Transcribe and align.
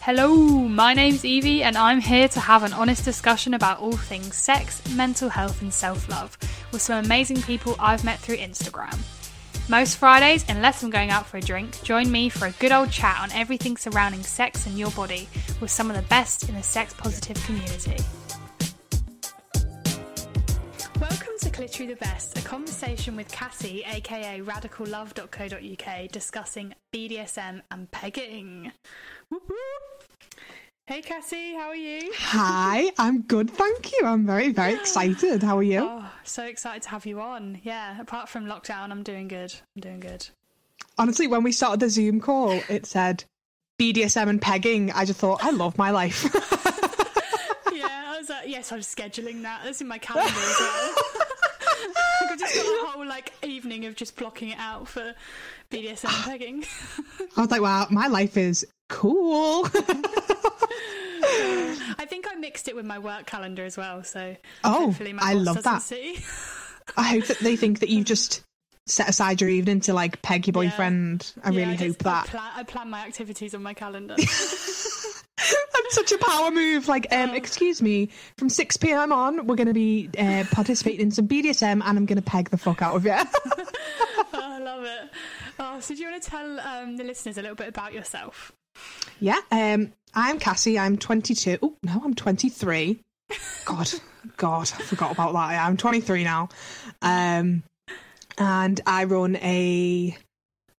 Hello, 0.00 0.36
my 0.36 0.92
name's 0.92 1.24
Evie, 1.24 1.62
and 1.62 1.78
I'm 1.78 2.00
here 2.00 2.28
to 2.28 2.40
have 2.40 2.62
an 2.62 2.74
honest 2.74 3.04
discussion 3.06 3.54
about 3.54 3.80
all 3.80 3.96
things 3.96 4.36
sex, 4.36 4.82
mental 4.94 5.30
health, 5.30 5.62
and 5.62 5.72
self 5.72 6.08
love 6.10 6.36
with 6.72 6.82
some 6.82 7.02
amazing 7.02 7.40
people 7.42 7.74
I've 7.78 8.04
met 8.04 8.18
through 8.18 8.36
Instagram. 8.36 8.98
Most 9.70 9.96
Fridays, 9.96 10.44
unless 10.50 10.82
I'm 10.82 10.90
going 10.90 11.08
out 11.08 11.26
for 11.26 11.38
a 11.38 11.40
drink, 11.40 11.82
join 11.82 12.12
me 12.12 12.28
for 12.28 12.44
a 12.46 12.52
good 12.52 12.70
old 12.70 12.90
chat 12.90 13.18
on 13.22 13.32
everything 13.32 13.78
surrounding 13.78 14.22
sex 14.22 14.66
and 14.66 14.78
your 14.78 14.90
body 14.90 15.26
with 15.62 15.70
some 15.70 15.90
of 15.90 15.96
the 15.96 16.02
best 16.02 16.50
in 16.50 16.54
the 16.54 16.62
sex 16.62 16.92
positive 16.92 17.42
community. 17.46 17.96
To 21.54 21.86
the 21.86 21.94
Best, 21.94 22.36
a 22.36 22.42
conversation 22.42 23.14
with 23.14 23.28
Cassie, 23.28 23.84
aka 23.86 24.40
radicallove.co.uk, 24.40 26.08
discussing 26.10 26.74
BDSM 26.92 27.62
and 27.70 27.88
pegging. 27.92 28.72
Whoop, 29.30 29.48
whoop. 29.48 30.38
Hey 30.88 31.00
Cassie, 31.00 31.54
how 31.54 31.68
are 31.68 31.76
you? 31.76 32.10
Hi, 32.16 32.90
I'm 32.98 33.22
good, 33.22 33.50
thank 33.50 33.92
you. 33.92 34.00
I'm 34.04 34.26
very, 34.26 34.52
very 34.52 34.74
excited. 34.74 35.44
How 35.44 35.56
are 35.56 35.62
you? 35.62 35.78
Oh, 35.80 36.04
so 36.24 36.42
excited 36.42 36.82
to 36.82 36.88
have 36.88 37.06
you 37.06 37.20
on. 37.20 37.60
Yeah, 37.62 38.00
apart 38.00 38.28
from 38.28 38.46
lockdown, 38.46 38.90
I'm 38.90 39.04
doing 39.04 39.28
good. 39.28 39.54
I'm 39.76 39.80
doing 39.80 40.00
good. 40.00 40.26
Honestly, 40.98 41.28
when 41.28 41.44
we 41.44 41.52
started 41.52 41.78
the 41.78 41.88
Zoom 41.88 42.20
call, 42.20 42.60
it 42.68 42.84
said 42.84 43.22
BDSM 43.80 44.28
and 44.28 44.42
pegging. 44.42 44.90
I 44.90 45.04
just 45.04 45.20
thought, 45.20 45.44
I 45.44 45.50
love 45.50 45.78
my 45.78 45.92
life. 45.92 46.24
yeah, 47.72 48.06
I 48.08 48.16
was 48.18 48.28
like, 48.28 48.48
yes, 48.48 48.72
I'm 48.72 48.80
scheduling 48.80 49.42
that. 49.42 49.60
That's 49.64 49.80
in 49.80 49.86
my 49.86 49.98
calendar 49.98 50.28
as 50.36 50.56
well. 50.58 50.94
I've 52.34 52.40
just 52.40 52.54
got 52.54 52.64
a 52.64 52.86
whole 52.90 53.06
like 53.06 53.32
evening 53.44 53.84
of 53.86 53.94
just 53.94 54.16
blocking 54.16 54.48
it 54.50 54.58
out 54.58 54.88
for 54.88 55.14
BDSM 55.70 56.24
pegging. 56.24 56.64
I 57.36 57.40
was 57.42 57.50
like, 57.50 57.60
wow, 57.62 57.86
my 57.90 58.08
life 58.08 58.36
is 58.36 58.66
cool. 58.88 59.66
I 61.96 62.06
think 62.08 62.26
I 62.30 62.34
mixed 62.36 62.68
it 62.68 62.74
with 62.76 62.84
my 62.86 62.98
work 62.98 63.26
calendar 63.26 63.64
as 63.64 63.76
well, 63.76 64.02
so 64.04 64.36
Oh, 64.64 64.86
hopefully 64.86 65.12
my 65.12 65.22
I 65.22 65.34
love 65.34 65.62
that. 65.62 65.82
see. 65.82 66.18
I 66.96 67.04
hope 67.04 67.26
that 67.26 67.38
they 67.38 67.56
think 67.56 67.80
that 67.80 67.88
you 67.88 68.04
just 68.04 68.42
set 68.86 69.08
aside 69.08 69.40
your 69.40 69.48
evening 69.50 69.80
to 69.80 69.94
like 69.94 70.20
peg 70.22 70.46
your 70.46 70.62
Yeah. 70.62 70.70
boyfriend. 70.70 71.32
I 71.42 71.50
Yeah, 71.50 71.58
really 71.66 71.76
just- 71.76 72.02
hope 72.02 72.04
that. 72.04 72.24
I 72.24 72.28
plan, 72.30 72.52
I 72.56 72.62
plan 72.64 72.90
my 72.90 73.06
activities 73.06 73.54
on 73.54 73.62
my 73.62 73.74
calendar. 73.74 74.16
That's 75.74 75.94
such 75.94 76.12
a 76.12 76.18
power 76.18 76.50
move. 76.50 76.88
Like, 76.88 77.06
um, 77.12 77.30
Oh. 77.30 77.34
excuse 77.34 77.82
me, 77.82 78.10
from 78.38 78.48
6 78.48 78.76
p.m. 78.78 79.12
on, 79.12 79.46
we're 79.46 79.56
going 79.56 79.68
to 79.68 79.74
be 79.74 80.08
uh, 80.18 80.44
participating 80.50 81.00
in 81.00 81.10
some 81.10 81.28
BDSM 81.28 81.82
and 81.84 81.84
I'm 81.84 82.06
going 82.06 82.16
to 82.16 82.22
peg 82.22 82.50
the 82.50 82.56
fuck 82.56 82.82
out 82.82 82.96
of 82.96 83.04
you. 83.04 83.12
oh, 83.14 83.24
I 84.34 84.58
love 84.58 84.84
it. 84.84 85.10
Oh, 85.58 85.80
so 85.80 85.94
do 85.94 86.02
you 86.02 86.10
want 86.10 86.22
to 86.22 86.30
tell 86.30 86.60
um, 86.60 86.96
the 86.96 87.04
listeners 87.04 87.38
a 87.38 87.42
little 87.42 87.56
bit 87.56 87.68
about 87.68 87.92
yourself? 87.92 88.52
Yeah, 89.20 89.40
um, 89.52 89.92
I'm 90.14 90.38
Cassie. 90.38 90.78
I'm 90.78 90.96
22. 90.98 91.58
Oh, 91.62 91.76
no, 91.82 92.00
I'm 92.04 92.14
23. 92.14 93.00
God, 93.64 93.90
God, 94.36 94.70
I 94.78 94.82
forgot 94.82 95.12
about 95.12 95.32
that. 95.32 95.52
Yeah, 95.52 95.66
I'm 95.66 95.76
23 95.76 96.24
now. 96.24 96.48
Um, 97.02 97.62
and 98.36 98.80
I 98.86 99.04
run 99.04 99.36
a 99.36 100.16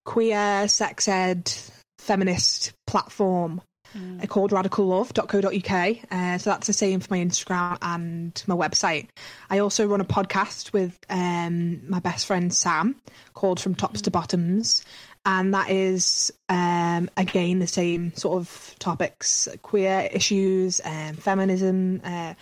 queer, 0.04 0.68
sex 0.68 1.08
ed, 1.08 1.52
feminist 2.00 2.74
platform 2.86 3.62
uh, 3.96 4.26
called 4.28 4.52
radicallove.co.uk. 4.52 5.98
Uh, 6.12 6.38
so 6.38 6.50
that's 6.50 6.68
the 6.68 6.74
same 6.74 7.00
for 7.00 7.14
my 7.14 7.20
Instagram 7.20 7.78
and 7.82 8.44
my 8.48 8.56
website. 8.56 9.08
I 9.50 9.60
also 9.60 9.88
run 9.88 10.02
a 10.02 10.06
podcast 10.06 10.74
with 10.74 10.98
um, 11.10 11.90
my 11.90 12.00
best 12.00 12.26
friend 12.26 12.54
Sam 12.54 12.96
called 13.34 13.60
From 13.60 13.76
Tops 13.76 14.02
to 14.04 14.12
Bottoms. 14.12 14.84
And 15.26 15.54
that 15.56 15.70
is, 15.72 16.32
um, 16.50 17.10
again, 17.18 17.60
the 17.60 17.68
same 17.68 18.14
sort 18.16 18.38
of 18.38 18.76
topics 18.78 19.48
queer 19.64 20.08
issues, 20.12 20.82
um, 20.86 21.16
feminism. 21.16 22.02
Uh, 22.04 22.36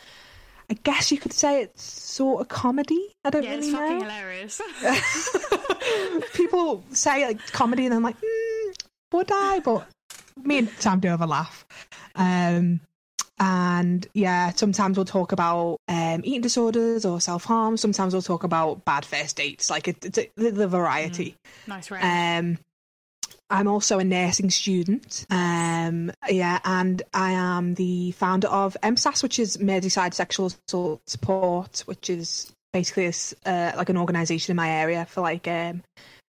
I 0.69 0.73
guess 0.83 1.11
you 1.11 1.17
could 1.17 1.33
say 1.33 1.61
it's 1.61 1.83
sort 1.83 2.41
of 2.41 2.49
comedy. 2.49 3.15
I 3.23 3.29
don't 3.29 3.43
know. 3.43 3.49
Yeah, 3.49 3.55
really 3.55 3.67
it's 3.67 3.77
fucking 3.77 3.99
know. 3.99 4.03
hilarious. 4.03 4.61
People 6.33 6.83
say 6.91 7.25
like 7.25 7.51
comedy, 7.51 7.85
and 7.85 7.93
I'm 7.93 8.03
like, 8.03 8.17
mm, 8.19 8.73
would 9.13 9.29
I? 9.31 9.59
But 9.59 9.87
me 10.41 10.59
and 10.59 10.69
Sam 10.79 10.99
do 10.99 11.07
have 11.09 11.21
a 11.21 11.27
laugh. 11.27 11.65
Um, 12.15 12.81
and 13.39 14.07
yeah, 14.13 14.51
sometimes 14.51 14.97
we'll 14.97 15.05
talk 15.05 15.31
about 15.31 15.79
um, 15.87 16.21
eating 16.23 16.41
disorders 16.41 17.05
or 17.05 17.19
self 17.19 17.43
harm. 17.43 17.77
Sometimes 17.77 18.13
we'll 18.13 18.21
talk 18.21 18.43
about 18.43 18.85
bad 18.85 19.05
first 19.05 19.37
dates. 19.37 19.69
Like 19.69 19.87
it, 19.87 20.05
it's 20.05 20.17
a, 20.17 20.29
the 20.37 20.67
variety. 20.67 21.35
nice 21.67 21.89
range. 21.89 22.05
Um, 22.05 22.57
I'm 23.49 23.67
also 23.67 23.99
a 23.99 24.03
nursing 24.03 24.49
student. 24.49 25.25
Um, 25.29 26.11
yeah, 26.29 26.59
and 26.63 27.01
I 27.13 27.31
am 27.31 27.75
the 27.75 28.11
founder 28.11 28.47
of 28.47 28.77
MSAS, 28.81 29.21
which 29.21 29.39
is 29.39 29.57
Merseyside 29.57 30.13
Sexual 30.13 30.51
Assault 30.67 31.01
Support, 31.07 31.83
which 31.85 32.09
is 32.09 32.51
basically 32.71 33.05
a 33.05 33.49
uh, 33.49 33.73
like 33.77 33.89
an 33.89 33.97
organisation 33.97 34.51
in 34.51 34.55
my 34.55 34.69
area 34.69 35.05
for 35.05 35.21
like 35.21 35.47
um, 35.47 35.83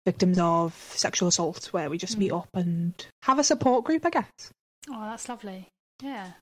victims 0.05 0.39
of 0.39 0.75
sexual 0.95 1.29
assault, 1.29 1.67
where 1.73 1.91
we 1.91 1.99
just 1.99 2.19
meet 2.19 2.31
hmm. 2.31 2.37
up 2.39 2.49
and 2.55 3.07
have 3.23 3.39
a 3.39 3.45
support 3.45 3.85
group, 3.85 4.05
I 4.07 4.11
guess. 4.11 4.51
oh, 4.91 5.01
that's 5.01 5.29
lovely. 5.29 5.69
Yeah. 6.03 6.33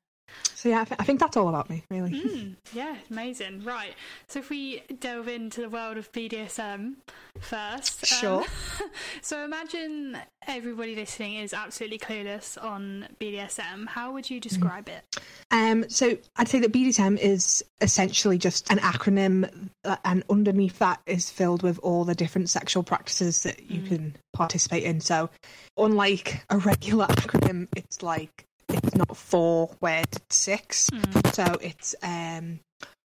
So 0.54 0.69
yeah, 0.69 0.82
I, 0.82 0.84
th- 0.84 1.00
I 1.00 1.04
think 1.04 1.19
that's 1.19 1.37
all 1.37 1.48
about 1.48 1.69
me, 1.69 1.82
really. 1.91 2.12
Mm, 2.12 2.56
yeah, 2.72 2.97
amazing. 3.10 3.65
Right. 3.65 3.94
So 4.28 4.38
if 4.38 4.48
we 4.48 4.82
delve 5.00 5.28
into 5.28 5.60
the 5.60 5.69
world 5.69 5.97
of 5.97 6.12
BDSM 6.12 6.94
first. 7.41 8.12
um, 8.12 8.19
Sure. 8.20 8.44
so 9.22 9.44
imagine 9.44 10.19
everybody 10.47 10.94
listening 10.94 11.37
is 11.37 11.53
absolutely 11.53 11.98
clueless 11.98 12.62
on 12.62 13.09
BDSM. 13.20 13.88
How 13.88 14.12
would 14.12 14.31
you 14.31 14.41
describe 14.41 14.88
it? 14.88 15.03
Um, 15.50 15.88
so 15.88 16.16
I'd 16.37 16.49
say 16.49 16.60
that 16.60 16.72
BDSM 16.72 17.19
is 17.19 17.64
essentially 17.81 18.38
just 18.38 18.70
an 18.70 18.78
acronym, 18.78 19.69
uh, 19.84 19.97
and 20.04 20.22
underneath 20.31 20.78
that 20.78 21.00
is 21.06 21.31
filled 21.31 21.62
with 21.62 21.78
all 21.82 22.04
the 22.04 22.14
different 22.14 22.50
sexual 22.50 22.82
practices 22.82 23.43
that 23.43 23.69
you 23.70 23.82
can 23.82 24.16
participate 24.32 24.84
in. 24.84 25.00
So, 25.00 25.31
unlike 25.76 26.44
a 26.50 26.59
regular 26.59 27.06
acronym, 27.06 27.69
it's 27.76 28.03
like 28.03 28.44
it's 28.74 28.94
not 28.94 29.16
four 29.16 29.70
words, 29.80 30.16
it's 30.16 30.36
six. 30.36 30.88
So 31.32 31.44
it's 31.60 31.94
um, 32.02 32.60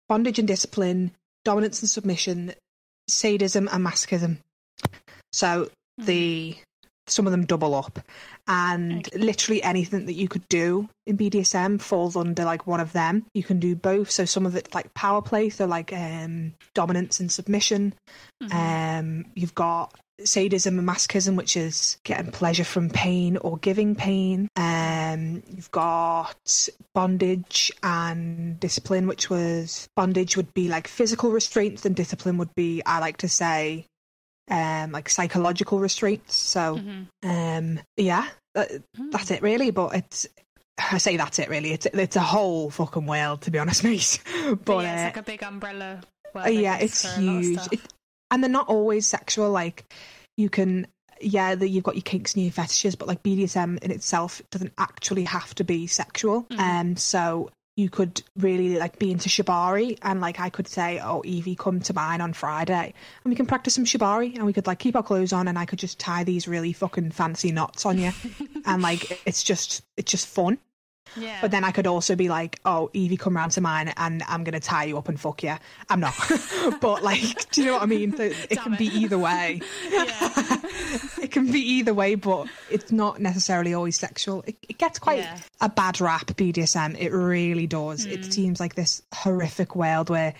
bondage 0.08 0.38
and 0.38 0.48
discipline, 0.48 1.12
dominance 1.44 1.80
and 1.82 1.90
submission, 1.90 2.54
sadism 3.08 3.68
and 3.72 3.84
masochism. 3.84 4.38
So 5.32 5.68
the 5.98 6.56
some 7.06 7.26
of 7.26 7.32
them 7.32 7.44
double 7.44 7.74
up 7.74 7.98
and 8.48 9.06
literally 9.14 9.62
anything 9.62 10.06
that 10.06 10.14
you 10.14 10.26
could 10.26 10.48
do 10.48 10.88
in 11.06 11.18
BDSM 11.18 11.78
falls 11.78 12.16
under 12.16 12.44
like 12.46 12.66
one 12.66 12.80
of 12.80 12.92
them. 12.92 13.26
You 13.34 13.42
can 13.42 13.60
do 13.60 13.76
both. 13.76 14.10
So 14.10 14.24
some 14.24 14.46
of 14.46 14.56
it's 14.56 14.74
like 14.74 14.94
power 14.94 15.20
play, 15.20 15.50
so 15.50 15.66
like 15.66 15.92
um 15.92 16.54
dominance 16.74 17.20
and 17.20 17.30
submission. 17.30 17.92
Um 18.50 19.26
you've 19.34 19.54
got 19.54 19.94
sadism 20.20 20.78
and 20.78 20.88
masochism, 20.88 21.36
which 21.36 21.56
is 21.56 21.98
getting 22.04 22.30
pleasure 22.30 22.64
from 22.64 22.90
pain 22.90 23.36
or 23.38 23.58
giving 23.58 23.94
pain. 23.94 24.48
Um 24.56 25.42
you've 25.48 25.70
got 25.70 26.68
bondage 26.94 27.72
and 27.82 28.58
discipline, 28.60 29.06
which 29.06 29.28
was 29.30 29.88
bondage 29.96 30.36
would 30.36 30.52
be 30.54 30.68
like 30.68 30.88
physical 30.88 31.30
restraints 31.30 31.84
and 31.84 31.96
discipline 31.96 32.38
would 32.38 32.54
be 32.54 32.82
I 32.86 33.00
like 33.00 33.18
to 33.18 33.28
say 33.28 33.86
um 34.50 34.92
like 34.92 35.08
psychological 35.08 35.78
restraints. 35.78 36.36
So 36.36 36.78
um 37.22 37.80
yeah, 37.96 38.28
that, 38.54 38.82
that's 39.10 39.30
it 39.30 39.42
really. 39.42 39.70
But 39.70 39.96
it's 39.96 40.26
I 40.78 40.98
say 40.98 41.16
that's 41.16 41.38
it 41.38 41.48
really. 41.48 41.72
It's 41.72 41.86
it's 41.86 42.16
a 42.16 42.20
whole 42.20 42.70
fucking 42.70 43.06
world 43.06 43.42
to 43.42 43.50
be 43.50 43.58
honest, 43.58 43.84
mate. 43.84 44.20
But, 44.44 44.64
But 44.64 44.84
yeah, 44.84 44.92
it's 44.94 45.02
uh, 45.02 45.06
like 45.06 45.16
a 45.16 45.22
big 45.22 45.42
umbrella. 45.42 46.00
Word, 46.34 46.46
uh, 46.46 46.50
yeah, 46.50 46.78
it's 46.78 47.02
for 47.02 47.20
a 47.20 47.22
lot 47.22 47.36
of 47.36 47.42
huge. 47.44 47.60
It, 47.72 47.80
and 48.34 48.42
they're 48.42 48.50
not 48.50 48.68
always 48.68 49.06
sexual. 49.06 49.50
Like 49.50 49.84
you 50.36 50.50
can, 50.50 50.88
yeah, 51.20 51.54
the, 51.54 51.68
you've 51.68 51.84
got 51.84 51.94
your 51.94 52.02
kinks 52.02 52.34
and 52.34 52.42
your 52.42 52.52
fetishes, 52.52 52.96
but 52.96 53.06
like 53.06 53.22
BDSM 53.22 53.78
in 53.78 53.92
itself 53.92 54.42
doesn't 54.50 54.72
actually 54.76 55.22
have 55.22 55.54
to 55.54 55.64
be 55.64 55.86
sexual. 55.86 56.44
Um, 56.58 56.96
so 56.96 57.50
you 57.76 57.88
could 57.88 58.22
really 58.36 58.76
like 58.76 58.98
be 58.98 59.12
into 59.12 59.28
shibari, 59.28 59.98
and 60.02 60.20
like 60.20 60.40
I 60.40 60.50
could 60.50 60.66
say, 60.66 61.00
"Oh, 61.00 61.22
Evie, 61.24 61.54
come 61.54 61.78
to 61.80 61.94
mine 61.94 62.20
on 62.20 62.32
Friday, 62.32 62.92
and 63.24 63.30
we 63.30 63.36
can 63.36 63.46
practice 63.46 63.74
some 63.74 63.84
shibari, 63.84 64.34
and 64.34 64.44
we 64.44 64.52
could 64.52 64.66
like 64.66 64.80
keep 64.80 64.96
our 64.96 65.02
clothes 65.02 65.32
on, 65.32 65.48
and 65.48 65.58
I 65.58 65.64
could 65.64 65.78
just 65.78 65.98
tie 66.00 66.24
these 66.24 66.48
really 66.48 66.72
fucking 66.72 67.12
fancy 67.12 67.52
knots 67.52 67.86
on 67.86 67.98
you, 67.98 68.12
and 68.66 68.82
like 68.82 69.20
it's 69.26 69.44
just 69.44 69.82
it's 69.96 70.10
just 70.10 70.26
fun." 70.26 70.58
Yeah. 71.16 71.38
But 71.40 71.50
then 71.50 71.64
I 71.64 71.70
could 71.70 71.86
also 71.86 72.16
be 72.16 72.28
like, 72.28 72.60
oh, 72.64 72.90
Evie, 72.92 73.16
come 73.16 73.36
round 73.36 73.52
to 73.52 73.60
mine 73.60 73.92
and 73.96 74.22
I'm 74.28 74.44
going 74.44 74.54
to 74.54 74.60
tie 74.60 74.84
you 74.84 74.98
up 74.98 75.08
and 75.08 75.18
fuck 75.20 75.42
you. 75.42 75.54
I'm 75.88 76.00
not. 76.00 76.14
but 76.80 77.02
like, 77.02 77.50
do 77.50 77.60
you 77.60 77.66
know 77.68 77.74
what 77.74 77.82
I 77.82 77.86
mean? 77.86 78.14
It 78.18 78.58
can 78.60 78.74
it. 78.74 78.78
be 78.78 78.86
either 78.86 79.18
way. 79.18 79.60
It 81.20 81.30
can 81.30 81.50
be 81.50 81.60
either 81.60 81.94
way, 81.94 82.14
but 82.16 82.46
it's 82.70 82.92
not 82.92 83.18
necessarily 83.20 83.74
always 83.74 83.96
sexual. 83.98 84.44
It, 84.46 84.56
it 84.68 84.78
gets 84.78 84.98
quite 84.98 85.20
Yeah. 85.20 85.38
a 85.60 85.68
bad 85.68 86.00
rap, 86.00 86.26
BDSM. 86.26 86.96
It 87.00 87.10
really 87.12 87.66
does. 87.66 88.04
It 88.04 88.32
seems 88.32 88.60
like 88.60 88.74
this 88.74 89.02
horrific 89.14 89.74
world 89.74 90.10
where 90.10 90.34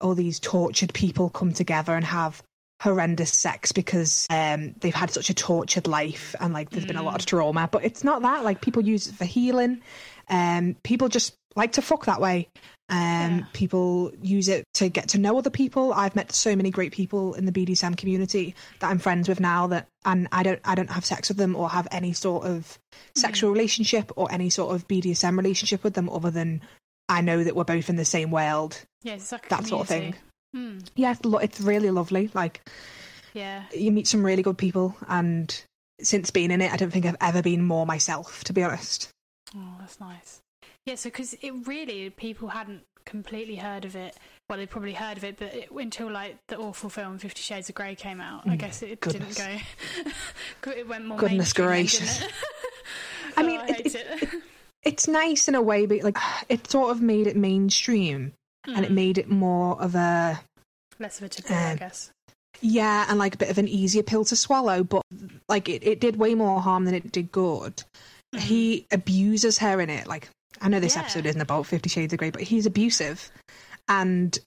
all 0.00 0.14
these 0.14 0.40
tortured 0.40 0.94
people 0.94 1.28
come 1.28 1.52
together 1.52 1.94
and 1.94 2.04
have 2.04 2.42
horrendous 2.80 3.30
sex 3.34 3.72
because 3.72 4.26
um, 4.30 4.74
they've 4.80 4.94
had 4.94 5.10
such 5.10 5.28
a 5.28 5.34
tortured 5.34 5.86
life 5.86 6.34
and 6.40 6.54
like 6.54 6.70
there's 6.70 6.86
been 6.86 6.96
a 6.96 7.02
lot 7.02 7.20
of 7.20 7.26
trauma. 7.26 7.68
But 7.70 7.84
it's 7.84 8.02
not 8.02 8.22
that. 8.22 8.42
Like 8.42 8.62
people 8.62 8.82
use 8.82 9.06
it 9.08 9.14
for 9.14 9.26
healing. 9.26 9.82
Um, 10.30 10.76
people 10.84 11.08
just 11.08 11.34
like 11.56 11.72
to 11.72 11.82
fuck 11.82 12.06
that 12.06 12.20
way. 12.20 12.48
Um, 12.88 12.98
Yeah. 13.40 13.44
People 13.52 14.12
use 14.22 14.48
it 14.48 14.64
to 14.74 14.88
get 14.88 15.08
to 15.10 15.18
know 15.18 15.36
other 15.38 15.50
people. 15.50 15.92
I've 15.92 16.14
met 16.16 16.32
so 16.32 16.56
many 16.56 16.70
great 16.70 16.92
people 16.92 17.34
in 17.34 17.44
the 17.44 17.52
BDSM 17.52 17.96
community 17.96 18.54
that 18.80 18.88
I'm 18.90 18.98
friends 18.98 19.28
with 19.28 19.40
now. 19.40 19.66
That 19.68 19.86
and 20.04 20.26
I 20.32 20.42
don't 20.42 20.60
I 20.64 20.74
don't 20.74 20.90
have 20.90 21.04
sex 21.04 21.28
with 21.28 21.36
them 21.36 21.54
or 21.56 21.68
have 21.68 21.86
any 21.90 22.12
sort 22.12 22.46
of 22.46 22.78
sexual 23.16 23.50
relationship 23.52 24.10
or 24.16 24.30
any 24.32 24.50
sort 24.50 24.74
of 24.74 24.86
BDSM 24.88 25.36
relationship 25.36 25.84
with 25.84 25.94
them 25.94 26.08
other 26.08 26.30
than 26.30 26.62
I 27.08 27.20
know 27.20 27.42
that 27.44 27.54
we're 27.56 27.64
both 27.64 27.88
in 27.90 27.96
the 27.96 28.04
same 28.04 28.30
world. 28.30 28.80
Yeah, 29.02 29.18
like 29.32 29.48
That 29.48 29.66
sort 29.66 29.82
of 29.82 29.88
thing. 29.88 30.14
Mm, 30.56 30.88
Yeah, 30.96 31.12
it's, 31.12 31.24
lo- 31.24 31.38
it's 31.38 31.60
really 31.60 31.90
lovely. 31.90 32.30
Like 32.34 32.60
yeah. 33.34 33.64
you 33.72 33.92
meet 33.92 34.08
some 34.08 34.24
really 34.24 34.42
good 34.42 34.58
people, 34.58 34.96
and 35.08 35.64
since 36.00 36.30
being 36.30 36.50
in 36.50 36.60
it, 36.60 36.72
I 36.72 36.76
don't 36.76 36.90
think 36.90 37.06
I've 37.06 37.16
ever 37.20 37.42
been 37.42 37.62
more 37.62 37.86
myself. 37.86 38.42
To 38.44 38.52
be 38.52 38.62
honest. 38.64 39.08
Oh, 39.56 39.74
that's 39.78 40.00
nice. 40.00 40.40
Yeah, 40.86 40.94
so 40.94 41.08
because 41.08 41.34
it 41.34 41.52
really 41.66 42.10
people 42.10 42.48
hadn't 42.48 42.82
completely 43.06 43.56
heard 43.56 43.84
of 43.84 43.96
it. 43.96 44.16
Well, 44.48 44.58
they 44.58 44.66
probably 44.66 44.92
heard 44.92 45.16
of 45.16 45.24
it, 45.24 45.38
but 45.38 45.54
it, 45.54 45.70
until 45.70 46.10
like 46.10 46.36
the 46.48 46.56
awful 46.58 46.90
film 46.90 47.18
Fifty 47.18 47.40
Shades 47.42 47.68
of 47.68 47.74
Grey 47.74 47.94
came 47.94 48.20
out, 48.20 48.48
I 48.48 48.56
guess 48.56 48.82
it 48.82 49.00
Mm, 49.00 49.12
goodness. 49.12 49.36
didn't 49.36 49.62
go. 50.62 50.70
it 50.72 50.88
went 50.88 51.06
more. 51.06 51.18
Goodness 51.18 51.56
mainstream 51.56 51.66
then, 51.66 51.76
gracious. 51.76 52.22
it? 52.22 52.32
I 53.36 53.42
Oh, 53.42 53.46
mean, 53.46 53.60
I 53.60 53.66
it- 53.68 53.94
it. 53.94 54.28
It's 54.82 55.06
nice 55.06 55.46
in 55.46 55.54
a 55.54 55.60
way, 55.62 55.84
but 55.86 56.02
like 56.02 56.16
it 56.48 56.70
sort 56.70 56.90
of 56.90 57.02
made 57.02 57.26
it 57.26 57.36
mainstream, 57.36 58.32
and 58.66 58.84
it 58.84 58.90
made 58.90 59.18
it 59.18 59.28
more 59.28 59.80
of 59.80 59.94
a 59.94 60.40
less 60.98 61.18
of 61.18 61.24
a 61.24 61.28
taboo, 61.28 61.52
I 61.54 61.72
um, 61.72 61.76
guess. 61.76 62.10
yeah, 62.62 63.04
and 63.08 63.18
like 63.18 63.34
a 63.34 63.38
bit 63.38 63.50
of 63.50 63.58
an 63.58 63.68
easier 63.68 64.02
pill 64.02 64.24
to 64.24 64.36
swallow. 64.36 64.82
But 64.82 65.02
like 65.50 65.68
it, 65.68 65.86
it 65.86 66.00
did 66.00 66.16
way 66.16 66.34
more 66.34 66.60
harm 66.62 66.86
than 66.86 66.94
it 66.94 67.12
did 67.12 67.30
good. 67.30 67.82
He 68.38 68.86
abuses 68.90 69.58
her 69.58 69.80
in 69.80 69.90
it. 69.90 70.06
Like 70.06 70.30
I 70.60 70.68
know 70.68 70.80
this 70.80 70.96
Yeah. 70.96 71.02
episode 71.02 71.26
isn't 71.26 71.40
about 71.40 71.66
Fifty 71.66 71.88
Shades 71.88 72.12
of 72.12 72.18
Grey, 72.18 72.30
but 72.30 72.42
he's 72.42 72.66
abusive, 72.66 73.30
and 73.88 74.38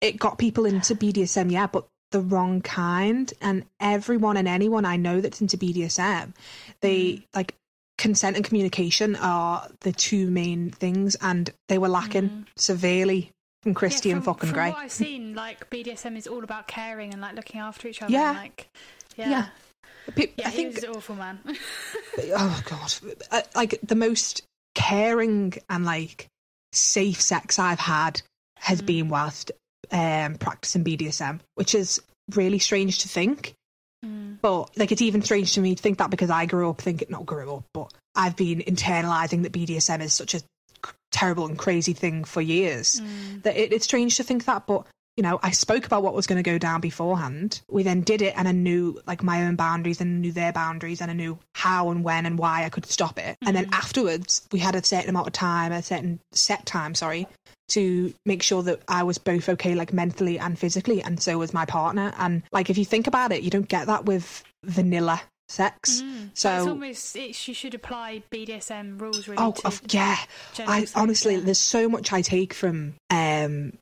it 0.00 0.18
got 0.18 0.38
people 0.38 0.66
into 0.66 0.94
BDSM. 0.94 1.50
Yeah, 1.50 1.66
but 1.66 1.86
the 2.10 2.20
wrong 2.20 2.62
kind. 2.62 3.32
And 3.40 3.64
everyone 3.80 4.36
and 4.36 4.48
anyone 4.48 4.84
I 4.84 4.96
know 4.96 5.20
that's 5.20 5.40
into 5.40 5.58
BDSM, 5.58 6.32
they 6.80 6.98
mm. 6.98 7.24
like 7.34 7.54
consent 7.98 8.36
and 8.36 8.44
communication 8.44 9.16
are 9.16 9.68
the 9.80 9.92
two 9.92 10.30
main 10.30 10.70
things, 10.70 11.16
and 11.20 11.50
they 11.68 11.78
were 11.78 11.88
lacking 11.88 12.28
mm. 12.28 12.44
severely 12.56 13.30
from 13.62 13.74
Christy 13.74 14.10
yeah, 14.10 14.16
and 14.16 14.24
from, 14.24 14.34
fucking 14.34 14.48
from 14.50 14.54
Grey. 14.58 14.70
what 14.70 14.78
I've 14.78 14.92
seen, 14.92 15.34
like 15.34 15.68
BDSM 15.70 16.16
is 16.16 16.26
all 16.26 16.44
about 16.44 16.68
caring 16.68 17.12
and 17.12 17.20
like 17.20 17.34
looking 17.34 17.60
after 17.60 17.88
each 17.88 18.02
other. 18.02 18.12
Yeah. 18.12 18.30
and, 18.30 18.38
like 18.38 18.68
yeah, 19.16 19.30
Yeah. 19.30 19.46
Pe- 20.14 20.28
Yeah, 20.36 20.48
I 20.48 20.50
he 20.50 20.56
think 20.56 20.74
was 20.74 20.84
awful 20.84 21.14
man. 21.16 21.38
oh 22.34 22.62
god 22.66 22.94
Uh, 23.30 23.42
like 23.54 23.78
the 23.82 23.94
most 23.94 24.42
caring 24.74 25.54
and 25.70 25.84
like 25.84 26.26
safe 26.72 27.20
sex 27.20 27.58
i've 27.58 27.78
had 27.78 28.20
has 28.58 28.82
Mm. 28.82 28.86
been 28.86 29.08
whilst 29.08 29.52
um 29.92 30.34
practicing 30.36 30.82
bdsm 30.84 31.40
which 31.54 31.74
is 31.74 32.00
really 32.34 32.58
strange 32.58 32.98
to 33.00 33.08
think 33.08 33.54
Mm. 34.04 34.38
but 34.42 34.76
like 34.76 34.92
it's 34.92 35.00
even 35.00 35.22
strange 35.22 35.54
to 35.54 35.60
me 35.60 35.74
to 35.74 35.82
think 35.82 35.96
that 35.98 36.10
because 36.10 36.28
i 36.30 36.44
grew 36.44 36.68
up 36.68 36.80
thinking 36.80 37.08
not 37.10 37.24
grew 37.24 37.54
up 37.54 37.64
but 37.72 37.90
i've 38.14 38.36
been 38.36 38.58
internalizing 38.60 39.42
that 39.44 39.52
bdsm 39.52 40.02
is 40.02 40.12
such 40.12 40.34
a 40.34 40.40
terrible 41.10 41.46
and 41.46 41.56
crazy 41.58 41.92
thing 41.94 42.24
for 42.24 42.42
years 42.42 43.00
Mm. 43.00 43.42
that 43.44 43.56
it, 43.56 43.72
it's 43.72 43.84
strange 43.86 44.16
to 44.16 44.22
think 44.24 44.44
that 44.44 44.66
but 44.66 44.86
you 45.16 45.22
know 45.22 45.38
i 45.42 45.50
spoke 45.50 45.86
about 45.86 46.02
what 46.02 46.14
was 46.14 46.26
going 46.26 46.42
to 46.42 46.48
go 46.48 46.58
down 46.58 46.80
beforehand 46.80 47.60
we 47.70 47.82
then 47.82 48.00
did 48.00 48.20
it 48.22 48.34
and 48.36 48.48
i 48.48 48.52
knew 48.52 49.00
like 49.06 49.22
my 49.22 49.44
own 49.44 49.56
boundaries 49.56 50.00
and 50.00 50.20
knew 50.20 50.32
their 50.32 50.52
boundaries 50.52 51.00
and 51.00 51.10
i 51.10 51.14
knew 51.14 51.38
how 51.54 51.90
and 51.90 52.02
when 52.04 52.26
and 52.26 52.38
why 52.38 52.64
i 52.64 52.68
could 52.68 52.86
stop 52.86 53.18
it 53.18 53.36
and 53.46 53.56
then 53.56 53.68
afterwards 53.72 54.46
we 54.52 54.58
had 54.58 54.74
a 54.74 54.84
certain 54.84 55.10
amount 55.10 55.26
of 55.26 55.32
time 55.32 55.72
a 55.72 55.82
certain 55.82 56.18
set 56.32 56.66
time 56.66 56.94
sorry 56.94 57.26
to 57.68 58.12
make 58.26 58.42
sure 58.42 58.62
that 58.62 58.80
i 58.88 59.02
was 59.02 59.18
both 59.18 59.48
okay 59.48 59.74
like 59.74 59.92
mentally 59.92 60.38
and 60.38 60.58
physically 60.58 61.02
and 61.02 61.22
so 61.22 61.38
was 61.38 61.54
my 61.54 61.64
partner 61.64 62.12
and 62.18 62.42
like 62.52 62.68
if 62.68 62.76
you 62.76 62.84
think 62.84 63.06
about 63.06 63.32
it 63.32 63.42
you 63.42 63.50
don't 63.50 63.68
get 63.68 63.86
that 63.86 64.04
with 64.04 64.42
vanilla 64.64 65.20
sex 65.48 66.02
Mm. 66.02 66.30
so 66.32 66.56
it's 66.56 66.66
almost 66.66 67.16
it, 67.16 67.48
you 67.48 67.52
should 67.54 67.74
apply 67.74 68.22
BDSM 68.30 68.98
rules 68.98 69.28
really. 69.28 69.42
Oh, 69.42 69.54
yeah. 69.90 70.16
I 70.58 70.86
honestly, 70.94 71.36
there's 71.36 71.58
so 71.60 71.86
much 71.86 72.14
I 72.14 72.22
take 72.22 72.54
from 72.54 72.94
um 73.10 73.74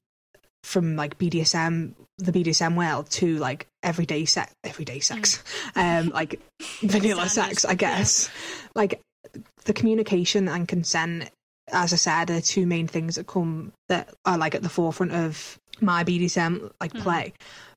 from 0.63 0.97
like 0.97 1.19
BDSM, 1.19 1.95
the 2.19 2.33
BDSM 2.33 2.77
world 2.77 3.11
to 3.11 3.39
like 3.39 3.67
everyday 3.83 4.25
sex, 4.25 4.53
everyday 4.65 5.01
sex, 5.01 5.43
um, 5.75 6.11
like 6.11 6.41
vanilla 6.83 7.29
sex, 7.29 7.65
I 7.65 7.75
guess. 7.75 8.31
Like 8.75 9.01
the 9.65 9.73
communication 9.73 10.49
and 10.49 10.67
consent, 10.69 11.31
as 11.71 11.93
I 11.93 11.97
said, 11.97 12.31
are 12.31 12.41
two 12.41 12.67
main 12.67 12.87
things 12.87 13.17
that 13.17 13.27
come 13.27 13.73
that 13.89 14.15
are 14.25 14.39
like 14.39 14.55
at 14.55 14.63
the 14.63 14.69
forefront 14.69 15.13
of 15.13 15.59
my 15.81 16.05
BDSM 16.05 16.71
like 16.81 16.95
play. 16.95 17.33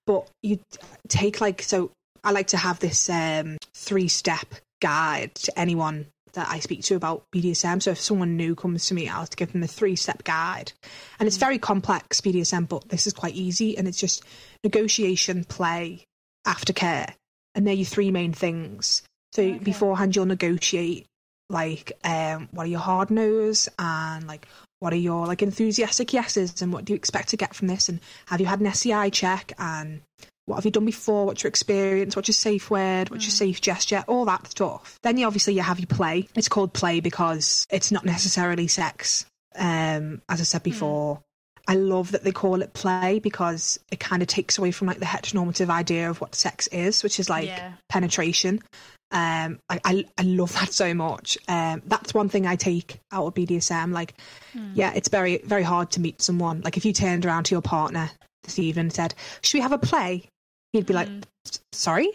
But 0.05 0.27
you 0.43 0.59
take 1.07 1.41
like 1.41 1.61
so. 1.61 1.91
I 2.23 2.31
like 2.31 2.47
to 2.47 2.57
have 2.57 2.79
this 2.79 3.07
um, 3.09 3.57
three 3.75 4.07
step 4.07 4.47
guide 4.81 5.33
to 5.35 5.59
anyone 5.59 6.07
that 6.35 6.47
I 6.49 6.59
speak 6.59 6.83
to 6.83 6.95
about 6.95 7.25
BDSM. 7.33 7.81
So 7.81 7.91
if 7.91 7.99
someone 7.99 8.37
new 8.37 8.55
comes 8.55 8.85
to 8.87 8.93
me, 8.93 9.09
I'll 9.09 9.27
give 9.35 9.51
them 9.51 9.63
a 9.63 9.67
three 9.67 9.95
step 9.95 10.23
guide. 10.23 10.71
And 11.19 11.27
it's 11.27 11.37
very 11.37 11.57
complex 11.57 12.21
BDSM, 12.21 12.69
but 12.69 12.87
this 12.89 13.07
is 13.07 13.13
quite 13.13 13.35
easy. 13.35 13.77
And 13.77 13.87
it's 13.87 13.99
just 13.99 14.23
negotiation, 14.63 15.43
play, 15.43 16.05
aftercare. 16.47 17.13
And 17.55 17.65
they're 17.65 17.73
your 17.73 17.85
three 17.85 18.11
main 18.11 18.33
things. 18.33 19.01
So 19.33 19.43
Okay. 19.43 19.57
beforehand, 19.59 20.15
you'll 20.15 20.25
negotiate 20.25 21.07
like 21.49 21.91
um, 22.03 22.49
what 22.51 22.63
are 22.63 22.69
your 22.69 22.79
hard 22.79 23.11
no's 23.11 23.69
and 23.77 24.27
like 24.27 24.47
what 24.79 24.93
are 24.93 24.97
your 24.97 25.27
like 25.27 25.41
enthusiastic 25.41 26.11
yeses 26.13 26.61
and 26.61 26.73
what 26.73 26.85
do 26.85 26.93
you 26.93 26.95
expect 26.97 27.29
to 27.29 27.37
get 27.37 27.53
from 27.53 27.67
this 27.67 27.87
and 27.87 27.99
have 28.25 28.39
you 28.39 28.47
had 28.47 28.61
an 28.61 28.73
STI 28.73 29.09
check 29.09 29.53
and 29.59 30.01
what 30.45 30.55
have 30.57 30.65
you 30.65 30.71
done 30.71 30.85
before? 30.85 31.25
What's 31.25 31.43
your 31.43 31.49
experience? 31.49 32.15
What's 32.15 32.27
your 32.27 32.33
safe 32.33 32.69
word? 32.69 33.09
What's 33.09 33.25
your 33.25 33.31
safe 33.31 33.61
gesture? 33.61 34.03
All 34.07 34.25
that 34.25 34.47
stuff. 34.47 34.99
Then 35.01 35.17
you 35.17 35.25
obviously 35.25 35.53
you 35.53 35.61
have 35.61 35.79
your 35.79 35.87
play. 35.87 36.27
It's 36.35 36.49
called 36.49 36.73
play 36.73 36.99
because 36.99 37.65
it's 37.71 37.91
not 37.91 38.05
necessarily 38.05 38.67
sex. 38.67 39.25
Um, 39.55 40.21
as 40.29 40.41
I 40.41 40.43
said 40.43 40.63
before, 40.63 41.21
I 41.67 41.73
love 41.75 42.11
that 42.11 42.23
they 42.23 42.31
call 42.31 42.61
it 42.61 42.73
play 42.73 43.19
because 43.19 43.79
it 43.91 43.99
kind 43.99 44.21
of 44.21 44.27
takes 44.27 44.57
away 44.59 44.69
from 44.71 44.87
like 44.87 44.99
the 44.99 45.05
heteronormative 45.05 45.69
idea 45.69 46.09
of 46.09 46.21
what 46.21 46.35
sex 46.35 46.67
is, 46.67 47.01
which 47.01 47.19
is 47.19 47.27
like 47.29 47.47
Yeah. 47.47 47.73
penetration. 47.89 48.61
Um, 49.11 49.59
I, 49.69 49.79
I 49.85 50.05
I 50.17 50.21
love 50.23 50.53
that 50.53 50.73
so 50.73 50.93
much. 50.93 51.37
Um, 51.47 51.81
that's 51.85 52.13
one 52.13 52.27
thing 52.29 52.45
I 52.45 52.55
take 52.55 52.99
out 53.11 53.25
of 53.27 53.33
BDSM. 53.33 53.93
Like, 53.93 54.13
yeah, 54.73 54.93
it's 54.93 55.09
very 55.09 55.37
very 55.45 55.63
hard 55.63 55.91
to 55.91 56.01
meet 56.01 56.21
someone. 56.21 56.61
Like, 56.61 56.75
if 56.77 56.85
you 56.85 56.93
turned 56.93 57.25
around 57.25 57.45
to 57.45 57.55
your 57.55 57.61
partner 57.61 58.11
this 58.43 58.59
evening 58.59 58.85
and 58.87 58.93
said, 58.93 59.13
"Should 59.41 59.57
we 59.57 59.61
have 59.61 59.71
a 59.71 59.77
play?" 59.77 60.27
He'd 60.75 60.85
be 60.85 60.93
like, 60.93 61.09
"S- 61.45 61.59
"Sorry, 61.71 62.09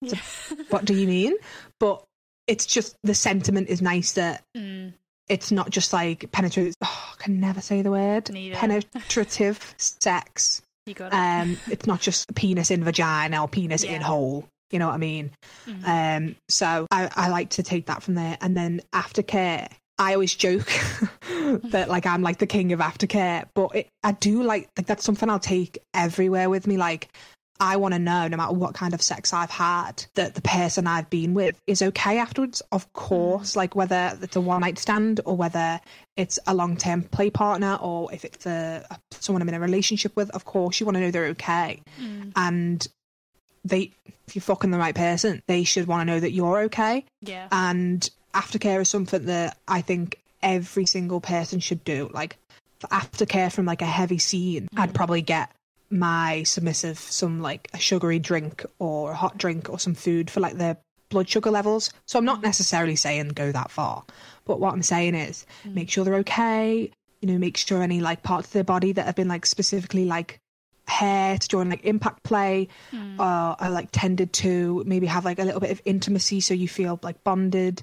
Yeah. 0.00 0.18
what 0.70 0.84
do 0.84 0.94
you 0.94 1.06
mean?" 1.06 1.34
But 1.78 2.02
it's 2.46 2.66
just 2.66 2.96
the 3.02 3.14
sentiment 3.14 3.68
is 3.68 3.80
nice 3.80 4.12
that 4.12 4.42
Mm. 4.56 4.92
it's 5.28 5.52
not 5.52 5.70
just 5.70 5.92
like 5.92 6.30
penetrative. 6.32 6.74
Oh, 6.82 7.08
I 7.18 7.22
can 7.22 7.38
never 7.40 7.60
say 7.60 7.82
the 7.82 7.90
word. 7.92 8.30
Neither. 8.30 8.56
Penetrative 8.56 9.74
sex. 9.78 10.62
You 10.86 10.94
got 10.94 11.12
it. 11.12 11.16
Um, 11.16 11.56
it's 11.70 11.86
not 11.86 12.00
just 12.00 12.34
penis 12.34 12.70
in 12.70 12.82
vagina 12.82 13.40
or 13.42 13.48
penis 13.48 13.82
in 13.84 14.00
hole. 14.02 14.48
You 14.72 14.78
know 14.78 14.86
what 14.86 14.94
I 14.94 14.98
mean? 14.98 15.30
Mhm. 15.66 15.84
Um, 15.86 16.36
so 16.48 16.86
I, 16.90 17.10
I 17.14 17.28
like 17.28 17.50
to 17.50 17.62
take 17.62 17.86
that 17.86 18.02
from 18.02 18.14
there. 18.14 18.38
And 18.40 18.56
then 18.56 18.80
aftercare, 18.92 19.68
I 19.98 20.14
always 20.14 20.34
joke 20.34 20.66
that 21.64 21.88
like 21.88 22.06
I'm 22.06 22.22
like 22.22 22.38
the 22.38 22.46
king 22.46 22.72
of 22.72 22.80
aftercare, 22.80 23.46
but 23.54 23.74
it, 23.76 23.88
I 24.02 24.12
do 24.12 24.42
like 24.42 24.68
like 24.76 24.86
that's 24.86 25.04
something 25.04 25.28
I'll 25.28 25.38
take 25.38 25.78
everywhere 25.94 26.48
with 26.50 26.66
me. 26.66 26.76
Like 26.76 27.08
I 27.60 27.76
want 27.76 27.92
to 27.94 27.98
know, 27.98 28.26
no 28.26 28.36
matter 28.38 28.54
what 28.54 28.74
kind 28.74 28.94
of 28.94 29.02
sex 29.02 29.32
I've 29.32 29.50
had, 29.50 30.04
that 30.14 30.34
the 30.34 30.40
person 30.40 30.86
I've 30.86 31.10
been 31.10 31.34
with 31.34 31.60
is 31.66 31.82
okay 31.82 32.18
afterwards. 32.18 32.62
Of 32.72 32.90
course, 32.94 33.54
like 33.54 33.76
whether 33.76 34.16
it's 34.22 34.34
a 34.34 34.40
one 34.40 34.62
night 34.62 34.78
stand 34.78 35.20
or 35.26 35.36
whether 35.36 35.78
it's 36.16 36.38
a 36.46 36.54
long 36.54 36.76
term 36.76 37.02
play 37.02 37.28
partner 37.30 37.78
or 37.80 38.12
if 38.12 38.24
it's 38.24 38.46
a, 38.46 38.84
a 38.90 38.98
someone 39.10 39.42
I'm 39.42 39.48
in 39.50 39.54
a 39.54 39.60
relationship 39.60 40.16
with. 40.16 40.30
Of 40.30 40.44
course, 40.46 40.80
you 40.80 40.86
want 40.86 40.96
to 40.96 41.00
know 41.00 41.10
they're 41.10 41.26
okay, 41.26 41.82
Mm. 42.00 42.32
and 42.34 42.88
they 43.64 43.92
if 44.26 44.34
you're 44.36 44.42
fucking 44.42 44.70
the 44.70 44.78
right 44.78 44.94
person, 44.94 45.42
they 45.46 45.64
should 45.64 45.86
want 45.86 46.00
to 46.06 46.12
know 46.14 46.20
that 46.20 46.32
you're 46.32 46.60
okay. 46.62 47.04
yeah. 47.20 47.48
And 47.52 48.08
aftercare 48.32 48.80
is 48.80 48.88
something 48.88 49.26
that 49.26 49.58
I 49.68 49.80
think 49.82 50.18
every 50.42 50.86
single 50.86 51.20
person 51.20 51.58
should 51.60 51.82
do. 51.84 52.08
Like 52.14 52.36
for 52.78 52.86
aftercare 52.88 53.52
from 53.52 53.66
like 53.66 53.82
a 53.82 53.86
heavy 53.86 54.18
scene, 54.18 54.68
I'd 54.76 54.94
probably 54.94 55.20
get 55.20 55.50
my 55.90 56.44
submissive 56.44 56.98
some 56.98 57.40
like 57.40 57.68
a 57.74 57.78
sugary 57.78 58.18
drink 58.18 58.64
or 58.78 59.12
a 59.12 59.16
hot 59.16 59.36
drink 59.36 59.68
or 59.68 59.78
some 59.78 59.94
food 59.94 60.30
for 60.30 60.40
like 60.40 60.54
their 60.54 60.76
blood 61.10 61.28
sugar 61.28 61.50
levels. 61.50 61.92
So 62.06 62.18
I'm 62.18 62.24
not 62.24 62.42
necessarily 62.42 62.96
saying 62.96 63.28
go 63.30 63.52
that 63.52 63.70
far, 63.70 64.04
but 64.44 64.60
what 64.60 64.72
I'm 64.72 64.82
saying 64.82 65.14
is 65.14 65.44
mm. 65.64 65.74
make 65.74 65.90
sure 65.90 66.04
they're 66.04 66.14
okay. 66.16 66.90
You 67.20 67.28
know, 67.32 67.38
make 67.38 67.56
sure 67.56 67.82
any 67.82 68.00
like 68.00 68.22
parts 68.22 68.48
of 68.48 68.52
their 68.52 68.64
body 68.64 68.92
that 68.92 69.04
have 69.04 69.16
been 69.16 69.28
like 69.28 69.44
specifically 69.44 70.06
like 70.06 70.40
hurt 70.88 71.46
during 71.48 71.68
like 71.68 71.84
impact 71.84 72.22
play 72.22 72.68
mm. 72.90 73.18
or 73.18 73.56
are 73.62 73.70
like 73.70 73.88
tended 73.92 74.32
to 74.32 74.82
maybe 74.86 75.06
have 75.06 75.24
like 75.24 75.38
a 75.38 75.44
little 75.44 75.60
bit 75.60 75.70
of 75.70 75.82
intimacy 75.84 76.40
so 76.40 76.54
you 76.54 76.68
feel 76.68 76.98
like 77.02 77.22
bonded. 77.24 77.82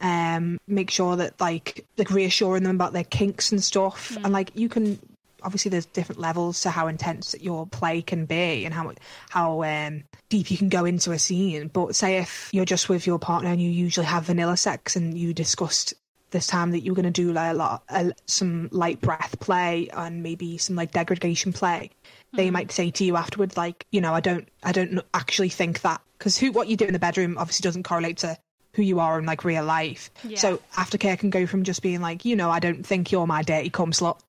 Um 0.00 0.58
make 0.66 0.90
sure 0.90 1.16
that 1.16 1.40
like 1.40 1.86
like 1.96 2.10
reassuring 2.10 2.64
them 2.64 2.74
about 2.74 2.92
their 2.92 3.04
kinks 3.04 3.52
and 3.52 3.62
stuff. 3.62 4.16
And 4.16 4.26
mm. 4.26 4.32
like 4.32 4.50
you 4.54 4.68
can 4.68 4.98
obviously 5.42 5.70
there's 5.70 5.86
different 5.86 6.20
levels 6.20 6.60
to 6.62 6.70
how 6.70 6.86
intense 6.86 7.34
your 7.40 7.66
play 7.66 8.02
can 8.02 8.26
be 8.26 8.64
and 8.64 8.74
how 8.74 8.92
how 9.28 9.62
um 9.62 10.04
deep 10.28 10.50
you 10.50 10.56
can 10.56 10.68
go 10.68 10.84
into 10.84 11.12
a 11.12 11.18
scene. 11.18 11.68
But 11.68 11.94
say 11.94 12.18
if 12.18 12.50
you're 12.52 12.64
just 12.64 12.88
with 12.88 13.06
your 13.06 13.18
partner 13.18 13.50
and 13.50 13.60
you 13.60 13.70
usually 13.70 14.06
have 14.06 14.24
vanilla 14.24 14.56
sex 14.56 14.96
and 14.96 15.16
you 15.16 15.34
discussed 15.34 15.94
this 16.30 16.46
time 16.46 16.70
that 16.70 16.80
you're 16.80 16.94
going 16.94 17.04
to 17.04 17.10
do 17.10 17.32
like 17.32 17.52
a 17.52 17.54
lot 17.54 17.82
a, 17.88 18.12
some 18.26 18.68
light 18.72 19.00
breath 19.00 19.38
play 19.40 19.88
and 19.92 20.22
maybe 20.22 20.58
some 20.58 20.76
like 20.76 20.92
degradation 20.92 21.52
play 21.52 21.90
they 22.32 22.50
might 22.50 22.70
say 22.70 22.90
to 22.90 23.04
you 23.04 23.16
afterwards 23.16 23.56
like 23.56 23.86
you 23.90 24.00
know 24.00 24.14
i 24.14 24.20
don't 24.20 24.48
i 24.62 24.72
don't 24.72 25.00
actually 25.14 25.48
think 25.48 25.80
that. 25.82 26.00
Because 26.18 26.36
who 26.36 26.52
what 26.52 26.68
you 26.68 26.76
do 26.76 26.84
in 26.84 26.92
the 26.92 26.98
bedroom 26.98 27.38
obviously 27.38 27.64
doesn't 27.64 27.82
correlate 27.82 28.18
to 28.18 28.36
who 28.74 28.82
you 28.82 29.00
are 29.00 29.18
in 29.18 29.26
like 29.26 29.44
real 29.44 29.64
life. 29.64 30.10
Yeah. 30.22 30.38
so 30.38 30.60
aftercare 30.74 31.18
can 31.18 31.30
go 31.30 31.46
from 31.46 31.64
just 31.64 31.82
being 31.82 32.00
like 32.00 32.24
you 32.24 32.36
know 32.36 32.50
i 32.50 32.60
don't 32.60 32.86
think 32.86 33.10
you're 33.10 33.26
my 33.26 33.42
dirty 33.42 33.70
cum 33.70 33.92
slut 33.92 34.20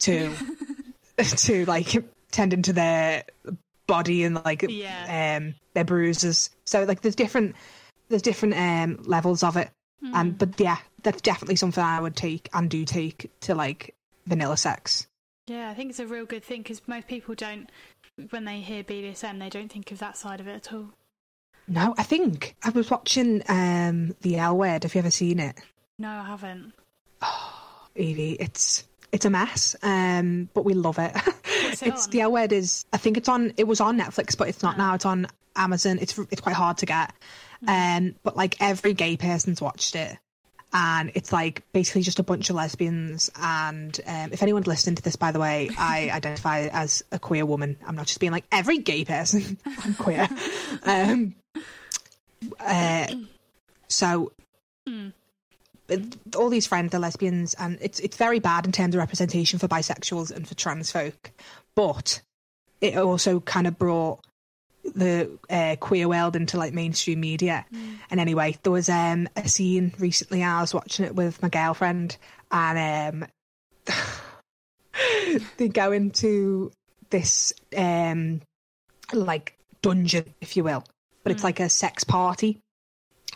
to 0.00 0.32
to 1.36 1.64
like 1.66 1.96
tend 2.30 2.52
into 2.52 2.72
their 2.72 3.24
body 3.86 4.24
and 4.24 4.36
like 4.44 4.64
Yeah. 4.68 5.36
um 5.38 5.54
their 5.74 5.84
bruises 5.84 6.50
so 6.64 6.84
like 6.84 7.00
there's 7.00 7.16
different 7.16 7.56
there's 8.08 8.22
different 8.22 8.54
um 8.54 9.02
levels 9.04 9.42
of 9.42 9.56
it 9.56 9.70
and 10.02 10.38
but 10.38 10.58
yeah 10.58 10.78
that's 11.02 11.20
definitely 11.20 11.56
something 11.56 11.82
i 11.84 12.00
would 12.00 12.16
take 12.16 12.48
and 12.54 12.70
do 12.70 12.84
take 12.84 13.30
to 13.40 13.54
like 13.54 13.94
vanilla 14.26 14.56
sex 14.56 15.06
Yeah, 15.46 15.70
I 15.70 15.74
think 15.74 15.90
it's 15.90 15.98
a 15.98 16.06
real 16.06 16.24
good 16.24 16.44
thing 16.44 16.62
because 16.62 16.80
most 16.86 17.06
people 17.08 17.34
don't, 17.34 17.68
when 18.30 18.44
they 18.44 18.60
hear 18.60 18.84
BDSM, 18.84 19.38
they 19.40 19.48
don't 19.48 19.70
think 19.72 19.90
of 19.90 19.98
that 19.98 20.16
side 20.16 20.38
of 20.40 20.46
it 20.46 20.54
at 20.54 20.72
all. 20.72 20.90
no 21.68 21.94
i 21.98 22.02
think 22.04 22.54
i 22.62 22.70
was 22.70 22.90
watching 22.90 23.42
um 23.48 24.14
the 24.22 24.36
l 24.38 24.56
word 24.56 24.84
have 24.84 24.94
you 24.94 25.00
ever 25.00 25.10
seen 25.10 25.38
it 25.40 25.56
No, 25.98 26.08
I 26.08 26.24
haven't. 26.24 26.72
Oh, 27.22 27.88
evie 27.96 28.36
it's 28.40 28.84
it's 29.12 29.24
a 29.24 29.30
mess 29.30 29.76
um 29.82 30.48
but 30.54 30.64
we 30.64 30.74
love 30.74 30.98
it. 30.98 31.12
What's 31.14 31.82
it 31.82 31.88
it's 31.88 32.04
on? 32.06 32.10
the 32.10 32.20
l 32.20 32.32
word 32.32 32.52
is 32.52 32.84
i 32.92 32.96
think 32.96 33.16
it's 33.16 33.28
on 33.28 33.52
it 33.56 33.66
was 33.66 33.80
on 33.80 33.98
netflix 33.98 34.36
but 34.36 34.48
it's 34.48 34.62
not 34.62 34.78
now. 34.78 34.94
It's 34.94 35.04
on 35.04 35.26
amazon. 35.56 35.98
It's 36.00 36.18
it's 36.30 36.40
quite 36.40 36.54
hard 36.54 36.78
to 36.78 36.86
get. 36.86 37.12
Um 37.66 38.14
but 38.22 38.36
like 38.36 38.56
every 38.60 38.94
gay 38.94 39.16
person's 39.16 39.60
watched 39.60 39.94
it. 39.96 40.16
And 40.72 41.10
it's 41.14 41.32
like 41.32 41.64
basically 41.72 42.02
just 42.02 42.20
a 42.20 42.22
bunch 42.22 42.48
of 42.48 42.54
lesbians. 42.54 43.28
And 43.34 43.98
um, 44.06 44.32
if 44.32 44.40
anyone's 44.40 44.68
listening 44.68 44.94
to 44.94 45.02
this 45.02 45.16
by 45.16 45.32
the 45.32 45.40
way 45.40 45.68
i 45.76 46.10
identify 46.14 46.68
as 46.72 47.02
a 47.10 47.18
queer 47.18 47.44
woman. 47.44 47.76
I'm 47.86 47.96
not 47.96 48.06
just 48.06 48.20
being 48.20 48.32
like 48.32 48.44
every 48.52 48.78
gay 48.78 49.04
person. 49.04 49.58
I'm 49.84 49.94
queer. 49.94 50.28
Um 50.84 51.34
uh, 52.58 53.06
so 53.88 54.32
but 54.86 54.92
all 56.36 56.48
these 56.48 56.66
friends 56.66 56.94
are 56.94 56.98
lesbians 56.98 57.54
and 57.54 57.78
it's 57.80 58.00
it's 58.00 58.16
very 58.16 58.38
bad 58.38 58.66
in 58.66 58.72
terms 58.72 58.94
of 58.94 58.98
representation 58.98 59.58
for 59.58 59.68
bisexuals 59.68 60.30
and 60.30 60.46
for 60.46 60.54
trans 60.54 60.90
folk. 60.90 61.30
But 61.74 62.22
it 62.80 62.96
also 62.96 63.40
kind 63.40 63.66
of 63.66 63.78
brought 63.78 64.24
the 64.82 65.30
uh, 65.50 65.76
queer 65.78 66.08
world 66.08 66.36
into 66.36 66.56
like 66.56 66.72
mainstream 66.72 67.20
media. 67.20 67.64
And 68.10 68.20
anyway 68.20 68.56
there 68.62 68.72
was 68.72 68.88
um 68.88 69.28
a 69.36 69.48
scene 69.48 69.92
recently 69.98 70.42
i 70.42 70.60
was 70.60 70.74
watching 70.74 71.04
it 71.04 71.14
with 71.14 71.40
my 71.42 71.48
girlfriend 71.48 72.16
and 72.50 73.22
um 73.22 73.94
they 75.56 75.68
go 75.68 75.92
into 75.92 76.72
this 77.10 77.52
um 77.76 78.40
like 79.12 79.56
dungeon 79.82 80.34
if 80.40 80.56
you 80.56 80.64
will. 80.64 80.84
But 81.22 81.32
it's 81.32 81.44
like 81.44 81.60
a 81.60 81.68
sex 81.68 82.02
party 82.02 82.60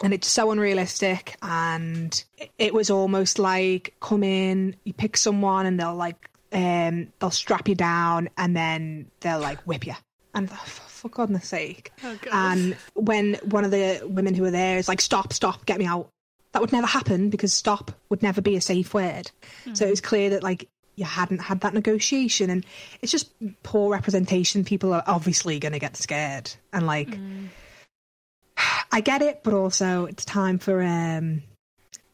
and 0.03 0.13
it's 0.13 0.27
so 0.29 0.51
unrealistic 0.51 1.37
and 1.43 2.25
it- 2.59 2.75
was 2.75 2.91
almost 2.91 3.39
like 3.39 3.95
come 4.01 4.23
in 4.25 4.75
you 4.85 4.93
pick 4.93 5.17
someone 5.17 5.67
and 5.67 5.79
they'll 5.79 5.95
like 5.95 6.29
um 6.53 7.09
they'll 7.19 7.31
strap 7.31 7.69
you 7.69 7.75
down 7.75 8.29
and 8.37 8.57
then 8.57 9.11
they'll 9.21 9.41
like 9.41 9.61
whip 9.63 9.87
you. 9.87 9.95
And 10.35 10.51
f- 10.51 10.85
for 10.89 11.09
goodness 11.09 11.47
sake. 11.47 11.93
Oh, 12.03 12.19
God. 12.23 12.33
and 12.33 12.77
when 12.95 13.35
one 13.45 13.65
of 13.65 13.71
the 13.71 14.01
women 14.05 14.35
who 14.35 14.43
were 14.43 14.51
there 14.51 14.79
is 14.79 14.89
like 14.89 15.01
stop 15.01 15.33
stop 15.33 15.65
get 15.67 15.79
me 15.79 15.87
out. 15.87 16.09
That 16.53 16.61
would 16.61 16.73
never 16.73 16.87
happen 16.87 17.31
because 17.31 17.53
stop 17.53 17.91
would 18.11 18.23
never 18.23 18.41
be 18.41 18.55
a 18.57 18.61
safe 18.61 18.95
word. 18.95 19.31
So 19.75 19.87
it 19.87 19.91
was 19.91 20.01
clear 20.01 20.31
that 20.31 20.43
like 20.45 20.69
you 20.97 21.05
hadn't 21.05 21.41
had 21.41 21.61
that 21.63 21.75
negotiation. 21.75 22.49
And 22.51 22.65
it's 23.03 23.11
just 23.11 23.33
poor 23.65 23.91
representation. 23.91 24.65
People 24.65 24.93
are 24.95 25.03
obviously 25.09 25.59
going 25.59 25.73
to 25.73 25.81
get 25.81 25.97
scared 25.97 26.53
and 26.73 26.87
like 26.87 27.19
I 28.95 29.01
get 29.01 29.23
it, 29.23 29.43
but 29.43 29.53
also 29.53 30.07
it's 30.07 30.25
time 30.25 30.59
for 30.59 30.81
um, 30.83 31.43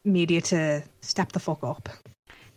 media 0.03 0.41
to 0.41 0.83
step 1.01 1.31
the 1.31 1.39
fuck 1.39 1.63
up. 1.63 1.87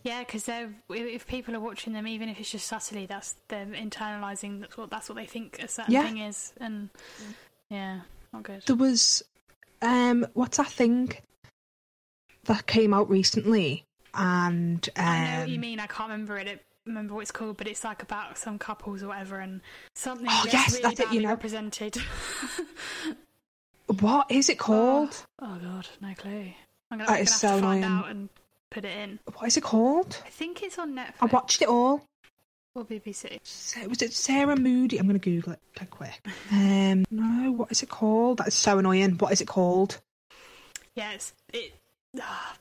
Yeah, 0.03 0.21
because 0.21 0.49
if 0.91 1.27
people 1.27 1.55
are 1.55 1.61
watching 1.61 1.93
them, 1.93 2.07
even 2.07 2.29
if 2.29 2.41
it's 2.41 2.51
just 2.51 2.67
subtly, 2.67 3.07
that's 3.07 3.37
they're 3.49 3.67
internalizing 3.67 4.61
that's 4.61 4.77
what 4.77 4.91
that's 4.91 5.09
what 5.09 5.17
they 5.17 5.27
think 5.27 5.59
a 5.63 5.69
certain 5.69 5.93
Yeah. 5.93 6.05
thing 6.05 6.19
is, 6.19 6.53
and 6.59 6.89
yeah, 7.71 8.01
not 8.33 8.43
good. 8.43 8.63
There 8.67 8.77
was, 8.77 9.23
um, 9.83 10.27
what's 10.35 10.57
that 10.57 10.69
thing 10.69 11.13
that 12.45 12.67
came 12.67 12.93
out 12.95 13.09
recently? 13.11 13.85
And 14.15 14.87
um, 14.97 15.05
I 15.07 15.33
know 15.33 15.39
what 15.41 15.49
you 15.49 15.59
mean. 15.59 15.81
I 15.81 15.87
can't 15.87 16.11
remember 16.11 16.39
it. 16.39 16.47
it. 16.49 16.65
Remember 16.87 17.15
what 17.15 17.21
it's 17.23 17.31
called, 17.31 17.57
but 17.57 17.67
it's 17.67 17.83
like 17.83 18.03
about 18.03 18.37
some 18.37 18.59
couples 18.59 19.03
or 19.03 19.09
whatever, 19.09 19.39
and 19.41 19.63
something 19.95 20.27
Oh, 20.31 20.45
yes, 20.53 20.73
really 20.73 20.83
that's 20.83 21.01
it, 21.01 21.03
you 21.05 21.07
badly 21.07 21.21
know. 21.25 21.29
represented. 21.31 21.97
what 24.01 24.31
is 24.31 24.49
it 24.49 24.59
called? 24.59 25.25
oh 25.41 25.59
god, 25.59 25.89
no 26.01 26.15
clue. 26.17 26.53
I'm 26.91 26.99
gonna, 26.99 27.07
That 27.11 27.17
I'm 27.17 27.23
is 27.23 27.41
gonna 27.41 27.53
have 27.53 27.57
so 27.57 27.57
to 27.57 27.63
find 27.63 27.85
annoying. 27.85 27.99
out 28.05 28.11
and 28.11 28.29
put 28.71 28.85
it 28.85 28.97
in. 28.97 29.19
What 29.35 29.47
is 29.47 29.57
it 29.57 29.63
called? 29.63 30.21
I 30.25 30.31
think 30.31 30.63
it's 30.63 30.79
on 30.79 30.95
Netflix 30.95 31.13
I 31.21 31.27
watched 31.27 31.63
it 31.63 31.69
all. 31.69 32.03
or 32.75 32.85
BBC. 32.85 33.39
Sa- 33.43 33.87
Was 33.87 34.03
it 34.03 34.13
Sally 34.13 34.47
Rooney? 34.61 34.99
I'm 34.99 35.07
going 35.07 35.19
to 35.19 35.31
Google 35.31 35.53
it 35.55 35.61
dead 35.77 35.91
quick. 35.91 36.21
Um, 36.53 37.05
no, 37.11 37.53
what 37.53 37.71
is 37.73 37.83
it 37.83 37.89
called? 37.89 38.39
That 38.39 38.49
is 38.49 38.55
so 38.55 38.79
annoying. 38.79 39.13
What 39.19 39.33
is 39.33 39.41
it 39.41 39.47
called? 39.49 40.01
Yes, 40.95 41.33
it. 41.53 41.73
ah. 42.21 42.57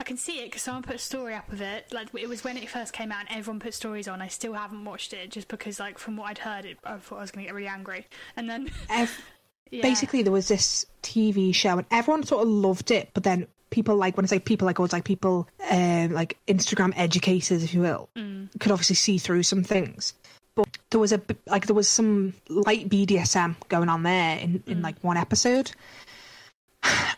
I 0.00 0.02
can 0.04 0.16
see 0.16 0.38
it 0.40 0.46
because 0.46 0.62
someone 0.62 0.82
put 0.82 0.94
a 0.94 0.98
story 0.98 1.34
up 1.34 1.52
of 1.52 1.60
it. 1.60 1.92
Like 1.92 2.08
it 2.14 2.26
was 2.28 2.42
when 2.42 2.56
it 2.56 2.70
first 2.70 2.94
came 2.94 3.12
out, 3.12 3.26
and 3.28 3.38
everyone 3.38 3.60
put 3.60 3.74
stories 3.74 4.08
on. 4.08 4.22
I 4.22 4.28
still 4.28 4.54
haven't 4.54 4.84
watched 4.86 5.12
it 5.12 5.30
just 5.30 5.48
because, 5.48 5.78
like, 5.78 5.98
from 5.98 6.16
what 6.16 6.30
I'd 6.30 6.38
heard, 6.38 6.64
it, 6.64 6.78
I 6.84 6.96
thought 6.96 7.18
I 7.18 7.20
was 7.20 7.30
going 7.30 7.44
to 7.44 7.48
get 7.48 7.54
really 7.54 7.68
angry. 7.68 8.06
And 8.36 8.48
then, 8.48 8.70
Ev- 8.88 9.20
yeah. 9.70 9.82
basically 9.82 10.22
there 10.22 10.32
was 10.32 10.48
this 10.48 10.86
TV 11.02 11.54
show 11.54 11.78
and 11.78 11.86
everyone 11.90 12.22
sort 12.22 12.42
of 12.42 12.48
loved 12.48 12.90
it, 12.90 13.10
but 13.14 13.22
then 13.22 13.46
people 13.70 13.96
like 13.96 14.16
when 14.16 14.24
I 14.24 14.28
say 14.28 14.38
people 14.38 14.66
like 14.66 14.78
always 14.78 14.92
like 14.92 15.04
people 15.04 15.48
um 15.70 16.12
like 16.12 16.36
Instagram 16.46 16.92
educators, 16.96 17.62
if 17.62 17.72
you 17.72 17.80
will, 17.80 18.08
mm. 18.16 18.48
could 18.58 18.72
obviously 18.72 18.96
see 18.96 19.18
through 19.18 19.44
some 19.44 19.62
things. 19.62 20.12
But 20.54 20.68
there 20.90 21.00
was 21.00 21.12
a 21.12 21.20
like 21.46 21.66
there 21.66 21.76
was 21.76 21.88
some 21.88 22.34
light 22.48 22.88
BDSM 22.88 23.56
going 23.68 23.88
on 23.88 24.02
there 24.02 24.38
in, 24.38 24.62
in 24.66 24.78
mm. 24.78 24.82
like 24.82 24.96
one 25.02 25.16
episode. 25.16 25.70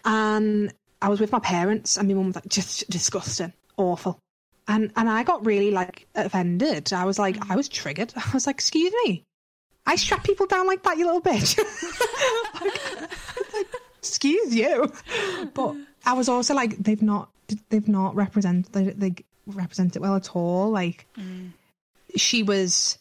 And 0.05 0.73
I 1.01 1.09
was 1.09 1.21
with 1.21 1.33
my 1.33 1.39
parents 1.39 1.97
and 1.97 2.09
my 2.09 2.15
mum 2.15 2.27
was 2.27 2.35
like 2.35 2.49
just 2.49 2.89
disgusting, 2.91 3.53
awful. 3.77 4.19
And 4.69 4.93
and 4.97 5.09
I 5.09 5.23
got 5.23 5.45
really 5.47 5.71
like 5.71 6.07
offended. 6.15 6.93
I 6.93 7.05
was 7.05 7.19
like 7.19 7.37
mm. 7.37 7.51
I 7.51 7.57
was 7.57 7.69
triggered. 7.69 8.13
I 8.17 8.31
was 8.33 8.47
like, 8.47 8.57
excuse 8.57 8.93
me. 9.05 9.25
I 9.87 9.97
strap 9.97 10.25
people 10.25 10.47
down 10.47 10.67
like 10.67 10.83
that, 10.85 10.97
you 10.97 11.07
little 11.07 11.21
bitch. 11.21 11.59
excuse 14.03 14.55
you. 14.55 14.93
But 15.55 15.77
i 16.05 16.13
was 16.15 16.29
also 16.29 16.55
like 16.55 16.77
they've 16.79 17.03
not 17.03 17.31
they've 17.69 17.87
not 17.87 18.17
represent 18.17 18.73
they, 18.73 18.85
they 18.85 19.15
represent 19.47 19.97
it 19.97 20.03
well 20.03 20.17
at 20.17 20.35
all. 20.35 20.71
Like 20.71 21.07
mm. 21.17 21.51
she 22.17 22.43
was 22.43 22.99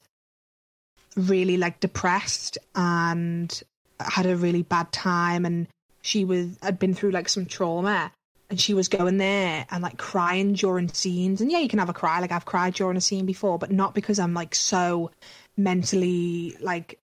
really 1.15 1.57
like 1.57 1.79
depressed 1.79 2.57
and 2.75 3.61
had 3.99 4.25
a 4.25 4.35
really 4.35 4.63
bad 4.63 4.91
time 4.91 5.45
and 5.45 5.67
she 6.01 6.23
was 6.25 6.57
had 6.61 6.79
been 6.79 6.93
through 6.93 7.11
like 7.11 7.29
some 7.29 7.45
trauma 7.45 8.11
and 8.49 8.59
she 8.59 8.73
was 8.73 8.87
going 8.87 9.17
there 9.17 9.65
and 9.69 9.83
like 9.83 9.97
crying 9.97 10.53
during 10.53 10.87
scenes. 10.87 11.41
And 11.41 11.51
yeah 11.51 11.59
you 11.59 11.67
can 11.67 11.79
have 11.79 11.89
a 11.89 11.93
cry 11.93 12.19
like 12.19 12.31
i've 12.31 12.45
cried 12.45 12.73
during 12.73 12.97
a 12.97 13.01
scene 13.01 13.25
before 13.25 13.59
but 13.59 13.71
not 13.71 13.93
because 13.93 14.19
i'm 14.19 14.33
like 14.33 14.55
so 14.55 15.11
mentally 15.57 16.55
like 16.61 16.99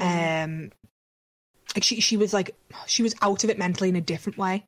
um 0.00 0.70
like 1.74 1.82
she 1.82 2.00
she 2.00 2.16
was 2.16 2.32
like 2.32 2.54
she 2.86 3.02
was 3.02 3.14
out 3.22 3.44
of 3.44 3.50
it 3.50 3.58
mentally 3.58 3.88
in 3.88 3.96
a 3.96 4.00
different 4.00 4.38
way. 4.38 4.64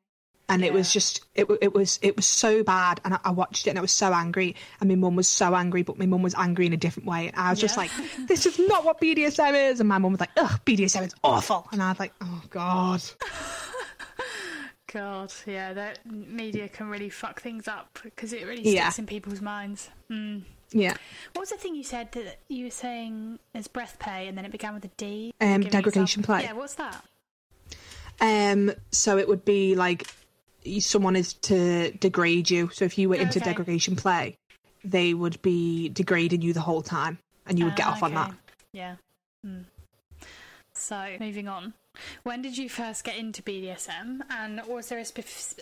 And 0.49 0.63
it 0.65 0.73
was 0.75 0.93
just 0.93 1.25
it, 1.35 1.47
it 1.63 1.73
was 1.73 1.99
it 2.03 2.15
was 2.15 2.27
so 2.27 2.63
bad. 2.63 3.01
And 3.05 3.15
I, 3.15 3.19
I 3.25 3.31
watched 3.31 3.67
it 3.67 3.71
and 3.71 3.79
I 3.79 3.83
was 3.83 3.93
so 3.93 4.13
angry. 4.13 4.55
And 4.81 4.89
my 4.91 4.97
mum 4.97 5.17
was 5.17 5.27
so 5.27 5.55
angry 5.55 5.83
but 5.83 5.99
my 5.99 6.05
mum 6.05 6.21
was 6.23 6.35
angry 6.35 6.67
in 6.67 6.73
a 6.75 6.77
different 6.77 7.09
way. 7.09 7.29
And 7.29 7.37
I 7.37 7.49
was 7.51 7.59
just 7.61 7.77
like 7.79 7.91
this 8.27 8.45
is 8.45 8.59
not 8.59 8.85
what 8.85 9.01
BDSM 9.01 9.71
is. 9.71 9.81
And 9.81 9.89
my 9.89 9.97
mum 9.99 10.13
was 10.13 10.21
like 10.21 10.31
ugh 10.37 10.61
BDSM 10.67 11.07
is 11.07 11.15
awful. 11.25 11.67
And 11.73 11.83
I 11.83 11.91
was 11.91 12.01
like 12.01 12.13
oh 12.21 12.43
god. 12.51 13.03
God, 14.93 15.33
yeah, 15.47 15.73
that 15.73 16.01
media 16.05 16.69
can 16.69 16.89
really 16.89 17.09
fuck 17.09 17.41
things 17.41 17.67
up 17.67 17.99
because 18.03 18.35
it 18.35 18.47
really 18.47 18.61
Yeah. 18.63 18.83
sticks 18.91 18.99
in 18.99 19.07
people's 19.07 19.41
minds. 19.41 19.89
Mm. 20.11 20.43
Yeah. 20.73 20.97
What 21.35 21.41
was 21.43 21.51
the 21.51 21.57
thing 21.57 21.75
you 21.75 21.85
said 21.85 22.13
that 22.13 22.39
you 22.49 22.65
were 22.67 22.71
saying 22.71 23.39
is 23.55 23.69
breath 23.69 23.99
pay 23.99 24.27
and 24.29 24.37
then 24.37 24.45
it 24.45 24.53
began 24.53 24.75
with 24.75 24.85
a 24.85 24.91
D? 24.97 25.35
Um, 25.41 25.61
degradation 25.63 26.21
example. 26.21 26.35
play. 26.35 26.43
Yeah, 26.45 26.53
what's 26.55 26.75
that? 26.75 27.05
Um, 28.21 28.73
so 28.91 29.19
it 29.19 29.29
would 29.29 29.45
be 29.45 29.75
like 29.75 30.07
someone 30.81 31.17
is 31.17 31.33
to 31.35 31.91
degrade 31.93 32.51
you. 32.51 32.71
So 32.73 32.85
if 32.85 32.97
you 32.99 33.09
were 33.09 33.17
into 33.17 33.39
Okay. 33.41 33.51
degradation 33.51 33.97
play, 33.97 34.37
they 34.85 35.15
would 35.15 35.41
be 35.43 35.89
degrading 35.89 36.43
you 36.43 36.53
the 36.53 36.61
whole 36.61 36.83
time, 36.83 37.19
and 37.47 37.59
you 37.59 37.65
would 37.67 37.77
get 37.77 37.87
Ah, 37.87 37.93
off 37.93 38.03
on 38.03 38.15
that. 38.15 38.33
Yeah. 38.73 38.97
Hmm. 39.45 39.61
So, 40.75 41.17
moving 41.21 41.49
on. 41.49 41.75
When 42.23 42.43
did 42.43 42.57
you 42.57 42.69
first 42.69 43.05
get 43.05 43.17
into 43.17 43.43
BDSM, 43.43 44.21
and 44.31 44.63
was 44.67 44.89
there 44.89 44.99
a 44.99 45.03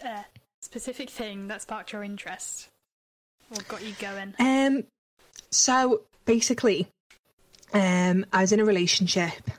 uh, 0.09 0.23
specific 0.61 1.11
thing 1.11 1.49
that 1.49 1.63
sparked 1.63 1.93
your 1.93 2.05
interest 2.05 2.69
or 3.51 3.63
got 3.69 3.83
you 3.83 3.95
going? 3.99 4.35
Um, 4.39 4.85
so 5.51 6.03
basically, 6.25 6.89
um, 7.73 8.27
I 8.33 8.43
was 8.43 8.53
in 8.53 8.61
a 8.61 8.65
relationship, 8.65 9.51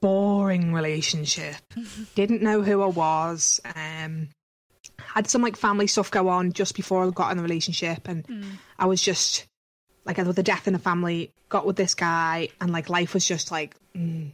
boring 0.00 0.72
relationship. 0.72 1.56
Didn't 2.14 2.42
know 2.42 2.62
who 2.62 2.82
I 2.82 2.86
was. 2.86 3.60
Um, 3.74 4.28
had 4.98 5.28
some 5.28 5.42
like 5.42 5.56
family 5.56 5.86
stuff 5.86 6.10
go 6.10 6.28
on 6.28 6.52
just 6.52 6.74
before 6.74 7.04
I 7.04 7.10
got 7.10 7.30
in 7.30 7.36
the 7.36 7.42
relationship, 7.42 8.08
and 8.08 8.26
I 8.78 8.86
was 8.86 9.02
just 9.02 9.46
like, 10.04 10.18
with 10.18 10.36
the 10.36 10.42
death 10.42 10.66
in 10.66 10.72
the 10.72 10.78
family, 10.78 11.30
got 11.48 11.66
with 11.66 11.76
this 11.76 11.94
guy, 11.94 12.48
and 12.60 12.72
like 12.72 12.88
life 12.88 13.14
was 13.14 13.26
just 13.26 13.50
like, 13.50 13.74
mm. 13.96 14.30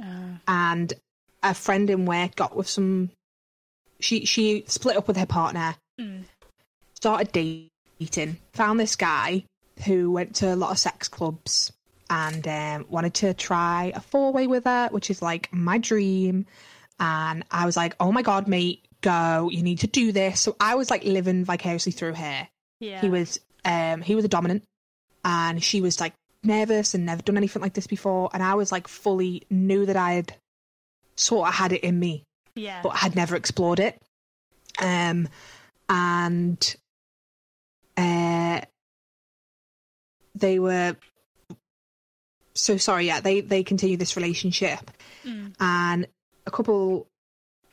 Uh, 0.00 0.38
and 0.48 0.94
a 1.42 1.52
friend 1.52 1.90
in 1.90 2.06
work 2.06 2.34
got 2.36 2.56
with 2.56 2.68
some. 2.68 3.10
She 4.00 4.24
she 4.24 4.64
split 4.66 4.96
up 4.96 5.06
with 5.06 5.18
her 5.18 5.26
partner, 5.26 5.76
mm. 6.00 6.24
started 6.94 7.32
dating, 7.32 8.38
found 8.54 8.80
this 8.80 8.96
guy 8.96 9.44
who 9.84 10.10
went 10.10 10.36
to 10.36 10.52
a 10.52 10.56
lot 10.56 10.70
of 10.70 10.78
sex 10.78 11.08
clubs 11.08 11.72
and 12.08 12.46
um, 12.48 12.86
wanted 12.88 13.14
to 13.14 13.34
try 13.34 13.92
a 13.94 14.00
four 14.00 14.32
way 14.32 14.46
with 14.46 14.64
her, 14.64 14.88
which 14.90 15.10
is 15.10 15.22
like 15.22 15.48
my 15.52 15.78
dream. 15.78 16.46
And 16.98 17.44
I 17.50 17.66
was 17.66 17.76
like, 17.76 17.94
oh 18.00 18.12
my 18.12 18.22
God, 18.22 18.46
mate, 18.48 18.84
go. 19.00 19.48
You 19.50 19.62
need 19.62 19.78
to 19.80 19.86
do 19.86 20.12
this. 20.12 20.40
So 20.40 20.56
I 20.60 20.74
was 20.74 20.90
like 20.90 21.04
living 21.04 21.44
vicariously 21.44 21.92
through 21.92 22.14
her. 22.14 22.48
Yeah. 22.80 23.00
He 23.00 23.08
was 23.08 23.38
um 23.64 24.02
he 24.02 24.14
was 24.14 24.24
a 24.24 24.28
dominant 24.28 24.64
and 25.24 25.62
she 25.62 25.80
was 25.80 26.00
like 26.00 26.14
nervous 26.42 26.94
and 26.94 27.04
never 27.06 27.22
done 27.22 27.36
anything 27.36 27.62
like 27.62 27.74
this 27.74 27.86
before. 27.86 28.30
And 28.34 28.42
I 28.42 28.54
was 28.54 28.72
like 28.72 28.88
fully 28.88 29.44
knew 29.50 29.86
that 29.86 29.96
I 29.96 30.12
had 30.14 30.34
sort 31.16 31.48
of 31.48 31.54
had 31.54 31.72
it 31.72 31.82
in 31.84 31.98
me 31.98 32.24
Yeah. 32.54 32.80
but 32.82 32.90
had 32.96 33.14
never 33.14 33.36
explored 33.36 33.78
it. 33.80 34.00
Um, 34.80 35.28
and 35.88 36.76
uh, 37.96 38.00
they 40.40 40.58
were 40.58 40.96
so 42.54 42.76
sorry. 42.76 43.06
Yeah, 43.06 43.20
they 43.20 43.40
they 43.40 43.62
continued 43.62 44.00
this 44.00 44.16
relationship, 44.16 44.90
Mm. 45.24 45.54
and 45.60 46.06
a 46.46 46.50
couple 46.50 47.06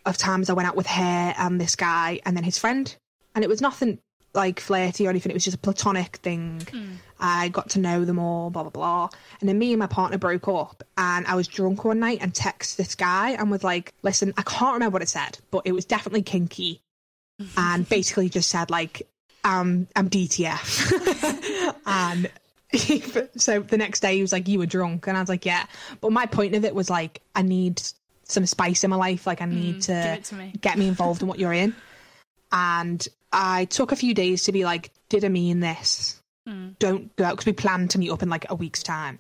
of 0.06 0.18
times 0.18 0.50
I 0.50 0.54
went 0.54 0.68
out 0.68 0.76
with 0.76 0.88
her 0.88 1.34
and 1.38 1.60
this 1.60 1.76
guy, 1.76 2.20
and 2.26 2.36
then 2.38 2.44
his 2.44 2.58
friend, 2.58 2.94
and 3.36 3.44
it 3.44 3.48
was 3.48 3.62
nothing 3.62 4.00
like 4.34 4.60
flirty 4.60 5.08
or 5.08 5.10
anything. 5.10 5.32
It 5.32 5.34
was 5.34 5.44
just 5.46 5.56
a 5.58 5.60
platonic 5.60 6.18
thing. 6.18 6.60
Mm. 6.66 6.98
I 7.20 7.48
got 7.50 7.70
to 7.72 7.80
know 7.80 8.06
them 8.06 8.20
all, 8.20 8.50
blah 8.52 8.64
blah 8.64 8.70
blah. 8.70 9.10
And 9.40 9.50
then 9.50 9.58
me 9.58 9.72
and 9.74 9.80
my 9.80 9.88
partner 9.88 10.18
broke 10.18 10.48
up, 10.48 10.84
and 10.98 11.26
I 11.26 11.36
was 11.36 11.48
drunk 11.48 11.84
one 11.84 12.00
night 12.00 12.20
and 12.22 12.34
texted 12.34 12.76
this 12.76 12.94
guy 12.96 13.32
and 13.32 13.50
was 13.50 13.64
like, 13.64 13.94
"Listen, 14.04 14.34
I 14.38 14.44
can't 14.44 14.74
remember 14.74 14.94
what 14.94 15.02
it 15.02 15.10
said, 15.10 15.40
but 15.52 15.64
it 15.66 15.72
was 15.72 15.86
definitely 15.86 16.22
kinky, 16.22 16.82
and 17.58 17.88
basically 17.90 18.30
just 18.30 18.50
said 18.50 18.70
like, 18.70 19.02
um, 19.44 19.88
I'm 19.96 20.10
DTF." 20.10 21.74
and 21.88 22.30
so 23.38 23.60
the 23.62 23.78
next 23.78 24.02
day 24.02 24.16
he 24.16 24.22
was 24.22 24.32
like, 24.32 24.48
"You 24.48 24.60
were 24.60 24.66
drunk," 24.66 25.08
and 25.08 25.16
I 25.18 25.20
was 25.22 25.30
like, 25.30 25.46
"Yeah." 25.46 25.66
But 26.02 26.12
my 26.12 26.26
point 26.26 26.56
of 26.56 26.66
it 26.66 26.76
was 26.76 26.90
like, 26.90 27.22
I 27.36 27.42
need 27.42 27.82
some 28.24 28.46
spice 28.46 28.84
in 28.84 28.90
my 28.90 28.98
life. 28.98 29.26
Like, 29.26 29.42
I 29.42 29.46
need 29.46 29.78
Mm, 29.78 29.86
to 29.86 30.22
to 30.30 30.36
me. 30.36 30.54
get 30.60 30.78
me 30.78 30.88
involved 30.88 31.22
in 31.22 31.28
what 31.28 31.40
you're 31.40 31.54
in. 31.54 31.74
And 32.52 33.06
I 33.32 33.66
took 33.66 33.92
a 33.92 33.96
few 33.96 34.14
days 34.14 34.44
to 34.44 34.52
be 34.52 34.66
like, 34.66 34.92
did 35.10 35.24
I 35.24 35.30
mean 35.30 35.60
this? 35.62 36.22
Mm. 36.48 36.78
Don't 36.80 37.16
go 37.16 37.26
out 37.26 37.32
because 37.32 37.46
we 37.46 37.54
planned 37.54 37.92
to 37.92 38.00
meet 38.00 38.10
up 38.12 38.22
in 38.24 38.30
like 38.30 38.46
a 38.50 38.56
week's 38.56 38.84
time. 38.84 39.20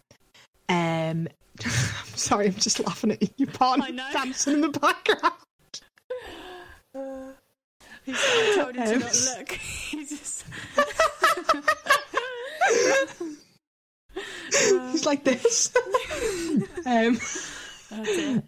Um, 0.69 1.27
I'm 1.65 2.15
sorry, 2.15 2.47
I'm 2.47 2.53
just 2.55 2.79
laughing 2.85 3.11
at 3.11 3.21
you. 3.21 3.29
Your 3.37 3.49
partner 3.51 3.87
dancing 4.13 4.53
in 4.55 4.61
the 4.61 4.69
background. 4.69 5.33
I 6.95 8.51
told 8.55 8.75
him 8.75 8.83
to 8.85 8.93
Um, 8.93 8.99
not 8.99 9.37
look. 9.37 9.51
He's 9.91 10.09
just. 10.09 10.45
He's 14.91 15.05
like 15.05 15.23
this. 15.23 15.71
um, 16.85 17.19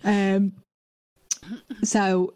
um, 0.04 0.54
so, 1.84 2.34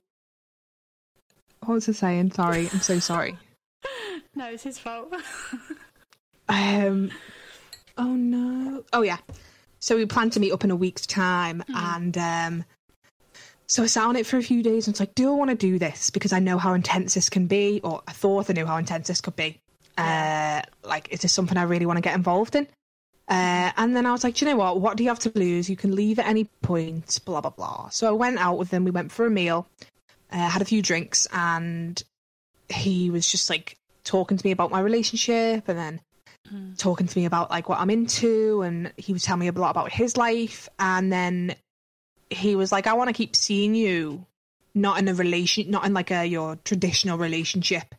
what 1.61 1.75
was 1.75 1.89
I 1.89 1.93
saying? 1.93 2.31
Sorry, 2.31 2.69
I'm 2.71 2.81
so 2.81 2.99
sorry. 2.99 3.37
No, 4.35 4.47
it's 4.47 4.63
his 4.63 4.79
fault. 4.79 5.13
Um. 6.49 7.11
Oh 7.99 8.15
no. 8.15 8.83
Oh 8.91 9.03
yeah. 9.03 9.17
So 9.77 9.95
we 9.95 10.07
planned 10.07 10.33
to 10.33 10.39
meet 10.39 10.51
up 10.51 10.63
in 10.63 10.71
a 10.71 10.75
week's 10.75 11.05
time, 11.05 11.63
and 11.69 12.17
um. 12.17 12.65
So 13.67 13.83
I 13.83 13.85
sat 13.85 14.07
on 14.07 14.15
it 14.15 14.25
for 14.25 14.37
a 14.37 14.43
few 14.43 14.63
days, 14.63 14.87
and 14.87 14.93
it's 14.93 14.99
like, 14.99 15.13
do 15.13 15.31
I 15.31 15.35
want 15.35 15.51
to 15.51 15.55
do 15.55 15.77
this? 15.77 16.09
Because 16.09 16.33
I 16.33 16.39
know 16.39 16.57
how 16.57 16.73
intense 16.73 17.13
this 17.13 17.29
can 17.29 17.45
be, 17.45 17.79
or 17.83 18.01
I 18.07 18.11
thought 18.11 18.49
I 18.49 18.53
knew 18.53 18.65
how 18.65 18.77
intense 18.77 19.07
this 19.07 19.21
could 19.21 19.35
be. 19.35 19.59
Uh, 19.97 20.61
like, 20.83 21.09
is 21.11 21.21
this 21.21 21.33
something 21.33 21.57
I 21.57 21.63
really 21.63 21.85
want 21.85 21.97
to 21.97 22.01
get 22.01 22.15
involved 22.15 22.55
in? 22.55 22.67
Uh, 23.27 23.71
and 23.77 23.95
then 23.95 24.05
I 24.05 24.11
was 24.11 24.23
like, 24.23 24.35
do 24.35 24.45
you 24.45 24.51
know 24.51 24.57
what? 24.57 24.81
What 24.81 24.97
do 24.97 25.03
you 25.03 25.09
have 25.09 25.19
to 25.19 25.31
lose? 25.35 25.69
You 25.69 25.75
can 25.75 25.95
leave 25.95 26.19
at 26.19 26.27
any 26.27 26.45
point. 26.61 27.19
Blah 27.25 27.41
blah 27.41 27.51
blah. 27.51 27.89
So 27.89 28.07
I 28.07 28.11
went 28.11 28.37
out 28.37 28.57
with 28.57 28.71
him. 28.71 28.83
We 28.83 28.91
went 28.91 29.11
for 29.11 29.25
a 29.25 29.31
meal, 29.31 29.67
uh, 30.31 30.49
had 30.49 30.61
a 30.61 30.65
few 30.65 30.81
drinks, 30.81 31.27
and 31.31 32.01
he 32.69 33.09
was 33.09 33.29
just 33.31 33.49
like 33.49 33.77
talking 34.03 34.37
to 34.37 34.45
me 34.45 34.51
about 34.51 34.71
my 34.71 34.81
relationship, 34.81 35.69
and 35.69 35.79
then 35.79 36.01
talking 36.77 37.07
to 37.07 37.17
me 37.17 37.25
about 37.25 37.49
like 37.49 37.69
what 37.69 37.79
I'm 37.79 37.89
into 37.89 38.61
and 38.63 38.91
he 38.97 39.13
was 39.13 39.23
telling 39.23 39.39
me 39.39 39.47
a 39.47 39.51
lot 39.51 39.71
about 39.71 39.91
his 39.91 40.17
life 40.17 40.69
and 40.77 41.11
then 41.11 41.55
he 42.29 42.55
was 42.55 42.71
like 42.71 42.85
I 42.85 42.93
want 42.93 43.09
to 43.09 43.13
keep 43.13 43.35
seeing 43.35 43.75
you 43.75 44.25
not 44.75 44.99
in 44.99 45.07
a 45.07 45.13
relation 45.13 45.71
not 45.71 45.85
in 45.85 45.93
like 45.93 46.11
a 46.11 46.25
your 46.25 46.57
traditional 46.57 47.17
relationship 47.17 47.95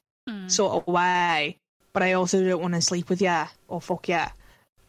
sort 0.46 0.74
of 0.74 0.86
way 0.86 1.58
but 1.94 2.02
I 2.02 2.12
also 2.12 2.44
don't 2.44 2.60
want 2.60 2.74
to 2.74 2.82
sleep 2.82 3.08
with 3.08 3.22
you 3.22 3.44
or 3.68 3.80
fuck 3.80 4.08
you 4.08 4.20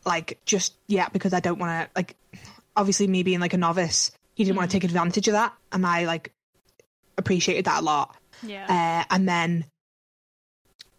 like 0.06 0.40
just 0.46 0.74
yeah 0.88 1.08
because 1.10 1.34
I 1.34 1.40
don't 1.40 1.58
want 1.60 1.72
to 1.72 1.90
like 1.96 2.16
obviously 2.76 3.08
me 3.08 3.24
being 3.24 3.40
like 3.40 3.54
a 3.54 3.58
novice 3.58 4.12
he 4.36 4.44
didn't 4.44 4.58
want 4.58 4.70
to 4.70 4.76
take 4.76 4.84
advantage 4.84 5.28
of 5.30 5.34
that 5.34 5.54
and 5.72 5.86
I 5.86 6.06
like 6.06 6.34
appreciated 7.18 7.66
that 7.66 7.80
a 7.80 7.86
lot 7.86 8.18
Yeah. 8.44 8.66
uh, 8.68 9.14
and 9.16 9.30
then 9.30 9.66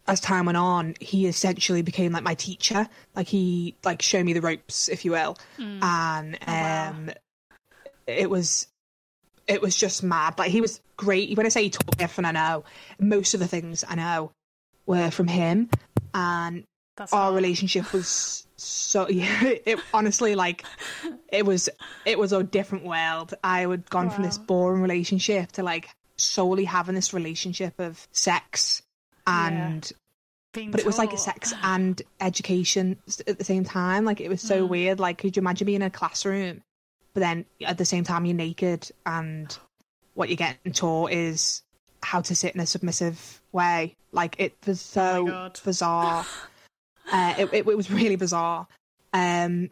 as 0.08 0.20
time 0.20 0.46
went 0.46 0.56
on, 0.56 0.94
he 1.00 1.26
essentially 1.26 1.82
became 1.82 2.12
like 2.12 2.22
my 2.22 2.34
teacher. 2.34 2.88
Like 3.16 3.26
he 3.26 3.74
like 3.84 4.02
showed 4.02 4.24
me 4.24 4.34
the 4.34 4.40
ropes, 4.40 4.88
if 4.88 5.04
you 5.04 5.10
will. 5.10 5.36
And 5.58 6.38
um 6.46 7.06
wow. 7.06 7.14
it 8.06 8.30
was 8.30 8.68
it 9.48 9.60
was 9.60 9.74
just 9.76 10.04
mad. 10.04 10.38
Like 10.38 10.52
he 10.52 10.60
was 10.60 10.80
great. 10.96 11.36
When 11.36 11.44
I 11.44 11.48
say 11.48 11.64
he 11.64 11.70
taught 11.70 11.98
me 11.98 12.04
everything 12.04 12.24
I 12.24 12.30
know, 12.30 12.64
most 13.00 13.34
of 13.34 13.40
the 13.40 13.48
things 13.48 13.84
I 13.88 13.96
know 13.96 14.30
were 14.86 15.10
from 15.10 15.28
him. 15.28 15.68
And 16.14 16.64
That's 16.96 17.12
our 17.12 17.24
hard. 17.24 17.34
relationship 17.34 17.92
was 17.92 18.46
so 18.58 19.06
yeah 19.10 19.42
it 19.66 19.78
honestly 19.92 20.34
like 20.34 20.64
it 21.28 21.44
was 21.44 21.68
it 22.06 22.18
was 22.18 22.32
a 22.32 22.42
different 22.42 22.86
world 22.86 23.34
i 23.44 23.66
would 23.66 23.88
gone 23.90 24.08
from 24.08 24.24
this 24.24 24.38
boring 24.38 24.80
relationship 24.80 25.52
to 25.52 25.62
like 25.62 25.90
solely 26.16 26.64
having 26.64 26.94
this 26.94 27.12
relationship 27.12 27.78
of 27.78 28.08
sex 28.12 28.80
and 29.26 29.92
Being 30.54 30.70
but 30.70 30.80
it 30.80 30.86
was 30.86 30.96
like 30.96 31.12
a 31.12 31.18
sex 31.18 31.52
and 31.62 32.00
education 32.18 32.96
at 33.26 33.38
the 33.38 33.44
same 33.44 33.62
time 33.64 34.06
like 34.06 34.22
it 34.22 34.30
was 34.30 34.40
so 34.40 34.64
Mm. 34.66 34.68
weird 34.70 35.00
like 35.00 35.18
could 35.18 35.36
you 35.36 35.40
imagine 35.42 35.66
being 35.66 35.76
in 35.76 35.82
a 35.82 35.90
classroom 35.90 36.62
but 37.12 37.20
then 37.20 37.44
at 37.62 37.76
the 37.76 37.84
same 37.84 38.04
time 38.04 38.24
you're 38.24 38.34
naked 38.34 38.90
and 39.04 39.58
what 40.14 40.30
you're 40.30 40.36
getting 40.36 40.72
taught 40.72 41.12
is 41.12 41.60
how 42.02 42.20
to 42.20 42.34
sit 42.34 42.54
in 42.54 42.60
a 42.60 42.66
submissive 42.66 43.40
way 43.52 43.96
like 44.12 44.36
it 44.38 44.54
was 44.66 44.80
Oh 44.96 45.26
so 45.26 45.26
God. 45.26 45.60
bizarre 45.64 46.26
uh, 47.12 47.34
it, 47.38 47.44
it, 47.52 47.66
it 47.68 47.76
was 47.76 47.90
really 47.90 48.16
bizarre 48.16 48.66
um 49.12 49.70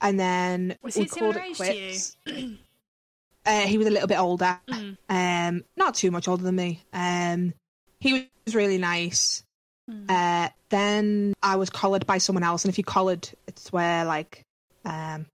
and 0.00 0.18
then 0.18 0.76
Was 0.82 0.96
we 0.96 1.02
he 1.04 1.08
called 1.08 1.36
it 1.36 1.56
quits. 1.56 2.16
uh, 3.46 3.60
he 3.60 3.78
was 3.78 3.86
a 3.86 3.90
little 3.90 4.08
bit 4.08 4.18
older 4.18 4.58
Mm. 4.68 4.96
um 5.08 5.64
not 5.76 5.94
too 5.94 6.10
much 6.10 6.28
older 6.28 6.42
than 6.42 6.56
me 6.56 6.80
um 6.92 7.54
he 8.00 8.28
was 8.46 8.54
really 8.54 8.78
nice 8.78 9.44
Mm. 9.90 10.08
uh 10.08 10.48
then 10.68 11.34
i 11.42 11.56
was 11.56 11.68
collared 11.68 12.06
by 12.06 12.18
someone 12.18 12.44
else 12.44 12.64
and 12.64 12.70
if 12.70 12.78
you 12.78 12.84
collared 12.84 13.28
it's 13.48 13.72
where 13.72 14.04
like 14.04 14.42
um 14.84 15.26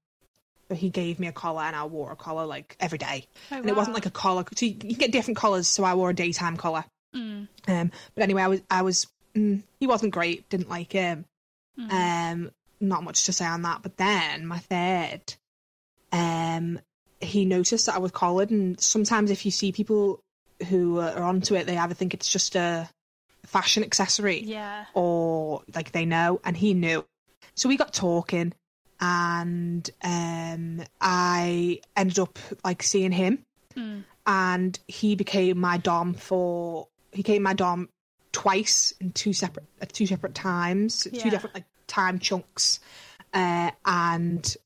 he 0.76 0.90
gave 0.90 1.18
me 1.18 1.26
a 1.26 1.32
collar 1.32 1.62
and 1.62 1.74
i 1.74 1.84
wore 1.84 2.12
a 2.12 2.16
collar 2.16 2.44
like 2.44 2.76
every 2.80 2.98
day 2.98 3.26
Oh, 3.50 3.56
and 3.56 3.68
it 3.68 3.74
wasn't 3.76 3.94
like 3.94 4.06
a 4.06 4.10
collar 4.10 4.44
so 4.54 4.66
you, 4.66 4.76
you 4.84 4.96
get 4.96 5.12
different 5.12 5.38
collars 5.38 5.66
so 5.68 5.84
i 5.84 5.94
wore 5.94 6.10
a 6.10 6.14
daytime 6.14 6.56
collar 6.56 6.84
Mm. 7.14 7.48
um 7.68 7.90
but 8.14 8.22
anyway 8.22 8.42
i 8.42 8.48
was 8.48 8.60
i 8.70 8.82
was 8.82 9.06
mm, 9.34 9.62
he 9.80 9.86
wasn't 9.86 10.12
great 10.12 10.48
didn't 10.50 10.68
like 10.68 10.92
him 10.92 11.24
Mm. 11.78 11.90
um 11.92 12.50
not 12.80 13.02
much 13.02 13.24
to 13.24 13.32
say 13.32 13.44
on 13.44 13.62
that. 13.62 13.82
But 13.82 13.96
then 13.96 14.46
my 14.46 14.58
third, 14.58 15.34
um, 16.12 16.78
he 17.20 17.44
noticed 17.44 17.86
that 17.86 17.96
I 17.96 17.98
was 17.98 18.12
collared, 18.12 18.50
and 18.50 18.80
sometimes 18.80 19.30
if 19.30 19.44
you 19.44 19.50
see 19.50 19.72
people 19.72 20.20
who 20.68 21.00
are 21.00 21.22
onto 21.22 21.54
it, 21.54 21.66
they 21.66 21.76
either 21.76 21.94
think 21.94 22.14
it's 22.14 22.30
just 22.32 22.54
a 22.56 22.88
fashion 23.44 23.82
accessory, 23.82 24.40
Yeah. 24.42 24.84
or 24.94 25.62
like 25.74 25.92
they 25.92 26.04
know, 26.04 26.40
and 26.44 26.56
he 26.56 26.74
knew. 26.74 27.04
So 27.56 27.68
we 27.68 27.76
got 27.76 27.92
talking, 27.92 28.52
and 29.00 29.88
um, 30.02 30.82
I 31.00 31.80
ended 31.96 32.18
up 32.18 32.38
like 32.64 32.82
seeing 32.82 33.12
him, 33.12 33.44
Mm. 33.76 34.04
and 34.26 34.78
he 34.88 35.14
became 35.14 35.58
my 35.58 35.76
dom 35.78 36.14
for 36.14 36.88
he 37.12 37.18
became 37.18 37.42
my 37.42 37.52
dom 37.54 37.88
twice 38.32 38.92
in 39.00 39.12
two 39.12 39.32
separate 39.32 39.66
at 39.80 39.92
two 39.92 40.06
separate 40.06 40.34
times, 40.34 41.06
Yeah. 41.10 41.22
two 41.22 41.30
different 41.30 41.54
like 41.54 41.64
time 41.86 42.18
chunks, 42.18 42.80
uh, 43.32 43.70
and 43.84 44.56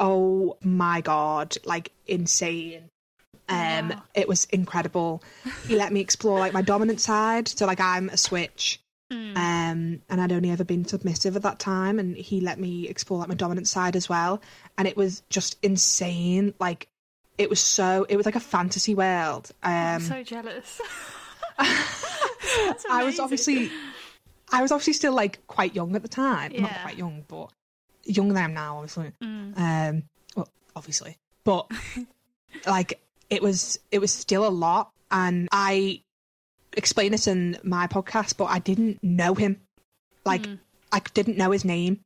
oh 0.00 0.56
my 0.62 1.00
god, 1.00 1.56
like 1.64 1.92
insane. 2.06 2.90
Um, 3.48 3.90
Wow. 3.90 4.02
it 4.14 4.26
was 4.26 4.46
incredible. 4.46 5.22
He 5.68 5.76
let 5.76 5.92
me 5.92 6.00
explore 6.00 6.38
like 6.38 6.52
my 6.54 6.62
dominant 6.62 7.00
side, 7.00 7.46
so 7.48 7.66
like 7.66 7.80
I'm 7.80 8.08
a 8.08 8.16
switch, 8.16 8.80
Mm. 9.14 9.36
um, 9.36 10.02
and 10.08 10.20
I'd 10.20 10.32
only 10.32 10.50
ever 10.50 10.64
been 10.64 10.84
submissive 10.84 11.36
at 11.36 11.42
that 11.42 11.58
time, 11.58 11.98
and 11.98 12.16
he 12.16 12.40
let 12.40 12.58
me 12.58 12.88
explore 12.88 13.20
like 13.20 13.28
my 13.28 13.34
dominant 13.36 13.68
side 13.68 13.94
as 13.96 14.08
well, 14.08 14.40
and 14.76 14.88
it 14.88 14.96
was 14.96 15.22
just 15.30 15.56
insane. 15.62 16.52
Like 16.58 16.88
it 17.38 17.48
was 17.48 17.60
so, 17.60 18.06
it 18.08 18.16
was 18.16 18.26
like 18.26 18.36
a 18.36 18.40
fantasy 18.40 18.94
world. 18.94 19.50
I'm 19.62 19.96
Um, 19.96 20.02
so 20.02 20.22
jealous. 20.22 20.80
I 22.90 23.02
was 23.04 23.18
obviously, 23.20 23.70
I 24.52 24.62
was 24.62 24.72
obviously 24.72 24.92
still 24.94 25.12
like 25.14 25.44
quite 25.46 25.74
young 25.74 25.94
at 25.96 26.02
the 26.02 26.08
time. 26.08 26.52
Not 26.52 26.70
Yeah. 26.70 26.82
quite 26.82 26.98
young, 26.98 27.24
but 27.28 27.50
younger 28.04 28.34
than 28.34 28.42
I 28.42 28.44
am 28.46 28.54
now, 28.54 28.76
obviously. 28.78 29.12
Mm. 29.22 29.58
Um, 29.58 30.02
well, 30.36 30.48
obviously, 30.76 31.16
but 31.44 31.70
like 32.66 33.00
it 33.30 33.42
was, 33.42 33.78
it 33.90 33.98
was 34.00 34.12
still 34.12 34.46
a 34.46 34.50
lot, 34.50 34.90
and 35.10 35.48
I 35.52 36.02
explain 36.76 37.12
this 37.12 37.26
in 37.26 37.58
my 37.62 37.86
podcast, 37.86 38.36
but 38.36 38.46
I 38.46 38.58
didn't 38.58 39.02
know 39.02 39.34
him. 39.34 39.60
Like 40.24 40.42
Mm. 40.42 40.58
I 40.92 41.00
didn't 41.14 41.36
know 41.36 41.50
his 41.50 41.64
name. 41.64 42.00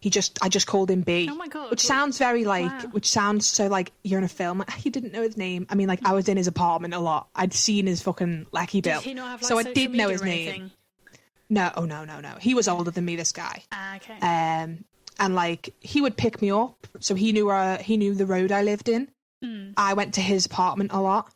He 0.00 0.10
just, 0.10 0.38
I 0.42 0.48
just 0.50 0.66
called 0.66 0.90
him 0.90 1.00
B. 1.00 1.26
Oh 1.30 1.34
my 1.34 1.48
god. 1.48 1.70
Which 1.70 1.80
sounds 1.80 2.18
very 2.18 2.44
like, 2.44 2.70
Wow. 2.70 2.90
which 2.92 3.08
sounds 3.08 3.46
so 3.46 3.66
like 3.66 3.92
you're 4.04 4.18
in 4.18 4.24
a 4.24 4.28
film. 4.28 4.58
Like, 4.68 4.84
you 4.84 4.90
didn't 4.90 5.12
know 5.12 5.22
his 5.22 5.36
name. 5.36 5.66
I 5.70 5.74
mean, 5.74 5.88
like 5.88 6.00
I 6.04 6.12
was 6.12 6.28
in 6.28 6.36
his 6.36 6.46
apartment 6.46 6.92
a 6.94 6.98
lot. 7.00 7.28
I'd 7.34 7.54
seen 7.54 7.86
his 7.86 8.02
fucking 8.02 8.46
Did 8.70 8.84
bill, 8.84 9.00
he 9.00 9.14
like 9.14 9.42
so 9.42 9.58
I 9.58 9.62
did 9.64 9.92
know 9.92 10.08
his 10.10 10.22
name. 10.22 10.70
No, 11.48 11.70
oh 11.76 11.84
no, 11.84 12.04
no, 12.04 12.20
no. 12.20 12.34
He 12.40 12.54
was 12.54 12.68
older 12.68 12.90
than 12.90 13.04
me. 13.04 13.16
This 13.16 13.32
guy, 13.32 13.62
Ah, 13.72 13.96
okay. 13.96 14.14
um, 14.20 14.84
and 15.18 15.34
like 15.34 15.72
he 15.80 16.00
would 16.00 16.16
pick 16.16 16.42
me 16.42 16.50
up, 16.50 16.86
so 17.00 17.14
he 17.14 17.32
knew 17.32 17.48
uh, 17.50 17.78
he 17.78 17.96
knew 17.96 18.14
the 18.14 18.26
road 18.26 18.50
I 18.52 18.62
lived 18.62 18.88
in. 18.88 19.08
Mm. 19.44 19.74
I 19.76 19.94
went 19.94 20.14
to 20.14 20.20
his 20.20 20.44
apartment 20.46 20.90
a 20.92 21.00
lot, 21.00 21.32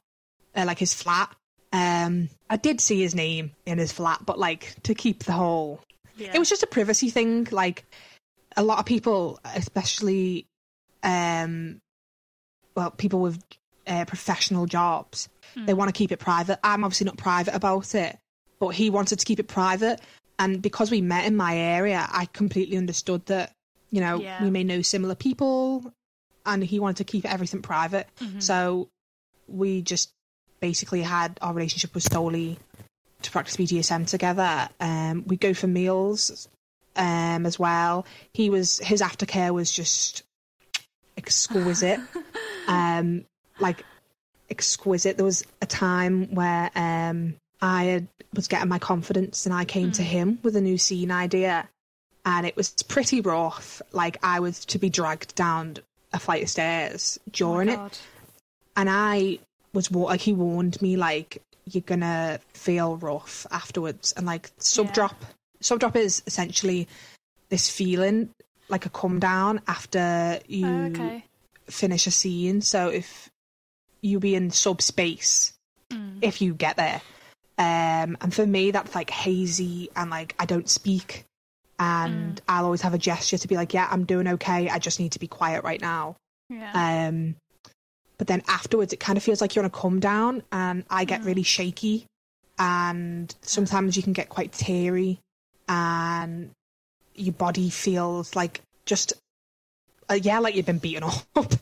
uh, 0.57 0.65
like 0.67 0.79
his 0.81 0.93
flat. 0.95 1.35
Um, 1.73 2.29
I 2.49 2.57
did 2.57 2.81
see 2.81 3.01
his 3.01 3.15
name 3.15 3.53
in 3.65 3.79
his 3.79 3.93
flat, 3.93 4.25
but 4.27 4.39
like 4.39 4.75
to 4.83 4.95
keep 4.95 5.25
the 5.25 5.33
whole 5.33 5.81
Yeah. 6.17 6.33
it 6.35 6.39
was 6.39 6.49
just 6.49 6.63
a 6.63 6.67
privacy 6.67 7.11
thing 7.11 7.47
like 7.51 7.85
a 8.57 8.63
lot 8.63 8.79
of 8.79 8.85
people 8.87 9.39
especially 9.55 10.47
um 11.03 11.81
well 12.77 12.91
people 12.91 13.21
with 13.21 13.43
uh, 13.87 14.05
professional 14.05 14.67
jobs 14.67 15.29
they 15.57 15.73
Mm. 15.73 15.77
want 15.77 15.89
to 15.89 15.93
keep 15.99 16.13
it 16.13 16.19
private 16.19 16.59
i'm 16.63 16.85
obviously 16.85 17.07
not 17.07 17.17
private 17.17 17.55
about 17.55 17.95
it 17.95 18.19
but 18.59 18.69
he 18.71 18.91
wanted 18.91 19.19
to 19.19 19.25
keep 19.25 19.41
it 19.41 19.49
private 19.49 20.01
and 20.39 20.61
because 20.61 20.91
we 20.91 21.01
met 21.01 21.25
in 21.27 21.37
my 21.37 21.57
area 21.57 22.07
i 22.13 22.27
completely 22.27 22.77
understood 22.77 23.25
that 23.27 23.53
you 23.91 24.01
know 24.01 24.21
Yeah. 24.21 24.43
we 24.43 24.51
may 24.51 24.63
know 24.65 24.83
similar 24.83 25.15
people 25.15 25.93
and 26.45 26.63
he 26.63 26.79
wanted 26.79 26.97
to 26.99 27.05
keep 27.05 27.25
everything 27.25 27.63
private 27.63 28.07
Mhm. 28.21 28.43
so 28.43 28.89
we 29.49 29.83
just 29.83 30.13
basically 30.61 31.03
had 31.03 31.39
our 31.43 31.53
relationship 31.53 31.95
was 31.95 32.05
solely 32.05 32.59
to 33.23 33.31
practice 33.31 33.57
BDSM 33.57 34.07
together. 34.07 34.69
Um, 34.81 35.25
we'd 35.27 35.41
go 35.41 35.53
for 35.55 35.67
meals 35.67 36.49
um, 36.97 37.47
as 37.47 37.59
well. 37.59 38.07
He 38.33 38.51
was 38.51 38.79
his 38.79 39.01
aftercare 39.01 39.53
was 39.53 39.71
just 39.71 40.23
exquisite, 41.17 42.01
um, 42.69 43.25
like 43.59 43.85
exquisite. 44.51 45.17
There 45.17 45.25
was 45.25 45.45
a 45.61 45.67
time 45.67 46.35
where 46.35 46.71
um, 46.75 47.35
I 47.61 47.85
had, 47.85 48.09
was 48.35 48.49
getting 48.49 48.69
my 48.69 48.79
confidence, 48.79 49.47
and 49.47 49.55
I 49.55 49.65
came 49.65 49.93
to 49.93 50.03
Mm. 50.03 50.07
him 50.07 50.39
with 50.43 50.57
a 50.57 50.61
new 50.61 50.79
scene 50.79 51.11
idea, 51.11 51.69
and 52.25 52.47
it 52.47 52.57
was 52.57 52.71
pretty 52.85 53.21
rough. 53.21 53.83
Like 53.93 54.19
I 54.23 54.41
was 54.41 54.65
to 54.67 54.79
be 54.79 54.89
dragged 54.89 55.35
down 55.35 55.77
a 56.13 56.19
flight 56.19 56.43
of 56.43 56.49
stairs 56.49 57.19
Oh 57.27 57.31
during 57.33 57.69
it, 57.69 58.03
and 58.77 58.89
I 58.91 59.39
was 59.73 59.91
wa- 59.91 60.07
like 60.07 60.21
he 60.21 60.33
warned 60.33 60.81
me 60.83 60.97
like 60.97 61.43
you're 61.67 61.83
gonna 61.83 62.41
feel 62.55 62.97
rough 62.97 63.47
afterwards, 63.51 64.13
and 64.17 64.27
like 64.27 64.51
sub 64.59 64.87
Yeah. 64.87 64.93
drop. 64.93 65.25
Sub 65.61 65.79
drop 65.79 65.95
is 65.97 66.23
essentially 66.27 66.89
this 67.49 67.69
feeling 67.69 68.31
like 68.69 68.87
a 68.87 68.91
come 68.91 69.19
down 69.21 69.61
after 69.67 70.41
you 70.47 70.67
Oh, 70.67 70.85
okay. 70.87 71.25
finish 71.67 72.07
a 72.07 72.11
scene. 72.11 72.61
So 72.63 72.89
if 72.89 73.29
you 74.01 74.19
be 74.21 74.35
in 74.35 74.51
subspace, 74.51 75.53
Mm. 75.91 76.19
if 76.23 76.41
you 76.41 76.55
get 76.55 76.77
there, 76.77 77.03
um, 77.59 78.17
and 78.21 78.33
for 78.35 78.47
me 78.47 78.71
that's 78.71 78.95
like 78.95 79.11
hazy 79.11 79.91
and 79.95 80.11
like 80.11 80.35
I 80.39 80.47
don't 80.47 80.69
speak, 80.69 81.25
and 81.79 82.37
Mm. 82.37 82.41
I'll 82.49 82.65
always 82.65 82.83
have 82.83 82.95
a 82.95 82.99
gesture 82.99 83.39
to 83.39 83.49
be 83.49 83.57
like, 83.57 83.75
yeah, 83.75 83.89
I'm 83.91 84.05
doing 84.05 84.27
okay. 84.29 84.69
I 84.69 84.79
just 84.79 84.99
need 85.01 85.13
to 85.13 85.19
be 85.19 85.27
quiet 85.29 85.63
right 85.65 85.81
now. 85.81 86.17
Yeah. 86.49 87.07
Um, 87.09 87.37
but 88.21 88.27
then 88.27 88.43
afterwards, 88.49 88.93
it 88.93 89.01
kind 89.01 89.17
of 89.17 89.23
feels 89.25 89.41
like 89.41 89.57
you're 89.57 89.65
on 89.65 89.71
a 89.71 89.73
come 89.73 89.99
down, 89.99 90.43
and 90.53 90.85
I 90.91 91.07
get 91.07 91.23
Mm. 91.23 91.25
really 91.25 91.43
shaky, 91.43 92.05
and 92.59 93.35
sometimes 93.41 93.97
you 93.97 94.03
can 94.03 94.13
get 94.13 94.29
quite 94.29 94.53
teary, 94.53 95.21
and 95.67 96.51
your 97.15 97.33
body 97.33 97.71
feels 97.71 98.37
like 98.37 98.61
just, 98.85 99.15
uh, 100.11 100.19
yeah, 100.21 100.39
like 100.39 100.55
you've 100.55 100.67
been 100.67 100.77
beaten 100.77 101.03
up, 101.35 101.55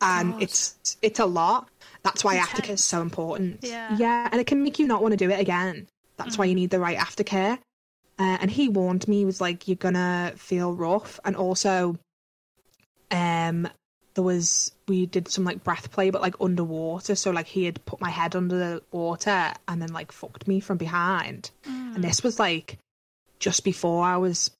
and 0.00 0.34
God. 0.34 0.42
it's 0.42 0.96
it's 1.02 1.18
a 1.18 1.26
lot. 1.26 1.68
That's 2.04 2.22
why 2.22 2.36
aftercare 2.36 2.74
is 2.74 2.84
so 2.84 3.02
important. 3.02 3.58
Yeah. 3.62 3.96
yeah, 3.96 4.28
and 4.30 4.40
it 4.40 4.46
can 4.46 4.62
make 4.62 4.78
you 4.78 4.86
not 4.86 5.02
want 5.02 5.10
to 5.14 5.16
do 5.16 5.30
it 5.30 5.40
again. 5.40 5.88
That's 6.16 6.38
why 6.38 6.44
you 6.44 6.52
Mhm. 6.52 6.58
need 6.58 6.70
the 6.70 6.78
right 6.78 6.96
aftercare. 6.96 7.58
Uh, 8.20 8.38
and 8.40 8.52
he 8.52 8.68
warned 8.68 9.08
me, 9.08 9.18
he 9.18 9.24
was 9.24 9.40
like, 9.40 9.66
"You're 9.66 9.74
gonna 9.74 10.32
feel 10.36 10.72
rough," 10.74 11.18
and 11.24 11.34
also, 11.34 11.98
um, 13.10 13.68
there 14.14 14.24
was 14.24 14.70
we 14.86 15.06
did 15.06 15.28
some 15.28 15.44
like 15.44 15.64
breath 15.64 15.90
play, 15.90 16.10
but 16.10 16.22
like 16.22 16.34
underwater. 16.40 17.14
So 17.14 17.30
like 17.30 17.46
he 17.46 17.64
had 17.64 17.84
put 17.84 18.00
my 18.00 18.10
head 18.10 18.36
under 18.36 18.56
the 18.56 18.82
water 18.92 19.52
and 19.66 19.82
then 19.82 19.92
like 19.92 20.12
fucked 20.12 20.46
me 20.46 20.60
from 20.60 20.76
behind. 20.76 21.50
Mm. 21.68 21.96
And 21.96 22.04
this 22.04 22.22
was 22.22 22.38
like 22.38 22.78
just 23.40 23.64
before 23.64 24.04
I 24.04 24.16
was 24.18 24.50